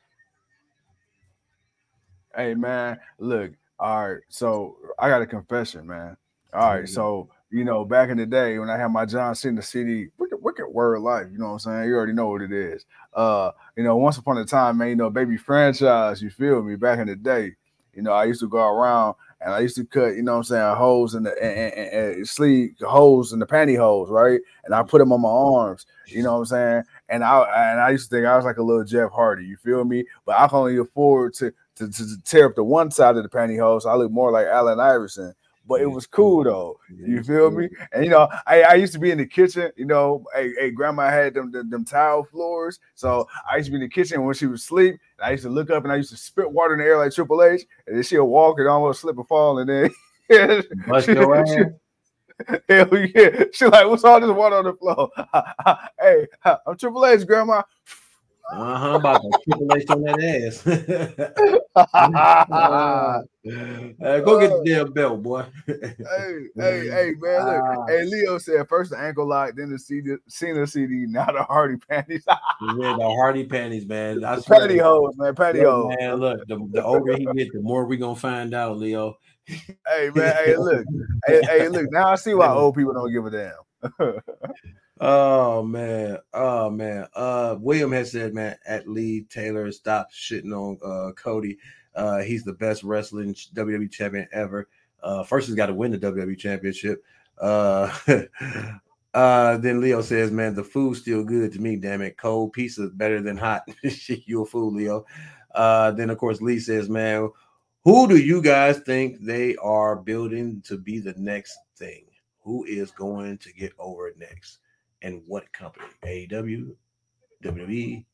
Hey 2.34 2.54
man, 2.54 2.98
look. 3.18 3.52
All 3.78 4.08
right, 4.08 4.22
so 4.28 4.76
I 4.98 5.10
got 5.10 5.20
a 5.20 5.26
confession, 5.26 5.86
man. 5.86 6.16
All 6.54 6.74
right, 6.74 6.88
so 6.88 7.28
you 7.50 7.64
know, 7.64 7.84
back 7.84 8.08
in 8.08 8.16
the 8.16 8.24
day 8.24 8.58
when 8.58 8.70
I 8.70 8.78
had 8.78 8.88
my 8.88 9.04
John 9.04 9.34
Cena 9.34 9.60
CD, 9.60 10.06
wicked, 10.16 10.38
wicked 10.40 10.68
word 10.68 11.00
life, 11.00 11.26
you 11.30 11.36
know 11.36 11.48
what 11.48 11.52
I'm 11.52 11.58
saying? 11.58 11.88
You 11.88 11.96
already 11.96 12.14
know 12.14 12.28
what 12.28 12.40
it 12.40 12.52
is. 12.52 12.86
Uh, 13.12 13.50
you 13.76 13.84
know, 13.84 13.96
once 13.96 14.16
upon 14.16 14.38
a 14.38 14.46
time, 14.46 14.78
man, 14.78 14.88
you 14.88 14.96
know, 14.96 15.10
baby 15.10 15.36
franchise, 15.36 16.22
you 16.22 16.30
feel 16.30 16.62
me? 16.62 16.76
Back 16.76 17.00
in 17.00 17.08
the 17.08 17.16
day, 17.16 17.56
you 17.92 18.00
know, 18.00 18.12
I 18.12 18.24
used 18.24 18.40
to 18.40 18.48
go 18.48 18.66
around 18.66 19.16
and 19.44 19.54
I 19.54 19.60
used 19.60 19.76
to 19.76 19.84
cut, 19.84 20.14
you 20.14 20.22
know 20.22 20.32
what 20.32 20.38
I'm 20.38 20.44
saying, 20.44 20.76
holes 20.76 21.14
in 21.14 21.24
the 21.24 21.30
and, 21.42 21.72
and, 21.72 22.16
and 22.16 22.28
sleeve 22.28 22.74
holes 22.80 23.32
in 23.32 23.38
the 23.38 23.46
pantyhose, 23.46 24.08
right? 24.08 24.40
And 24.64 24.74
I 24.74 24.82
put 24.82 24.98
them 24.98 25.12
on 25.12 25.20
my 25.20 25.28
arms, 25.28 25.86
you 26.06 26.22
know 26.22 26.34
what 26.34 26.38
I'm 26.40 26.44
saying? 26.46 26.82
And 27.08 27.24
I 27.24 27.70
and 27.70 27.80
I 27.80 27.90
used 27.90 28.10
to 28.10 28.16
think 28.16 28.26
I 28.26 28.36
was 28.36 28.44
like 28.44 28.58
a 28.58 28.62
little 28.62 28.84
Jeff 28.84 29.10
Hardy, 29.10 29.44
you 29.44 29.56
feel 29.56 29.84
me? 29.84 30.04
But 30.24 30.38
I 30.38 30.48
can 30.48 30.58
only 30.58 30.78
afford 30.78 31.34
to 31.34 31.52
to, 31.76 31.90
to, 31.90 32.22
tear 32.24 32.46
up 32.46 32.54
the 32.54 32.64
one 32.64 32.90
side 32.90 33.16
of 33.16 33.22
the 33.22 33.28
pantyhose. 33.28 33.82
So 33.82 33.88
I 33.88 33.94
look 33.94 34.12
more 34.12 34.30
like 34.30 34.46
Allen 34.46 34.78
Iverson 34.78 35.34
but 35.66 35.80
it 35.80 35.86
was 35.86 36.06
cool 36.06 36.44
though. 36.44 36.78
You 36.94 37.22
feel 37.22 37.50
me? 37.50 37.68
And 37.92 38.04
you 38.04 38.10
know, 38.10 38.28
I, 38.46 38.62
I 38.62 38.74
used 38.74 38.92
to 38.94 38.98
be 38.98 39.10
in 39.10 39.18
the 39.18 39.26
kitchen. 39.26 39.70
You 39.76 39.86
know, 39.86 40.24
hey, 40.34 40.52
hey 40.58 40.70
grandma 40.70 41.10
had 41.10 41.34
them, 41.34 41.50
them, 41.50 41.70
them 41.70 41.84
tile 41.84 42.24
floors, 42.24 42.80
so 42.94 43.28
I 43.50 43.56
used 43.56 43.66
to 43.66 43.70
be 43.72 43.76
in 43.76 43.82
the 43.82 43.88
kitchen 43.88 44.24
when 44.24 44.34
she 44.34 44.46
was 44.46 44.62
asleep. 44.62 44.96
I 45.22 45.32
used 45.32 45.44
to 45.44 45.50
look 45.50 45.70
up 45.70 45.84
and 45.84 45.92
I 45.92 45.96
used 45.96 46.10
to 46.10 46.16
spit 46.16 46.50
water 46.50 46.74
in 46.74 46.80
the 46.80 46.86
air 46.86 46.98
like 46.98 47.12
Triple 47.12 47.42
H, 47.42 47.62
and 47.86 47.96
then 47.96 48.02
she'll 48.02 48.28
walk 48.28 48.58
and 48.58 48.68
almost 48.68 49.00
slip 49.00 49.16
and 49.16 49.28
fall, 49.28 49.58
and 49.58 49.68
then 49.68 49.90
Bust 50.88 51.08
your 51.08 51.36
ass. 51.36 51.54
Hell 52.68 52.88
yeah. 53.14 53.44
She 53.52 53.66
like, 53.66 53.86
what's 53.86 54.04
all 54.04 54.20
this 54.20 54.30
water 54.30 54.56
on 54.56 54.64
the 54.64 54.74
floor? 54.74 55.10
hey, 56.00 56.26
I'm 56.66 56.76
Triple 56.76 57.06
H, 57.06 57.26
grandma. 57.26 57.62
Uh-huh, 58.50 58.96
about 58.96 59.22
to 59.22 59.32
triple 59.44 59.72
H 59.74 59.88
on 59.90 60.02
that 60.02 60.20
ass. 60.20 60.66
uh, 63.44 64.20
go 64.20 64.38
get 64.38 64.50
the 64.50 64.62
damn 64.66 64.92
belt, 64.92 65.22
boy. 65.22 65.44
hey, 65.66 66.46
hey, 66.58 66.88
hey, 66.90 67.12
man. 67.18 67.46
Look, 67.46 67.62
Ah. 67.64 67.84
hey, 67.88 68.04
Leo 68.04 68.38
said 68.38 68.68
first 68.68 68.90
the 68.90 68.98
ankle 68.98 69.26
lock, 69.26 69.52
then 69.56 69.70
the 69.70 69.78
CD, 69.78 70.16
Cena 70.28 70.66
CD, 70.66 71.06
now 71.08 71.26
the 71.26 71.42
Hardy 71.44 71.76
panties. 71.76 72.24
Yeah, 72.26 72.94
the 72.98 73.14
Hardy 73.16 73.44
panties, 73.46 73.86
man. 73.86 74.22
I 74.24 74.36
The 74.36 74.42
swear. 74.42 74.68
pantyhose, 74.68 75.16
man. 75.16 75.28
Look, 75.28 75.36
Pantyhose. 75.36 75.98
man, 75.98 76.14
look, 76.16 76.46
the, 76.46 76.68
the 76.72 76.84
older 76.84 77.16
he 77.16 77.24
get, 77.34 77.52
the 77.52 77.60
more 77.60 77.86
we 77.86 77.96
gonna 77.96 78.16
find 78.16 78.54
out, 78.54 78.76
Leo. 78.78 79.16
Hey, 79.46 80.10
man. 80.14 80.34
Hey, 80.44 80.56
look. 80.56 80.84
hey, 81.26 81.42
hey, 81.48 81.68
look. 81.68 81.90
Now 81.90 82.08
I 82.08 82.14
see 82.16 82.34
why 82.34 82.48
old 82.52 82.74
people 82.76 82.92
don't 82.92 83.12
give 83.12 83.24
a 83.26 83.30
damn. 83.30 83.52
Oh 85.04 85.64
man, 85.64 86.18
oh 86.32 86.70
man. 86.70 87.08
Uh 87.12 87.56
William 87.58 87.90
has 87.90 88.12
said, 88.12 88.34
man, 88.34 88.56
at 88.64 88.88
Lee 88.88 89.22
Taylor, 89.28 89.72
stop 89.72 90.12
shitting 90.12 90.52
on 90.52 90.78
uh 90.80 91.10
Cody. 91.14 91.58
Uh 91.96 92.18
he's 92.18 92.44
the 92.44 92.52
best 92.52 92.84
wrestling 92.84 93.34
WWE 93.34 93.90
champion 93.90 94.28
ever. 94.30 94.68
Uh 95.02 95.24
first 95.24 95.48
he's 95.48 95.56
got 95.56 95.66
to 95.66 95.74
win 95.74 95.90
the 95.90 95.98
WWE 95.98 96.38
championship. 96.38 97.02
Uh 97.36 97.92
uh 99.14 99.56
then 99.56 99.80
Leo 99.80 100.02
says, 100.02 100.30
man, 100.30 100.54
the 100.54 100.62
food's 100.62 101.00
still 101.00 101.24
good 101.24 101.52
to 101.52 101.58
me, 101.60 101.74
damn 101.74 102.02
it. 102.02 102.16
Cold 102.16 102.52
pizza 102.52 102.86
better 102.86 103.20
than 103.20 103.36
hot. 103.36 103.62
you 103.82 104.42
a 104.42 104.46
fool, 104.46 104.72
Leo. 104.72 105.04
Uh 105.52 105.90
then 105.90 106.10
of 106.10 106.18
course 106.18 106.40
Lee 106.40 106.60
says, 106.60 106.88
man, 106.88 107.28
who 107.82 108.06
do 108.06 108.18
you 108.18 108.40
guys 108.40 108.78
think 108.78 109.18
they 109.20 109.56
are 109.56 109.96
building 109.96 110.62
to 110.66 110.78
be 110.78 111.00
the 111.00 111.14
next 111.16 111.58
thing? 111.76 112.04
Who 112.42 112.62
is 112.66 112.92
going 112.92 113.38
to 113.38 113.52
get 113.52 113.72
over 113.80 114.12
next? 114.16 114.60
And 115.02 115.22
what 115.26 115.52
company? 115.52 115.86
AEW, 116.04 116.74
WWE, 117.44 118.04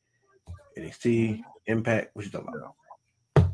NXT, 0.77 1.41
Impact. 1.67 2.09
What 2.13 2.25
you 2.25 2.31
talking 2.31 2.53
about? 2.55 3.51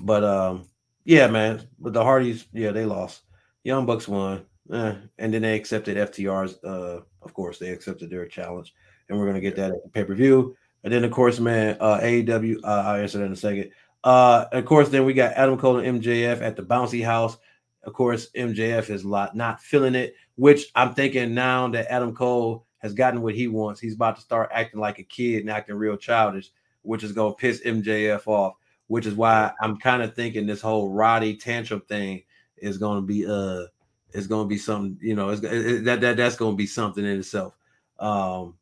But 0.00 0.24
um, 0.24 0.66
yeah, 1.04 1.26
man. 1.28 1.66
But 1.78 1.92
the 1.92 2.02
Hardys, 2.02 2.46
yeah, 2.52 2.72
they 2.72 2.84
lost. 2.84 3.22
Young 3.64 3.86
Bucks 3.86 4.08
won, 4.08 4.44
eh, 4.72 4.94
and 5.18 5.34
then 5.34 5.42
they 5.42 5.54
accepted 5.54 5.96
FTR's. 5.96 6.62
Uh, 6.64 7.02
of 7.22 7.34
course, 7.34 7.58
they 7.58 7.70
accepted 7.70 8.10
their 8.10 8.26
challenge, 8.26 8.74
and 9.08 9.18
we're 9.18 9.26
gonna 9.26 9.40
get 9.40 9.56
that 9.56 9.70
at 9.70 9.82
the 9.82 9.90
pay 9.90 10.04
per 10.04 10.14
view. 10.14 10.56
And 10.82 10.92
then, 10.92 11.04
of 11.04 11.10
course, 11.10 11.38
man, 11.38 11.76
uh, 11.78 12.00
AEW. 12.00 12.60
Uh, 12.64 12.66
I'll 12.66 13.00
answer 13.00 13.18
that 13.18 13.24
in 13.24 13.32
a 13.32 13.36
second. 13.36 13.70
Uh, 14.02 14.46
of 14.52 14.64
course, 14.64 14.88
then 14.88 15.04
we 15.04 15.12
got 15.12 15.34
Adam 15.34 15.58
Cole 15.58 15.78
and 15.78 16.02
MJF 16.02 16.40
at 16.40 16.56
the 16.56 16.62
Bouncy 16.62 17.04
House. 17.04 17.36
Of 17.84 17.94
course, 17.94 18.28
MJF 18.36 18.90
is 18.90 19.04
lot 19.04 19.34
not 19.34 19.60
feeling 19.60 19.94
it, 19.94 20.14
which 20.36 20.66
I'm 20.74 20.94
thinking 20.94 21.34
now 21.34 21.68
that 21.68 21.90
Adam 21.90 22.14
Cole 22.14 22.66
has 22.78 22.92
gotten 22.92 23.22
what 23.22 23.34
he 23.34 23.48
wants, 23.48 23.80
he's 23.80 23.94
about 23.94 24.16
to 24.16 24.22
start 24.22 24.50
acting 24.52 24.80
like 24.80 24.98
a 24.98 25.04
kid 25.04 25.40
and 25.40 25.50
acting 25.50 25.76
real 25.76 25.96
childish, 25.96 26.50
which 26.82 27.04
is 27.04 27.12
gonna 27.12 27.34
piss 27.34 27.62
MJF 27.64 28.26
off. 28.26 28.54
Which 28.88 29.06
is 29.06 29.14
why 29.14 29.52
I'm 29.62 29.76
kind 29.76 30.02
of 30.02 30.14
thinking 30.14 30.46
this 30.46 30.60
whole 30.60 30.90
Roddy 30.90 31.36
tantrum 31.36 31.82
thing 31.82 32.24
is 32.56 32.76
gonna 32.76 33.02
be 33.02 33.24
uh 33.26 33.66
is 34.12 34.26
gonna 34.26 34.48
be 34.48 34.58
something, 34.58 34.98
you 35.00 35.14
know, 35.14 35.30
it's, 35.30 35.42
it, 35.42 35.84
that 35.84 36.00
that 36.00 36.16
that's 36.16 36.36
gonna 36.36 36.56
be 36.56 36.66
something 36.66 37.04
in 37.04 37.18
itself. 37.20 37.56
Um, 37.98 38.56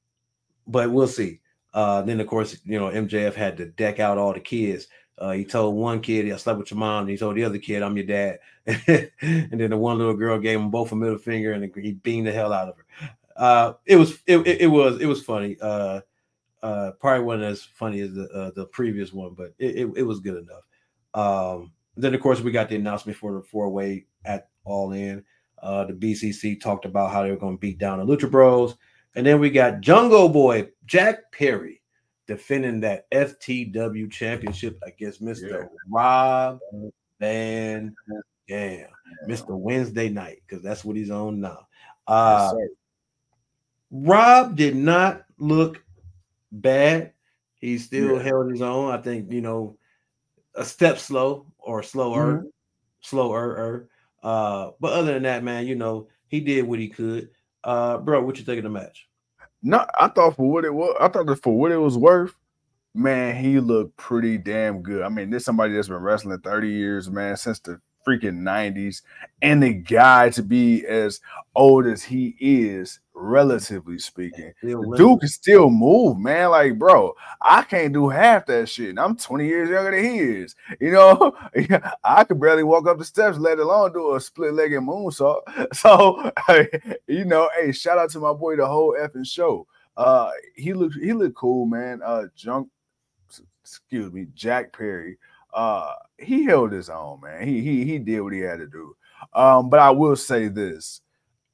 but 0.66 0.90
we'll 0.90 1.08
see. 1.08 1.40
Uh, 1.74 2.02
then 2.02 2.20
of 2.20 2.26
course, 2.26 2.58
you 2.64 2.78
know, 2.78 2.88
MJF 2.90 3.34
had 3.34 3.56
to 3.56 3.66
deck 3.66 4.00
out 4.00 4.18
all 4.18 4.32
the 4.32 4.40
kids. 4.40 4.88
Uh, 5.18 5.32
he 5.32 5.44
told 5.44 5.74
one 5.74 6.00
kid, 6.00 6.30
I 6.32 6.36
slept 6.36 6.58
with 6.58 6.70
your 6.70 6.78
mom. 6.78 7.02
And 7.02 7.10
he 7.10 7.16
told 7.16 7.36
the 7.36 7.44
other 7.44 7.58
kid, 7.58 7.82
I'm 7.82 7.96
your 7.96 8.06
dad. 8.06 8.38
and 8.66 9.10
then 9.50 9.70
the 9.70 9.76
one 9.76 9.98
little 9.98 10.14
girl 10.14 10.38
gave 10.38 10.58
him 10.58 10.70
both 10.70 10.92
a 10.92 10.96
middle 10.96 11.18
finger 11.18 11.52
and 11.52 11.72
he 11.76 11.92
beamed 11.92 12.26
the 12.26 12.32
hell 12.32 12.52
out 12.52 12.68
of 12.68 12.76
her. 12.76 13.10
Uh, 13.36 13.72
it 13.86 13.96
was 13.96 14.18
it, 14.26 14.38
it, 14.38 14.62
it 14.62 14.66
was 14.66 15.00
it 15.00 15.06
was 15.06 15.22
funny. 15.22 15.56
Uh, 15.60 16.00
uh, 16.62 16.90
probably 16.98 17.24
wasn't 17.24 17.44
as 17.44 17.62
funny 17.62 18.00
as 18.00 18.12
the 18.12 18.28
uh, 18.30 18.50
the 18.56 18.66
previous 18.66 19.12
one, 19.12 19.34
but 19.34 19.54
it, 19.58 19.76
it, 19.76 19.92
it 19.98 20.02
was 20.02 20.20
good 20.20 20.36
enough. 20.36 20.64
Um, 21.14 21.72
then 21.96 22.14
of 22.14 22.20
course 22.20 22.40
we 22.40 22.50
got 22.50 22.68
the 22.68 22.76
announcement 22.76 23.16
for 23.16 23.32
the 23.32 23.42
four 23.42 23.68
way 23.68 24.06
at 24.24 24.48
All 24.64 24.92
In. 24.92 25.24
Uh, 25.62 25.84
the 25.84 25.92
BCC 25.92 26.60
talked 26.60 26.84
about 26.84 27.12
how 27.12 27.22
they 27.22 27.30
were 27.30 27.36
going 27.36 27.56
to 27.56 27.60
beat 27.60 27.78
down 27.78 28.04
the 28.04 28.04
Lucha 28.04 28.30
Bros, 28.30 28.76
and 29.14 29.24
then 29.24 29.40
we 29.40 29.50
got 29.50 29.80
Jungle 29.80 30.28
Boy 30.28 30.68
Jack 30.86 31.30
Perry 31.32 31.80
defending 32.28 32.80
that 32.80 33.10
FTW 33.10 34.10
championship 34.10 34.78
against 34.82 35.22
Mr. 35.24 35.50
Yeah. 35.50 35.64
Rob 35.88 36.60
Van 37.18 37.94
Dam, 38.46 38.86
Mr. 39.26 39.58
Wednesday 39.58 40.08
night, 40.08 40.42
because 40.46 40.62
that's 40.62 40.84
what 40.84 40.96
he's 40.96 41.10
on 41.10 41.40
now. 41.40 41.66
Uh, 42.06 42.52
Yes. 42.56 42.68
Rob 43.90 44.54
did 44.54 44.76
not 44.76 45.24
look 45.38 45.82
bad. 46.52 47.12
He 47.56 47.78
still 47.78 48.16
Yeah. 48.16 48.22
held 48.22 48.50
his 48.50 48.62
own. 48.62 48.92
I 48.92 48.98
think, 48.98 49.32
you 49.32 49.40
know, 49.40 49.78
a 50.54 50.64
step 50.64 50.98
slow 50.98 51.46
or 51.58 51.82
slower, 51.82 52.34
Mm-hmm. 52.34 52.46
slower. 53.00 53.88
Uh, 54.22 54.72
but 54.78 54.92
other 54.92 55.14
than 55.14 55.22
that, 55.24 55.42
man, 55.42 55.66
you 55.66 55.74
know, 55.74 56.08
he 56.26 56.40
did 56.40 56.66
what 56.66 56.78
he 56.78 56.88
could. 56.88 57.30
Uh, 57.64 57.98
bro, 57.98 58.22
what 58.22 58.38
you 58.38 58.44
think 58.44 58.58
of 58.58 58.64
the 58.64 58.70
match? 58.70 59.08
No, 59.62 59.84
I 59.98 60.08
thought 60.08 60.36
for 60.36 60.50
what 60.50 60.64
it 60.64 60.72
was, 60.72 60.96
I 61.00 61.08
thought 61.08 61.26
that 61.26 61.42
for 61.42 61.56
what 61.58 61.72
it 61.72 61.78
was 61.78 61.98
worth, 61.98 62.34
man, 62.94 63.36
he 63.36 63.60
looked 63.60 63.96
pretty 63.96 64.38
damn 64.38 64.82
good. 64.82 65.02
I 65.02 65.08
mean, 65.08 65.30
this 65.30 65.44
somebody 65.44 65.74
that's 65.74 65.88
been 65.88 65.98
wrestling 65.98 66.38
30 66.38 66.68
years, 66.68 67.10
man, 67.10 67.36
since 67.36 67.58
the 67.60 67.80
freaking 68.06 68.40
90s. 68.40 69.02
And 69.42 69.62
the 69.62 69.72
guy 69.72 70.30
to 70.30 70.42
be 70.42 70.86
as 70.86 71.20
old 71.54 71.86
as 71.86 72.02
he 72.02 72.36
is, 72.40 73.00
relatively 73.18 73.98
speaking. 73.98 74.52
Still 74.58 74.82
The 74.82 74.88
limp. 74.88 74.96
dude 74.96 75.20
can 75.20 75.28
still 75.28 75.70
move, 75.70 76.18
man. 76.18 76.50
Like, 76.50 76.78
bro, 76.78 77.14
I 77.42 77.62
can't 77.62 77.92
do 77.92 78.08
half 78.08 78.46
that 78.46 78.68
shit. 78.68 78.90
And 78.90 79.00
I'm 79.00 79.16
20 79.16 79.46
years 79.46 79.68
younger 79.70 79.90
than 79.90 80.04
he 80.04 80.18
is. 80.18 80.54
You 80.80 80.92
know, 80.92 81.34
I 82.04 82.24
could 82.24 82.40
barely 82.40 82.62
walk 82.62 82.86
up 82.86 82.98
the 82.98 83.04
steps, 83.04 83.38
let 83.38 83.58
alone 83.58 83.92
do 83.92 84.14
a 84.14 84.20
split 84.20 84.54
legged 84.54 84.80
moonsault. 84.80 85.40
So, 85.74 86.30
you 87.06 87.24
know, 87.24 87.48
hey, 87.58 87.72
shout 87.72 87.98
out 87.98 88.10
to 88.10 88.20
my 88.20 88.32
boy, 88.32 88.56
the 88.56 88.66
whole 88.66 88.96
effing 88.98 89.26
show. 89.26 89.66
Uh, 89.96 90.30
he 90.54 90.72
looked 90.72 90.94
he 91.02 91.12
looked 91.12 91.34
cool, 91.34 91.66
man. 91.66 92.00
Uh, 92.04 92.26
junk 92.36 92.68
excuse 93.62 94.12
me, 94.12 94.26
Jack 94.34 94.72
Perry, 94.72 95.18
uh, 95.52 95.92
he 96.18 96.44
held 96.44 96.72
his 96.72 96.88
own, 96.88 97.20
man. 97.20 97.46
He 97.46 97.60
he 97.60 97.84
he 97.84 97.98
did 97.98 98.20
what 98.20 98.32
he 98.32 98.40
had 98.40 98.58
to 98.60 98.66
do. 98.66 98.96
Um, 99.34 99.68
but 99.68 99.80
I 99.80 99.90
will 99.90 100.16
say 100.16 100.48
this: 100.48 101.00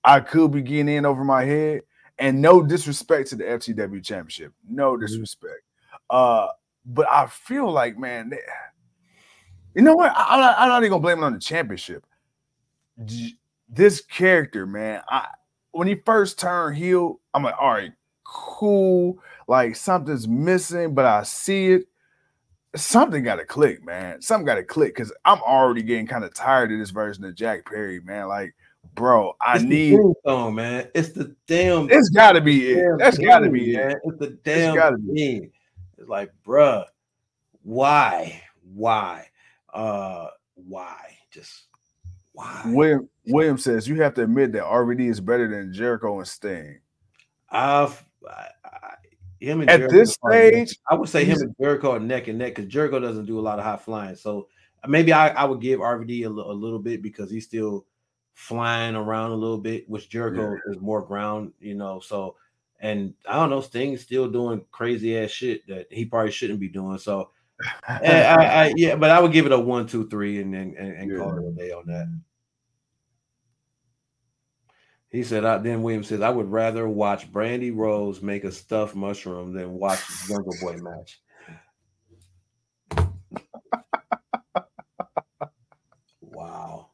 I 0.04 0.20
could 0.20 0.52
be 0.52 0.62
getting 0.62 0.88
in 0.88 1.06
over 1.06 1.24
my 1.24 1.44
head, 1.44 1.82
and 2.18 2.40
no 2.42 2.62
disrespect 2.62 3.30
to 3.30 3.36
the 3.36 3.44
FTW 3.44 4.04
Championship, 4.04 4.52
no 4.68 4.96
Mm-hmm. 5.00 5.00
disrespect. 5.00 5.62
Uh, 6.10 6.48
but 6.86 7.08
I 7.10 7.26
feel 7.26 7.70
like, 7.70 7.98
man, 7.98 8.30
they, 8.30 8.38
you 9.74 9.82
know 9.82 9.94
what? 9.94 10.12
I, 10.16 10.34
I'm, 10.34 10.40
not, 10.40 10.54
I'm 10.58 10.68
not 10.68 10.82
even 10.82 10.90
gonna 10.90 11.02
blame 11.02 11.18
it 11.18 11.24
on 11.24 11.32
the 11.32 11.38
championship. 11.38 12.04
This 13.68 14.00
character, 14.02 14.66
man, 14.66 15.02
I 15.08 15.26
when 15.72 15.88
he 15.88 15.96
first 15.96 16.38
turned 16.38 16.76
heel, 16.76 17.20
I'm 17.34 17.42
like, 17.42 17.56
all 17.60 17.72
right, 17.72 17.92
cool. 18.24 19.18
Like 19.48 19.76
something's 19.76 20.28
missing, 20.28 20.94
but 20.94 21.04
I 21.04 21.22
see 21.24 21.72
it. 21.72 21.88
Something 22.76 23.22
got 23.24 23.36
to 23.36 23.44
click, 23.44 23.84
man. 23.84 24.20
Something 24.20 24.46
got 24.46 24.56
to 24.56 24.64
click 24.64 24.94
because 24.94 25.12
I'm 25.24 25.40
already 25.42 25.82
getting 25.82 26.06
kind 26.06 26.24
of 26.24 26.34
tired 26.34 26.72
of 26.72 26.78
this 26.78 26.90
version 26.90 27.24
of 27.24 27.34
Jack 27.34 27.66
Perry, 27.66 28.00
man. 28.00 28.28
Like, 28.28 28.54
bro, 28.94 29.36
I 29.40 29.56
It's 29.56 29.64
need. 29.64 29.96
theme 29.96 30.14
song, 30.26 30.54
man. 30.54 30.88
It's 30.94 31.10
the 31.10 31.34
damn. 31.46 31.88
It's 31.90 32.10
got 32.10 32.32
to 32.32 32.40
be 32.40 32.72
it. 32.72 32.86
That's 32.98 33.18
got 33.18 33.40
to 33.40 33.46
theme, 33.46 33.52
be 33.52 33.74
it. 33.76 33.96
It's 34.04 34.18
the 34.18 34.30
damn 34.44 34.74
gotta 34.74 34.98
be. 34.98 35.50
It's 35.98 36.08
like, 36.08 36.30
bruh, 36.46 36.84
why, 37.62 38.42
why, 38.74 39.28
uh, 39.72 40.28
why, 40.54 41.16
just 41.30 41.64
why? 42.32 42.62
William 42.66 43.08
William 43.26 43.58
says 43.58 43.88
you 43.88 44.02
have 44.02 44.14
to 44.14 44.22
admit 44.22 44.52
that 44.52 44.64
RVD 44.64 45.08
is 45.08 45.20
better 45.20 45.48
than 45.48 45.72
Jericho 45.72 46.18
and 46.18 46.28
Sting. 46.28 46.80
I've 47.50 48.04
I, 48.28 48.48
I, 48.64 48.94
him 49.40 49.60
and 49.60 49.70
At 49.70 49.78
Jericho 49.78 49.96
this 49.96 50.12
stage, 50.12 50.78
I 50.90 50.94
would 50.94 51.08
say 51.08 51.24
him 51.24 51.40
and 51.40 51.54
Jericho 51.60 51.92
are 51.92 52.00
neck 52.00 52.28
and 52.28 52.38
neck 52.38 52.56
because 52.56 52.70
Jericho 52.70 52.98
doesn't 53.00 53.26
do 53.26 53.38
a 53.38 53.42
lot 53.42 53.58
of 53.58 53.64
high 53.64 53.76
flying. 53.76 54.16
So 54.16 54.48
maybe 54.88 55.12
I, 55.12 55.28
I 55.28 55.44
would 55.44 55.60
give 55.60 55.80
RVD 55.80 56.24
a, 56.24 56.28
a 56.28 56.52
little 56.52 56.78
bit 56.78 57.02
because 57.02 57.30
he's 57.30 57.44
still 57.46 57.86
flying 58.34 58.94
around 58.94 59.30
a 59.30 59.36
little 59.36 59.58
bit, 59.58 59.88
which 59.88 60.10
Jericho 60.10 60.56
is 60.66 60.80
more 60.80 61.02
ground, 61.02 61.52
you 61.60 61.74
know. 61.74 62.00
So 62.00 62.36
and 62.80 63.14
I 63.26 63.36
don't 63.36 63.50
know, 63.50 63.62
Sting's 63.62 64.02
still 64.02 64.28
doing 64.28 64.64
crazy 64.70 65.18
ass 65.18 65.30
shit 65.30 65.66
that 65.68 65.86
he 65.90 66.04
probably 66.04 66.32
shouldn't 66.32 66.60
be 66.60 66.68
doing. 66.68 66.98
So 66.98 67.30
I, 67.88 67.96
I, 67.96 68.74
yeah, 68.76 68.96
but 68.96 69.10
I 69.10 69.20
would 69.20 69.32
give 69.32 69.46
it 69.46 69.52
a 69.52 69.58
one, 69.58 69.86
two, 69.86 70.08
three, 70.08 70.40
and 70.40 70.52
then 70.52 70.74
and, 70.78 70.92
and 70.92 71.18
call 71.18 71.38
it 71.38 71.48
a 71.48 71.52
day 71.52 71.72
on 71.72 71.86
that. 71.86 72.20
He 75.08 75.22
said, 75.22 75.44
I, 75.44 75.58
then 75.58 75.82
William 75.82 76.02
says, 76.02 76.20
I 76.20 76.28
would 76.28 76.50
rather 76.50 76.88
watch 76.88 77.32
Brandi 77.32 77.74
Rhodes 77.74 78.20
make 78.20 78.42
a 78.42 78.50
stuffed 78.50 78.96
mushroom 78.96 79.52
than 79.52 79.70
watch 79.72 80.00
Jungle 80.26 80.52
Boy 80.60 80.76
match. 80.78 81.22
wow. 86.20 86.90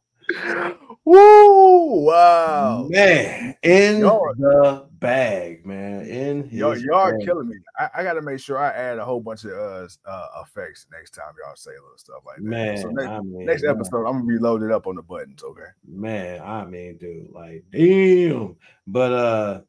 Woo! 1.10 2.04
Wow. 2.04 2.86
Man, 2.88 3.56
in 3.64 3.98
Y'all- 3.98 4.32
the 4.38 4.86
bag, 5.00 5.66
man. 5.66 6.06
In 6.06 6.48
Y'all, 6.52 6.78
y'all 6.78 6.94
are 6.98 7.18
killing 7.18 7.48
me. 7.48 7.56
I, 7.76 7.88
I 7.96 8.02
got 8.04 8.12
to 8.12 8.22
make 8.22 8.38
sure 8.38 8.58
I 8.58 8.68
add 8.68 8.98
a 8.98 9.04
whole 9.04 9.18
bunch 9.18 9.42
of 9.42 9.50
uh, 9.50 9.88
uh 10.08 10.26
effects 10.42 10.86
next 10.92 11.10
time 11.10 11.32
y'all 11.44 11.56
say 11.56 11.72
a 11.72 11.82
little 11.82 11.98
stuff 11.98 12.22
like 12.24 12.36
that. 12.36 12.44
Man, 12.44 12.76
so 12.78 12.90
next, 12.90 13.08
I 13.08 13.20
mean, 13.22 13.44
next 13.44 13.64
episode, 13.64 14.06
I'm 14.06 14.18
gonna 14.18 14.24
be 14.24 14.38
loaded 14.38 14.70
up 14.70 14.86
on 14.86 14.94
the 14.94 15.02
buttons. 15.02 15.42
Okay. 15.42 15.62
Man, 15.84 16.40
I 16.42 16.64
mean, 16.64 16.96
dude, 16.96 17.28
like, 17.32 17.64
damn. 17.72 18.54
But 18.86 19.12
uh, 19.12 19.60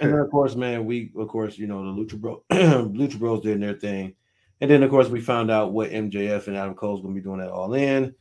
and 0.00 0.12
then 0.12 0.20
of 0.20 0.30
course, 0.30 0.54
man, 0.54 0.84
we 0.84 1.10
of 1.18 1.26
course, 1.26 1.58
you 1.58 1.66
know, 1.66 1.84
the 1.84 2.00
Lucha 2.04 2.20
Bro, 2.20 2.44
Lucha 2.52 3.18
Bros 3.18 3.40
doing 3.40 3.58
their 3.58 3.74
thing, 3.74 4.14
and 4.60 4.70
then 4.70 4.84
of 4.84 4.90
course 4.90 5.08
we 5.08 5.20
found 5.20 5.50
out 5.50 5.72
what 5.72 5.90
MJF 5.90 6.46
and 6.46 6.56
Adam 6.56 6.74
Cole's 6.74 7.02
gonna 7.02 7.14
be 7.14 7.20
doing 7.20 7.40
at 7.40 7.50
All 7.50 7.74
In. 7.74 8.14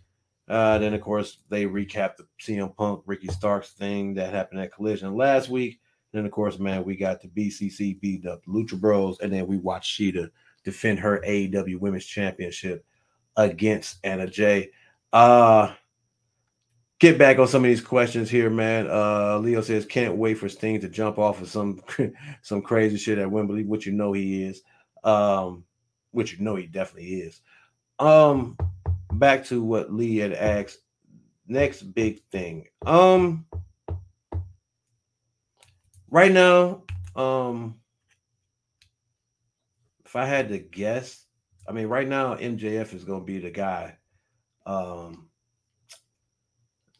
Uh, 0.48 0.78
then 0.78 0.94
of 0.94 1.02
course 1.02 1.38
they 1.50 1.66
recapped 1.66 2.18
the 2.18 2.28
CM 2.42 2.76
Punk 2.76 3.02
Ricky 3.06 3.28
Starks 3.28 3.70
thing 3.72 4.14
that 4.16 4.34
happened 4.34 4.60
at 4.60 4.74
Collision 4.74 5.16
last 5.16 5.50
week. 5.50 5.80
Then 6.12 6.26
of 6.26 6.32
course, 6.32 6.60
man, 6.60 6.84
we 6.84 6.96
got 6.96 7.22
the 7.22 7.30
BCC 7.30 8.00
beat 8.00 8.26
up 8.28 8.46
Lucha 8.46 8.80
Bros, 8.80 9.20
and 9.20 9.32
then 9.32 9.48
we 9.48 9.58
watched 9.58 10.00
Shida 10.00 10.30
defend 10.64 11.00
her 11.00 11.22
AEW 11.26 11.80
Women's 11.80 12.06
Championship 12.06 12.86
against 13.36 13.98
Anna 14.04 14.28
Jay. 14.28 14.72
Uh 15.12 15.74
get 17.04 17.18
back 17.18 17.38
on 17.38 17.48
some 17.48 17.66
of 17.66 17.68
these 17.68 17.82
questions 17.82 18.30
here, 18.30 18.50
man. 18.50 18.88
Uh, 18.90 19.38
Leo 19.38 19.60
says 19.60 19.86
can't 19.86 20.16
wait 20.16 20.36
for 20.36 20.48
Sting 20.48 20.80
to 20.80 20.88
jump 20.88 21.18
off 21.18 21.42
of 21.42 21.50
some 21.50 21.82
some 22.42 22.62
crazy 22.62 22.98
shit 22.98 23.18
at 23.18 23.30
Wembley, 23.30 23.66
which 23.66 23.86
you 23.86 23.92
know 23.92 24.14
he 24.14 24.44
is. 24.44 24.62
Um, 25.04 25.66
which 26.12 26.34
you 26.34 26.40
know 26.44 26.56
he 26.56 26.66
definitely 26.66 27.16
is. 27.16 27.42
Um, 28.00 28.58
back 29.20 29.46
to 29.46 29.64
what 29.64 29.94
Lee 29.94 30.18
had 30.18 30.34
asked. 30.34 30.80
Next 31.48 31.84
big 31.84 32.22
thing. 32.32 32.68
Um, 32.86 33.46
right 36.10 36.32
now, 36.32 36.84
um, 37.16 37.76
if 40.06 40.16
I 40.16 40.26
had 40.26 40.50
to 40.50 40.60
guess, 40.60 41.26
I 41.68 41.72
mean, 41.72 41.88
right 41.88 42.08
now 42.08 42.36
MJF 42.36 42.94
is 42.94 43.04
going 43.04 43.22
to 43.22 43.26
be 43.26 43.40
the 43.40 43.52
guy. 43.52 43.98
Um, 44.66 45.30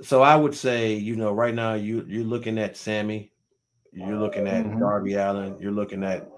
so 0.02 0.22
I 0.22 0.36
would 0.36 0.54
say, 0.56 0.96
you 0.96 1.16
know, 1.16 1.32
right 1.32 1.54
now 1.54 1.76
you 1.76 2.06
you're 2.08 2.26
looking 2.26 2.58
at 2.58 2.76
Sammy, 2.76 3.32
you're 3.94 4.18
looking 4.18 4.48
at 4.48 4.66
Mhm. 4.66 4.80
Darby 4.80 5.14
Allin, 5.14 5.58
you're 5.60 5.72
looking 5.72 6.04
at 6.04 6.30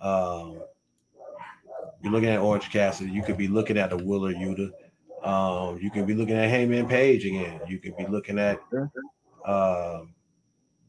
um 0.00 0.60
you're 2.02 2.12
looking 2.12 2.28
at 2.30 2.40
Orange 2.40 2.70
Cassidy, 2.70 3.10
you 3.12 3.22
could 3.22 3.36
be 3.36 3.48
looking 3.48 3.78
at 3.78 3.90
the 3.90 3.96
Wheeler 3.96 4.32
Yuta, 4.34 4.70
um, 5.24 5.78
you 5.80 5.90
could 5.90 6.06
be 6.06 6.14
looking 6.14 6.36
at 6.36 6.48
Hangman 6.50 6.86
Page 6.86 7.24
again, 7.24 7.60
you 7.68 7.78
could 7.78 7.96
be 7.96 8.06
looking 8.06 8.38
at 8.38 8.60
um 9.46 10.14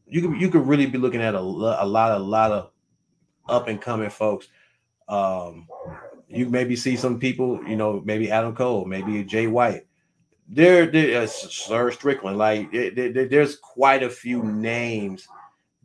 you 0.08 0.22
could 0.22 0.40
you 0.40 0.48
could 0.50 0.66
really 0.66 0.86
be 0.86 0.98
looking 0.98 1.20
at 1.20 1.34
a, 1.34 1.38
a 1.38 1.40
lot 1.40 2.12
a 2.12 2.18
lot 2.18 2.52
of 2.52 2.70
up 3.48 3.68
and 3.68 3.80
coming 3.80 4.10
folks. 4.10 4.48
Um 5.08 5.66
you 6.28 6.48
maybe 6.48 6.74
see 6.76 6.96
some 6.96 7.18
people, 7.20 7.62
you 7.68 7.76
know, 7.76 8.02
maybe 8.04 8.30
Adam 8.30 8.54
Cole, 8.54 8.84
maybe 8.84 9.22
Jay 9.24 9.46
White 9.46 9.86
there, 10.48 10.86
there 10.86 11.22
uh, 11.22 11.26
Swerve 11.26 11.94
Strickland, 11.94 12.38
like 12.38 12.70
there- 12.72 13.26
there's 13.26 13.56
quite 13.56 14.02
a 14.02 14.10
few 14.10 14.42
names 14.42 15.26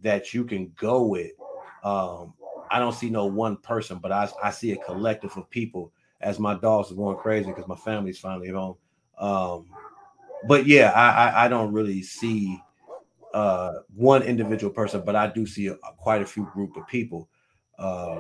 that 0.02 0.34
you 0.34 0.44
can 0.46 0.72
go 0.78 1.04
with. 1.04 1.32
Um, 1.84 2.34
I 2.70 2.80
don't 2.80 2.94
see 2.94 3.10
no 3.10 3.26
one 3.26 3.58
person, 3.58 4.00
but 4.00 4.12
I, 4.12 4.30
I 4.44 4.52
see 4.52 4.72
a 4.72 4.78
collective 4.78 5.36
of 5.36 5.50
people 5.50 5.92
as 6.22 6.40
my 6.40 6.56
dogs 6.56 6.92
are 6.92 6.96
going 6.96 7.18
crazy 7.18 7.48
because 7.48 7.68
my 7.68 7.76
family's 7.76 8.20
finally 8.20 8.50
home. 8.50 8.76
Um, 9.18 9.68
but 10.48 10.66
yeah, 10.66 10.92
I, 10.92 11.10
I, 11.10 11.46
I 11.46 11.48
don't 11.48 11.72
really 11.72 12.02
see 12.02 12.62
uh, 13.34 13.74
one 13.96 14.24
individual 14.24 14.74
person, 14.74 15.04
but 15.06 15.16
I 15.16 15.28
do 15.28 15.46
see 15.46 15.68
a, 15.68 15.76
quite 15.98 16.22
a 16.22 16.26
few 16.26 16.46
group 16.54 16.76
of 16.78 16.88
people 16.88 17.30
uh, 17.78 18.20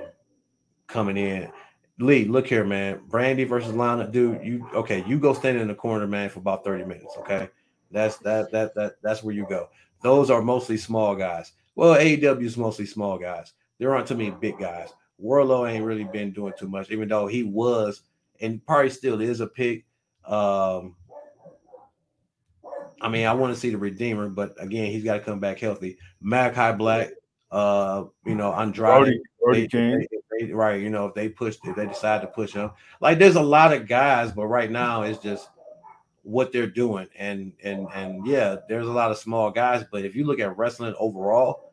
coming 0.87 1.17
in. 1.17 1.51
Lee, 1.99 2.25
look 2.25 2.47
here, 2.47 2.63
man. 2.63 3.01
Brandi 3.09 3.47
versus 3.47 3.73
Lana, 3.73 4.07
dude. 4.07 4.43
You 4.43 4.67
okay? 4.73 5.03
You 5.07 5.19
go 5.19 5.33
stand 5.33 5.59
in 5.59 5.67
the 5.67 5.75
corner, 5.75 6.07
man, 6.07 6.29
for 6.29 6.39
about 6.39 6.63
thirty 6.63 6.83
minutes. 6.83 7.15
Okay, 7.19 7.47
that's 7.91 8.17
that 8.17 8.51
that 8.51 8.73
that 8.75 8.93
that's 9.03 9.21
where 9.21 9.35
you 9.35 9.45
go. 9.47 9.69
Those 10.01 10.31
are 10.31 10.41
mostly 10.41 10.77
small 10.77 11.15
guys. 11.15 11.51
Well, 11.75 11.95
AEW 11.95 12.43
is 12.43 12.57
mostly 12.57 12.85
small 12.87 13.19
guys. 13.19 13.53
There 13.77 13.93
aren't 13.93 14.07
too 14.07 14.15
many 14.15 14.31
big 14.31 14.57
guys. 14.57 14.93
Wardlow 15.23 15.69
ain't 15.69 15.85
really 15.85 16.03
been 16.05 16.31
doing 16.31 16.53
too 16.57 16.67
much, 16.67 16.91
even 16.91 17.07
though 17.07 17.27
he 17.27 17.43
was 17.43 18.01
and 18.41 18.65
probably 18.65 18.89
still 18.89 19.21
is 19.21 19.39
a 19.39 19.47
pick. 19.47 19.85
Um, 20.25 20.95
I 23.01 23.09
mean, 23.09 23.25
I 23.25 23.33
want 23.33 23.53
to 23.53 23.59
see 23.59 23.69
the 23.69 23.77
Redeemer, 23.77 24.29
but 24.29 24.53
again, 24.59 24.91
he's 24.91 25.03
got 25.03 25.15
to 25.15 25.19
come 25.19 25.39
back 25.39 25.59
healthy. 25.59 25.97
Malakai 26.23 26.77
Black, 26.77 27.11
uh, 27.51 28.05
you 28.25 28.35
know, 28.35 28.53
Andrade, 28.53 28.89
Brody, 28.89 29.21
Brody 29.41 29.67
they- 29.67 30.07
they- 30.47 30.53
right? 30.53 30.79
You 30.79 30.89
know, 30.89 31.07
if 31.07 31.13
they 31.15 31.29
push, 31.29 31.57
if 31.63 31.75
they 31.75 31.87
decide 31.87 32.21
to 32.21 32.27
push 32.27 32.53
him, 32.53 32.71
like 32.99 33.19
there's 33.19 33.35
a 33.35 33.41
lot 33.41 33.73
of 33.73 33.87
guys, 33.87 34.31
but 34.31 34.47
right 34.47 34.69
now 34.71 35.01
it's 35.03 35.19
just 35.19 35.49
what 36.23 36.51
they're 36.51 36.67
doing, 36.67 37.07
and 37.17 37.53
and 37.63 37.87
and 37.93 38.25
yeah, 38.25 38.57
there's 38.69 38.87
a 38.87 38.91
lot 38.91 39.11
of 39.11 39.17
small 39.17 39.49
guys, 39.51 39.83
but 39.91 40.05
if 40.05 40.15
you 40.15 40.25
look 40.25 40.39
at 40.39 40.55
wrestling 40.57 40.93
overall, 40.99 41.70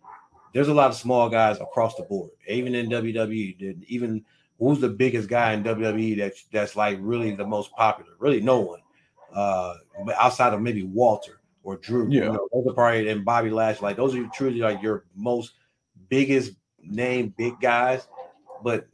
there's 0.55 0.69
a 0.69 0.75
lot 0.75 0.91
of 0.91 0.97
small 0.97 1.29
guys 1.29 1.61
across 1.61 1.95
the 1.97 2.03
board, 2.05 2.31
even 2.49 2.75
in 2.75 2.89
WWE. 2.89 3.85
Even 3.87 4.25
who's 4.59 4.81
the 4.81 4.89
biggest 4.89 5.29
guy 5.29 5.53
in 5.53 5.63
WWE 5.63 6.19
that's 6.19 6.45
that's 6.53 6.77
like 6.77 6.99
really 7.01 7.35
the 7.35 7.47
most 7.47 7.71
popular? 7.73 8.13
Really, 8.19 8.41
no 8.41 8.61
one. 8.61 8.81
Uh, 9.35 9.75
outside 10.17 10.55
of 10.55 10.61
maybe 10.63 10.85
Walter 10.85 11.41
or 11.63 11.77
Drew, 11.77 12.09
Yeah. 12.11 12.25
you 12.25 12.33
know, 12.33 12.49
those 12.53 12.67
are 12.67 12.75
probably 12.75 13.09
and 13.11 13.25
Bobby 13.25 13.51
Lash. 13.51 13.83
Like 13.83 13.97
those 13.97 14.15
are 14.15 14.27
truly 14.35 14.61
like 14.61 14.83
your 14.83 15.05
most 15.15 15.53
biggest 16.09 16.53
name 16.83 17.35
big 17.37 17.61
guys. 17.61 18.09
But 18.63 18.89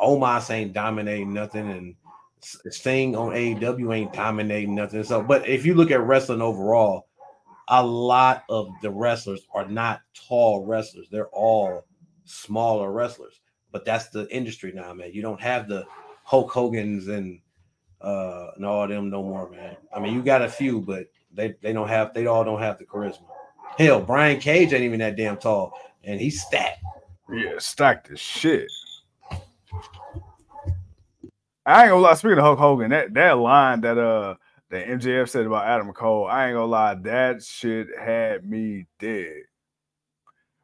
Omos 0.00 0.50
ain't 0.50 0.72
dominating 0.72 1.32
nothing, 1.32 1.70
and 1.70 1.94
Sting 2.40 3.14
on 3.14 3.30
AEW 3.32 3.94
ain't 3.94 4.12
dominating 4.12 4.74
nothing. 4.74 5.04
So, 5.04 5.22
but 5.22 5.48
if 5.48 5.64
you 5.64 5.74
look 5.74 5.90
at 5.92 6.00
wrestling 6.00 6.42
overall, 6.42 7.06
a 7.72 7.82
lot 7.82 8.44
of 8.50 8.70
the 8.82 8.90
wrestlers 8.90 9.46
are 9.54 9.66
not 9.66 10.02
tall 10.28 10.66
wrestlers. 10.66 11.08
They're 11.10 11.28
all 11.28 11.86
smaller 12.26 12.92
wrestlers. 12.92 13.40
But 13.72 13.86
that's 13.86 14.08
the 14.08 14.28
industry 14.30 14.72
now, 14.74 14.92
man. 14.92 15.12
You 15.14 15.22
don't 15.22 15.40
have 15.40 15.68
the 15.68 15.86
Hulk 16.24 16.50
Hogan's 16.50 17.08
and 17.08 17.40
uh 18.02 18.48
and 18.56 18.66
all 18.66 18.86
them 18.86 19.08
no 19.08 19.22
more, 19.22 19.48
man. 19.48 19.76
I 19.94 20.00
mean, 20.00 20.12
you 20.14 20.22
got 20.22 20.42
a 20.42 20.50
few, 20.50 20.82
but 20.82 21.06
they 21.32 21.54
they 21.62 21.72
don't 21.72 21.88
have 21.88 22.12
they 22.12 22.26
all 22.26 22.44
don't 22.44 22.60
have 22.60 22.78
the 22.78 22.84
charisma. 22.84 23.24
Hell, 23.78 24.02
Brian 24.02 24.38
Cage 24.38 24.74
ain't 24.74 24.84
even 24.84 25.00
that 25.00 25.16
damn 25.16 25.38
tall, 25.38 25.72
and 26.04 26.20
he's 26.20 26.42
stacked. 26.42 26.84
Yeah, 27.32 27.54
stacked 27.58 28.10
as 28.10 28.20
shit. 28.20 28.70
I 31.64 31.84
ain't 31.84 31.90
gonna 31.90 32.02
lie. 32.02 32.14
Speaking 32.14 32.36
of 32.36 32.44
Hulk 32.44 32.58
Hogan, 32.58 32.90
that 32.90 33.14
that 33.14 33.38
line 33.38 33.80
that 33.80 33.96
uh 33.96 34.34
that 34.72 34.88
MJF 34.88 35.28
said 35.28 35.44
about 35.44 35.66
Adam 35.66 35.92
Cole, 35.92 36.26
I 36.26 36.46
ain't 36.46 36.54
gonna 36.54 36.64
lie, 36.64 36.94
that 36.94 37.42
shit 37.42 37.88
had 38.00 38.48
me 38.48 38.86
dead. 38.98 39.42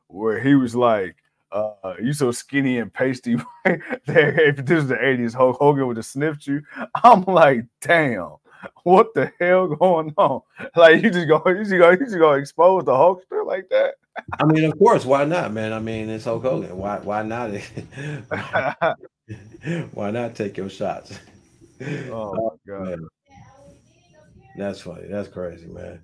Where 0.07 0.41
he 0.41 0.55
was 0.55 0.75
like, 0.75 1.17
uh, 1.53 1.93
you 2.03 2.15
so 2.15 2.31
skinny 2.31 2.79
and 2.79 2.93
pasty. 2.93 3.37
if 3.67 4.57
this 4.57 4.79
is 4.83 4.89
the 4.89 4.97
80s, 4.97 5.35
Hulk 5.35 5.59
Hogan 5.59 5.87
would 5.87 5.99
have 5.99 6.07
sniffed 6.07 6.47
you. 6.47 6.63
I'm 7.05 7.23
like, 7.25 7.67
damn, 7.83 8.37
what 8.83 9.13
the 9.15 9.31
hell 9.39 9.69
going 9.69 10.15
on? 10.17 10.41
Like 10.75 11.03
you 11.03 11.11
just 11.11 11.29
go, 11.29 11.43
you 11.47 11.59
just 11.59 11.71
go, 11.71 11.91
you 11.91 11.99
just 11.99 12.17
go 12.17 12.33
expose 12.33 12.85
the 12.87 12.93
Hulkster 12.93 13.47
like 13.47 13.69
that. 13.69 13.97
I 14.41 14.47
mean, 14.47 14.65
of 14.65 14.79
course, 14.79 15.05
why 15.05 15.25
not, 15.25 15.53
man? 15.53 15.75
I 15.75 15.81
mean, 15.81 16.09
it's 16.09 16.25
Hulk 16.25 16.43
Hogan. 16.43 16.77
Why 16.77 16.99
why 16.99 17.23
not? 17.23 17.51
why 19.93 20.11
not 20.11 20.35
take 20.35 20.57
your 20.57 20.71
shots? 20.71 21.19
Oh 22.11 22.35
my 22.67 22.73
god. 22.73 23.01
Man. 23.01 23.09
That's 24.59 24.81
funny. 24.81 25.07
That's 25.09 25.29
crazy, 25.29 25.67
man. 25.67 26.03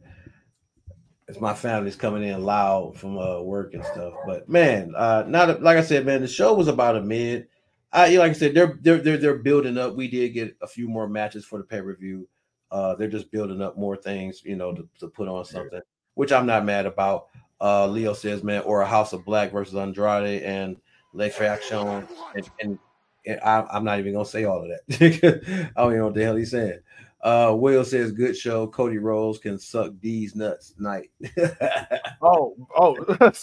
It's 1.27 1.41
my 1.41 1.55
family's 1.55 1.97
coming 1.97 2.23
in 2.23 2.45
loud 2.45 2.97
from 2.97 3.19
uh, 3.19 3.41
work 3.41 3.75
and 3.75 3.85
stuff. 3.85 4.13
But 4.27 4.49
man, 4.49 4.93
uh, 4.97 5.25
not 5.27 5.51
a, 5.51 5.53
like 5.55 5.79
I 5.79 5.83
said, 5.83 6.07
man. 6.07 6.21
The 6.21 6.29
show 6.29 6.55
was 6.55 6.69
about 6.69 6.97
a 6.97 7.03
mid. 7.03 7.49
I 7.93 8.17
like 8.17 8.31
I 8.31 8.35
said, 8.35 8.55
they're 8.55 8.79
they're 8.81 8.99
they're 8.99 9.17
they're 9.17 9.39
building 9.39 9.79
up. 9.79 9.97
We 9.97 10.09
did 10.09 10.35
get 10.35 10.57
a 10.63 10.67
few 10.67 10.89
more 10.89 11.09
matches 11.09 11.45
for 11.45 11.59
the 11.59 11.65
pay 11.65 11.81
per 11.81 11.97
view. 11.97 12.29
Uh, 12.71 12.95
they're 12.95 13.09
just 13.09 13.31
building 13.31 13.63
up 13.63 13.79
more 13.79 13.97
things, 13.97 14.43
you 14.45 14.57
know, 14.57 14.75
to, 14.75 14.89
to 14.99 15.07
put 15.09 15.29
on 15.29 15.45
something, 15.45 15.81
which 16.15 16.33
I'm 16.33 16.47
not 16.47 16.65
mad 16.65 16.87
about. 16.87 17.27
Uh, 17.61 17.87
Leo 17.87 18.13
says, 18.13 18.43
man, 18.43 18.63
or 18.63 18.83
a 18.83 18.87
House 18.87 19.13
of 19.13 19.25
Black 19.25 19.53
versus 19.53 19.77
Andrade 19.77 20.43
and 20.43 20.77
Le 21.13 21.31
Faction, 21.31 22.07
and, 22.35 22.51
and, 22.61 22.79
and 23.27 23.41
I, 23.41 23.65
am 23.77 23.85
not 23.85 24.01
even 24.01 24.13
gonna 24.13 24.25
say 24.25 24.45
all 24.45 24.63
of 24.63 24.69
that. 24.69 25.73
I 25.77 25.81
don't 25.81 25.93
even 25.93 25.99
know 25.99 26.05
what 26.07 26.15
the 26.15 26.25
hell 26.25 26.37
he's 26.37 26.51
saying. 26.51 26.81
Uh, 27.25 27.55
Will 27.57 27.85
says, 27.85 28.12
"Good 28.12 28.37
show. 28.37 28.66
Cody 28.66 28.99
Rhodes 28.99 29.39
can 29.39 29.59
suck 29.59 29.93
these 30.01 30.37
nuts 30.37 30.75
night." 30.79 31.11
oh, 32.22 32.55
oh. 32.77 33.33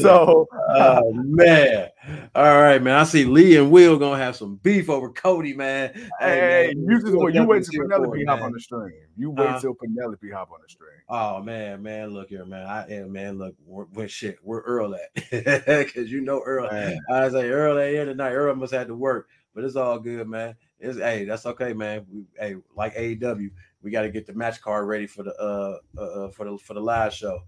so, 0.00 0.46
oh 0.70 1.12
man, 1.12 1.88
all 2.34 2.62
right, 2.62 2.82
man. 2.82 2.94
I 2.94 3.04
see 3.04 3.24
Lee 3.24 3.56
and 3.56 3.70
Will 3.70 3.98
gonna 3.98 4.22
have 4.22 4.36
some 4.36 4.56
beef 4.56 4.88
over 4.88 5.10
Cody, 5.10 5.54
man. 5.54 5.92
Hey, 6.20 6.72
man, 6.74 6.86
you 6.88 7.00
just 7.00 7.34
you 7.34 7.44
wait 7.44 7.64
till 7.64 7.82
Penelope 7.82 8.24
hop 8.24 8.40
on 8.40 8.52
the 8.52 8.60
stream. 8.60 8.92
You 9.16 9.30
wait 9.30 9.48
uh, 9.48 9.60
till 9.60 9.74
Penelope 9.74 10.30
hop 10.30 10.50
on 10.52 10.60
the 10.62 10.68
stream. 10.68 10.90
Oh 11.08 11.42
man, 11.42 11.82
man, 11.82 12.10
look 12.10 12.28
here, 12.28 12.44
man. 12.44 12.66
I 12.66 12.86
am 12.92 13.12
man. 13.12 13.38
Look, 13.38 13.54
we're, 13.66 14.08
shit. 14.08 14.38
We're 14.42 14.60
Earl 14.60 14.94
at 14.94 15.30
because 15.30 16.10
you 16.10 16.20
know 16.20 16.42
Earl. 16.44 16.70
Man. 16.70 16.98
I 17.10 17.28
say 17.28 17.50
Earl 17.50 17.78
at 17.78 17.90
here 17.90 18.04
tonight. 18.04 18.32
Earl 18.32 18.54
must 18.54 18.72
have 18.72 18.86
to 18.86 18.94
work, 18.94 19.28
but 19.56 19.64
it's 19.64 19.74
all 19.74 19.98
good, 19.98 20.28
man. 20.28 20.54
It's 20.78 20.98
hey, 20.98 21.24
that's 21.24 21.46
okay, 21.46 21.72
man. 21.72 22.04
We, 22.12 22.26
hey, 22.38 22.56
like 22.76 22.94
AEW, 22.94 23.50
we 23.80 23.90
got 23.90 24.02
to 24.02 24.10
get 24.10 24.26
the 24.26 24.34
match 24.34 24.60
card 24.60 24.86
ready 24.86 25.06
for 25.06 25.22
the 25.22 25.34
uh, 25.40 25.78
uh, 25.96 26.00
uh 26.00 26.30
for 26.30 26.44
the 26.44 26.58
for 26.58 26.74
the 26.74 26.80
live 26.80 27.14
show. 27.14 27.40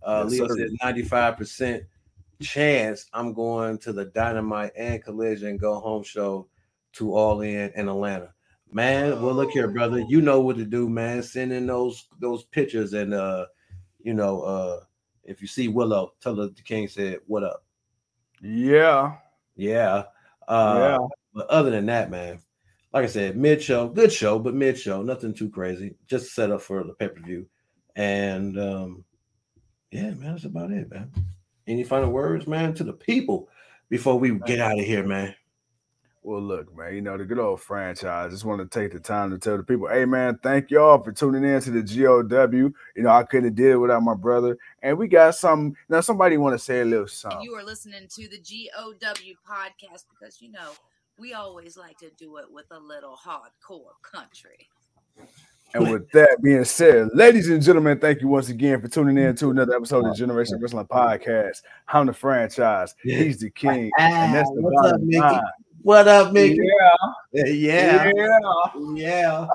Uh, 0.00 0.24
yes, 0.28 0.32
Leo 0.32 0.48
says 0.48 0.72
ninety 0.80 1.02
five 1.02 1.36
percent 1.36 1.82
chance 2.40 3.06
I'm 3.12 3.32
going 3.32 3.78
to 3.78 3.92
the 3.92 4.04
Dynamite 4.04 4.72
and 4.76 5.02
Collision 5.02 5.56
Go 5.56 5.80
Home 5.80 6.04
show 6.04 6.46
to 6.92 7.12
All 7.12 7.40
In 7.40 7.72
in 7.74 7.88
Atlanta. 7.88 8.32
Man, 8.70 9.20
well 9.20 9.34
look 9.34 9.50
here, 9.50 9.66
brother. 9.66 10.04
You 10.08 10.22
know 10.22 10.40
what 10.40 10.56
to 10.58 10.64
do, 10.64 10.88
man. 10.88 11.20
Send 11.24 11.52
in 11.52 11.66
those 11.66 12.06
those 12.20 12.44
pictures 12.44 12.92
and 12.92 13.12
uh, 13.12 13.46
you 13.98 14.14
know, 14.14 14.42
uh, 14.42 14.80
if 15.24 15.42
you 15.42 15.48
see 15.48 15.66
Willow, 15.66 16.12
tell 16.20 16.36
her 16.36 16.46
the 16.46 16.62
King 16.62 16.86
said, 16.86 17.18
"What 17.26 17.42
up?" 17.42 17.64
Yeah, 18.40 19.16
yeah, 19.56 20.04
uh, 20.46 20.96
yeah. 21.00 21.06
But 21.36 21.48
other 21.48 21.70
than 21.70 21.84
that, 21.86 22.10
man, 22.10 22.40
like 22.94 23.04
I 23.04 23.08
said, 23.08 23.36
mid 23.36 23.62
show, 23.62 23.88
good 23.88 24.10
show, 24.10 24.38
but 24.38 24.54
mid 24.54 24.78
show, 24.78 25.02
nothing 25.02 25.34
too 25.34 25.50
crazy. 25.50 25.94
Just 26.06 26.34
set 26.34 26.50
up 26.50 26.62
for 26.62 26.82
the 26.82 26.94
pay 26.94 27.08
per 27.08 27.20
view, 27.20 27.46
and 27.94 28.58
um, 28.58 29.04
yeah, 29.90 30.14
man, 30.14 30.32
that's 30.32 30.44
about 30.46 30.70
it, 30.70 30.90
man. 30.90 31.12
Any 31.66 31.84
final 31.84 32.08
words, 32.08 32.46
man, 32.46 32.72
to 32.74 32.84
the 32.84 32.94
people 32.94 33.50
before 33.90 34.18
we 34.18 34.38
get 34.46 34.60
out 34.60 34.78
of 34.78 34.84
here, 34.86 35.04
man? 35.04 35.34
Well, 36.22 36.40
look, 36.40 36.74
man, 36.74 36.94
you 36.94 37.02
know, 37.02 37.18
the 37.18 37.26
good 37.26 37.38
old 37.38 37.60
franchise. 37.60 38.32
Just 38.32 38.46
want 38.46 38.62
to 38.62 38.80
take 38.80 38.94
the 38.94 38.98
time 38.98 39.30
to 39.30 39.38
tell 39.38 39.58
the 39.58 39.62
people, 39.62 39.88
hey, 39.88 40.06
man, 40.06 40.38
thank 40.42 40.70
y'all 40.70 41.02
for 41.02 41.12
tuning 41.12 41.44
in 41.44 41.60
to 41.60 41.70
the 41.70 41.82
GOW. 41.82 42.72
You 42.96 43.02
know, 43.02 43.10
I 43.10 43.24
couldn't 43.24 43.44
have 43.44 43.54
did 43.54 43.72
it 43.72 43.76
without 43.76 44.02
my 44.02 44.14
brother. 44.14 44.56
And 44.82 44.96
we 44.96 45.06
got 45.06 45.34
some, 45.34 45.76
now 45.90 46.00
somebody 46.00 46.38
want 46.38 46.54
to 46.54 46.58
say 46.58 46.80
a 46.80 46.84
little 46.84 47.06
something. 47.06 47.42
You 47.42 47.54
are 47.54 47.62
listening 47.62 48.08
to 48.08 48.28
the 48.28 48.38
GOW 48.38 49.34
podcast 49.46 50.06
because, 50.08 50.40
you 50.40 50.50
know, 50.50 50.72
we 51.18 51.32
always 51.32 51.76
like 51.76 51.98
to 51.98 52.10
do 52.18 52.36
it 52.38 52.44
with 52.50 52.66
a 52.70 52.78
little 52.78 53.16
hardcore 53.16 53.94
country. 54.02 54.68
And 55.74 55.90
with 55.90 56.10
that 56.12 56.38
being 56.42 56.64
said, 56.64 57.08
ladies 57.14 57.48
and 57.48 57.62
gentlemen, 57.62 57.98
thank 57.98 58.20
you 58.20 58.28
once 58.28 58.48
again 58.48 58.80
for 58.80 58.88
tuning 58.88 59.18
in 59.18 59.34
to 59.36 59.50
another 59.50 59.74
episode 59.76 60.06
of 60.06 60.16
Generation 60.16 60.58
Wrestling 60.60 60.86
Podcast. 60.86 61.62
I'm 61.88 62.06
the 62.06 62.12
franchise. 62.12 62.94
He's 63.02 63.38
the 63.38 63.50
king. 63.50 63.90
and 63.98 64.34
that's 64.34 64.48
the 64.50 64.62
What's 64.62 64.92
up, 64.92 65.00
Mickey? 65.00 65.40
What 65.82 66.08
up, 66.08 66.32
Mickey? 66.32 66.58
Yeah. 67.32 67.44
Yeah. 67.46 68.12
Yeah. 68.14 68.38
Yeah. 68.94 69.46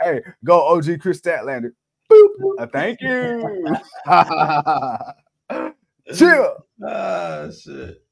Hey, 0.00 0.22
go 0.44 0.60
OG 0.66 1.00
Kris 1.00 1.20
Statlander. 1.20 1.72
Boop. 2.10 2.28
Uh, 2.58 2.66
thank 2.66 3.00
you. 3.00 3.76
Chill. 6.16 6.56
Ah, 6.84 7.48
shit. 7.50 8.02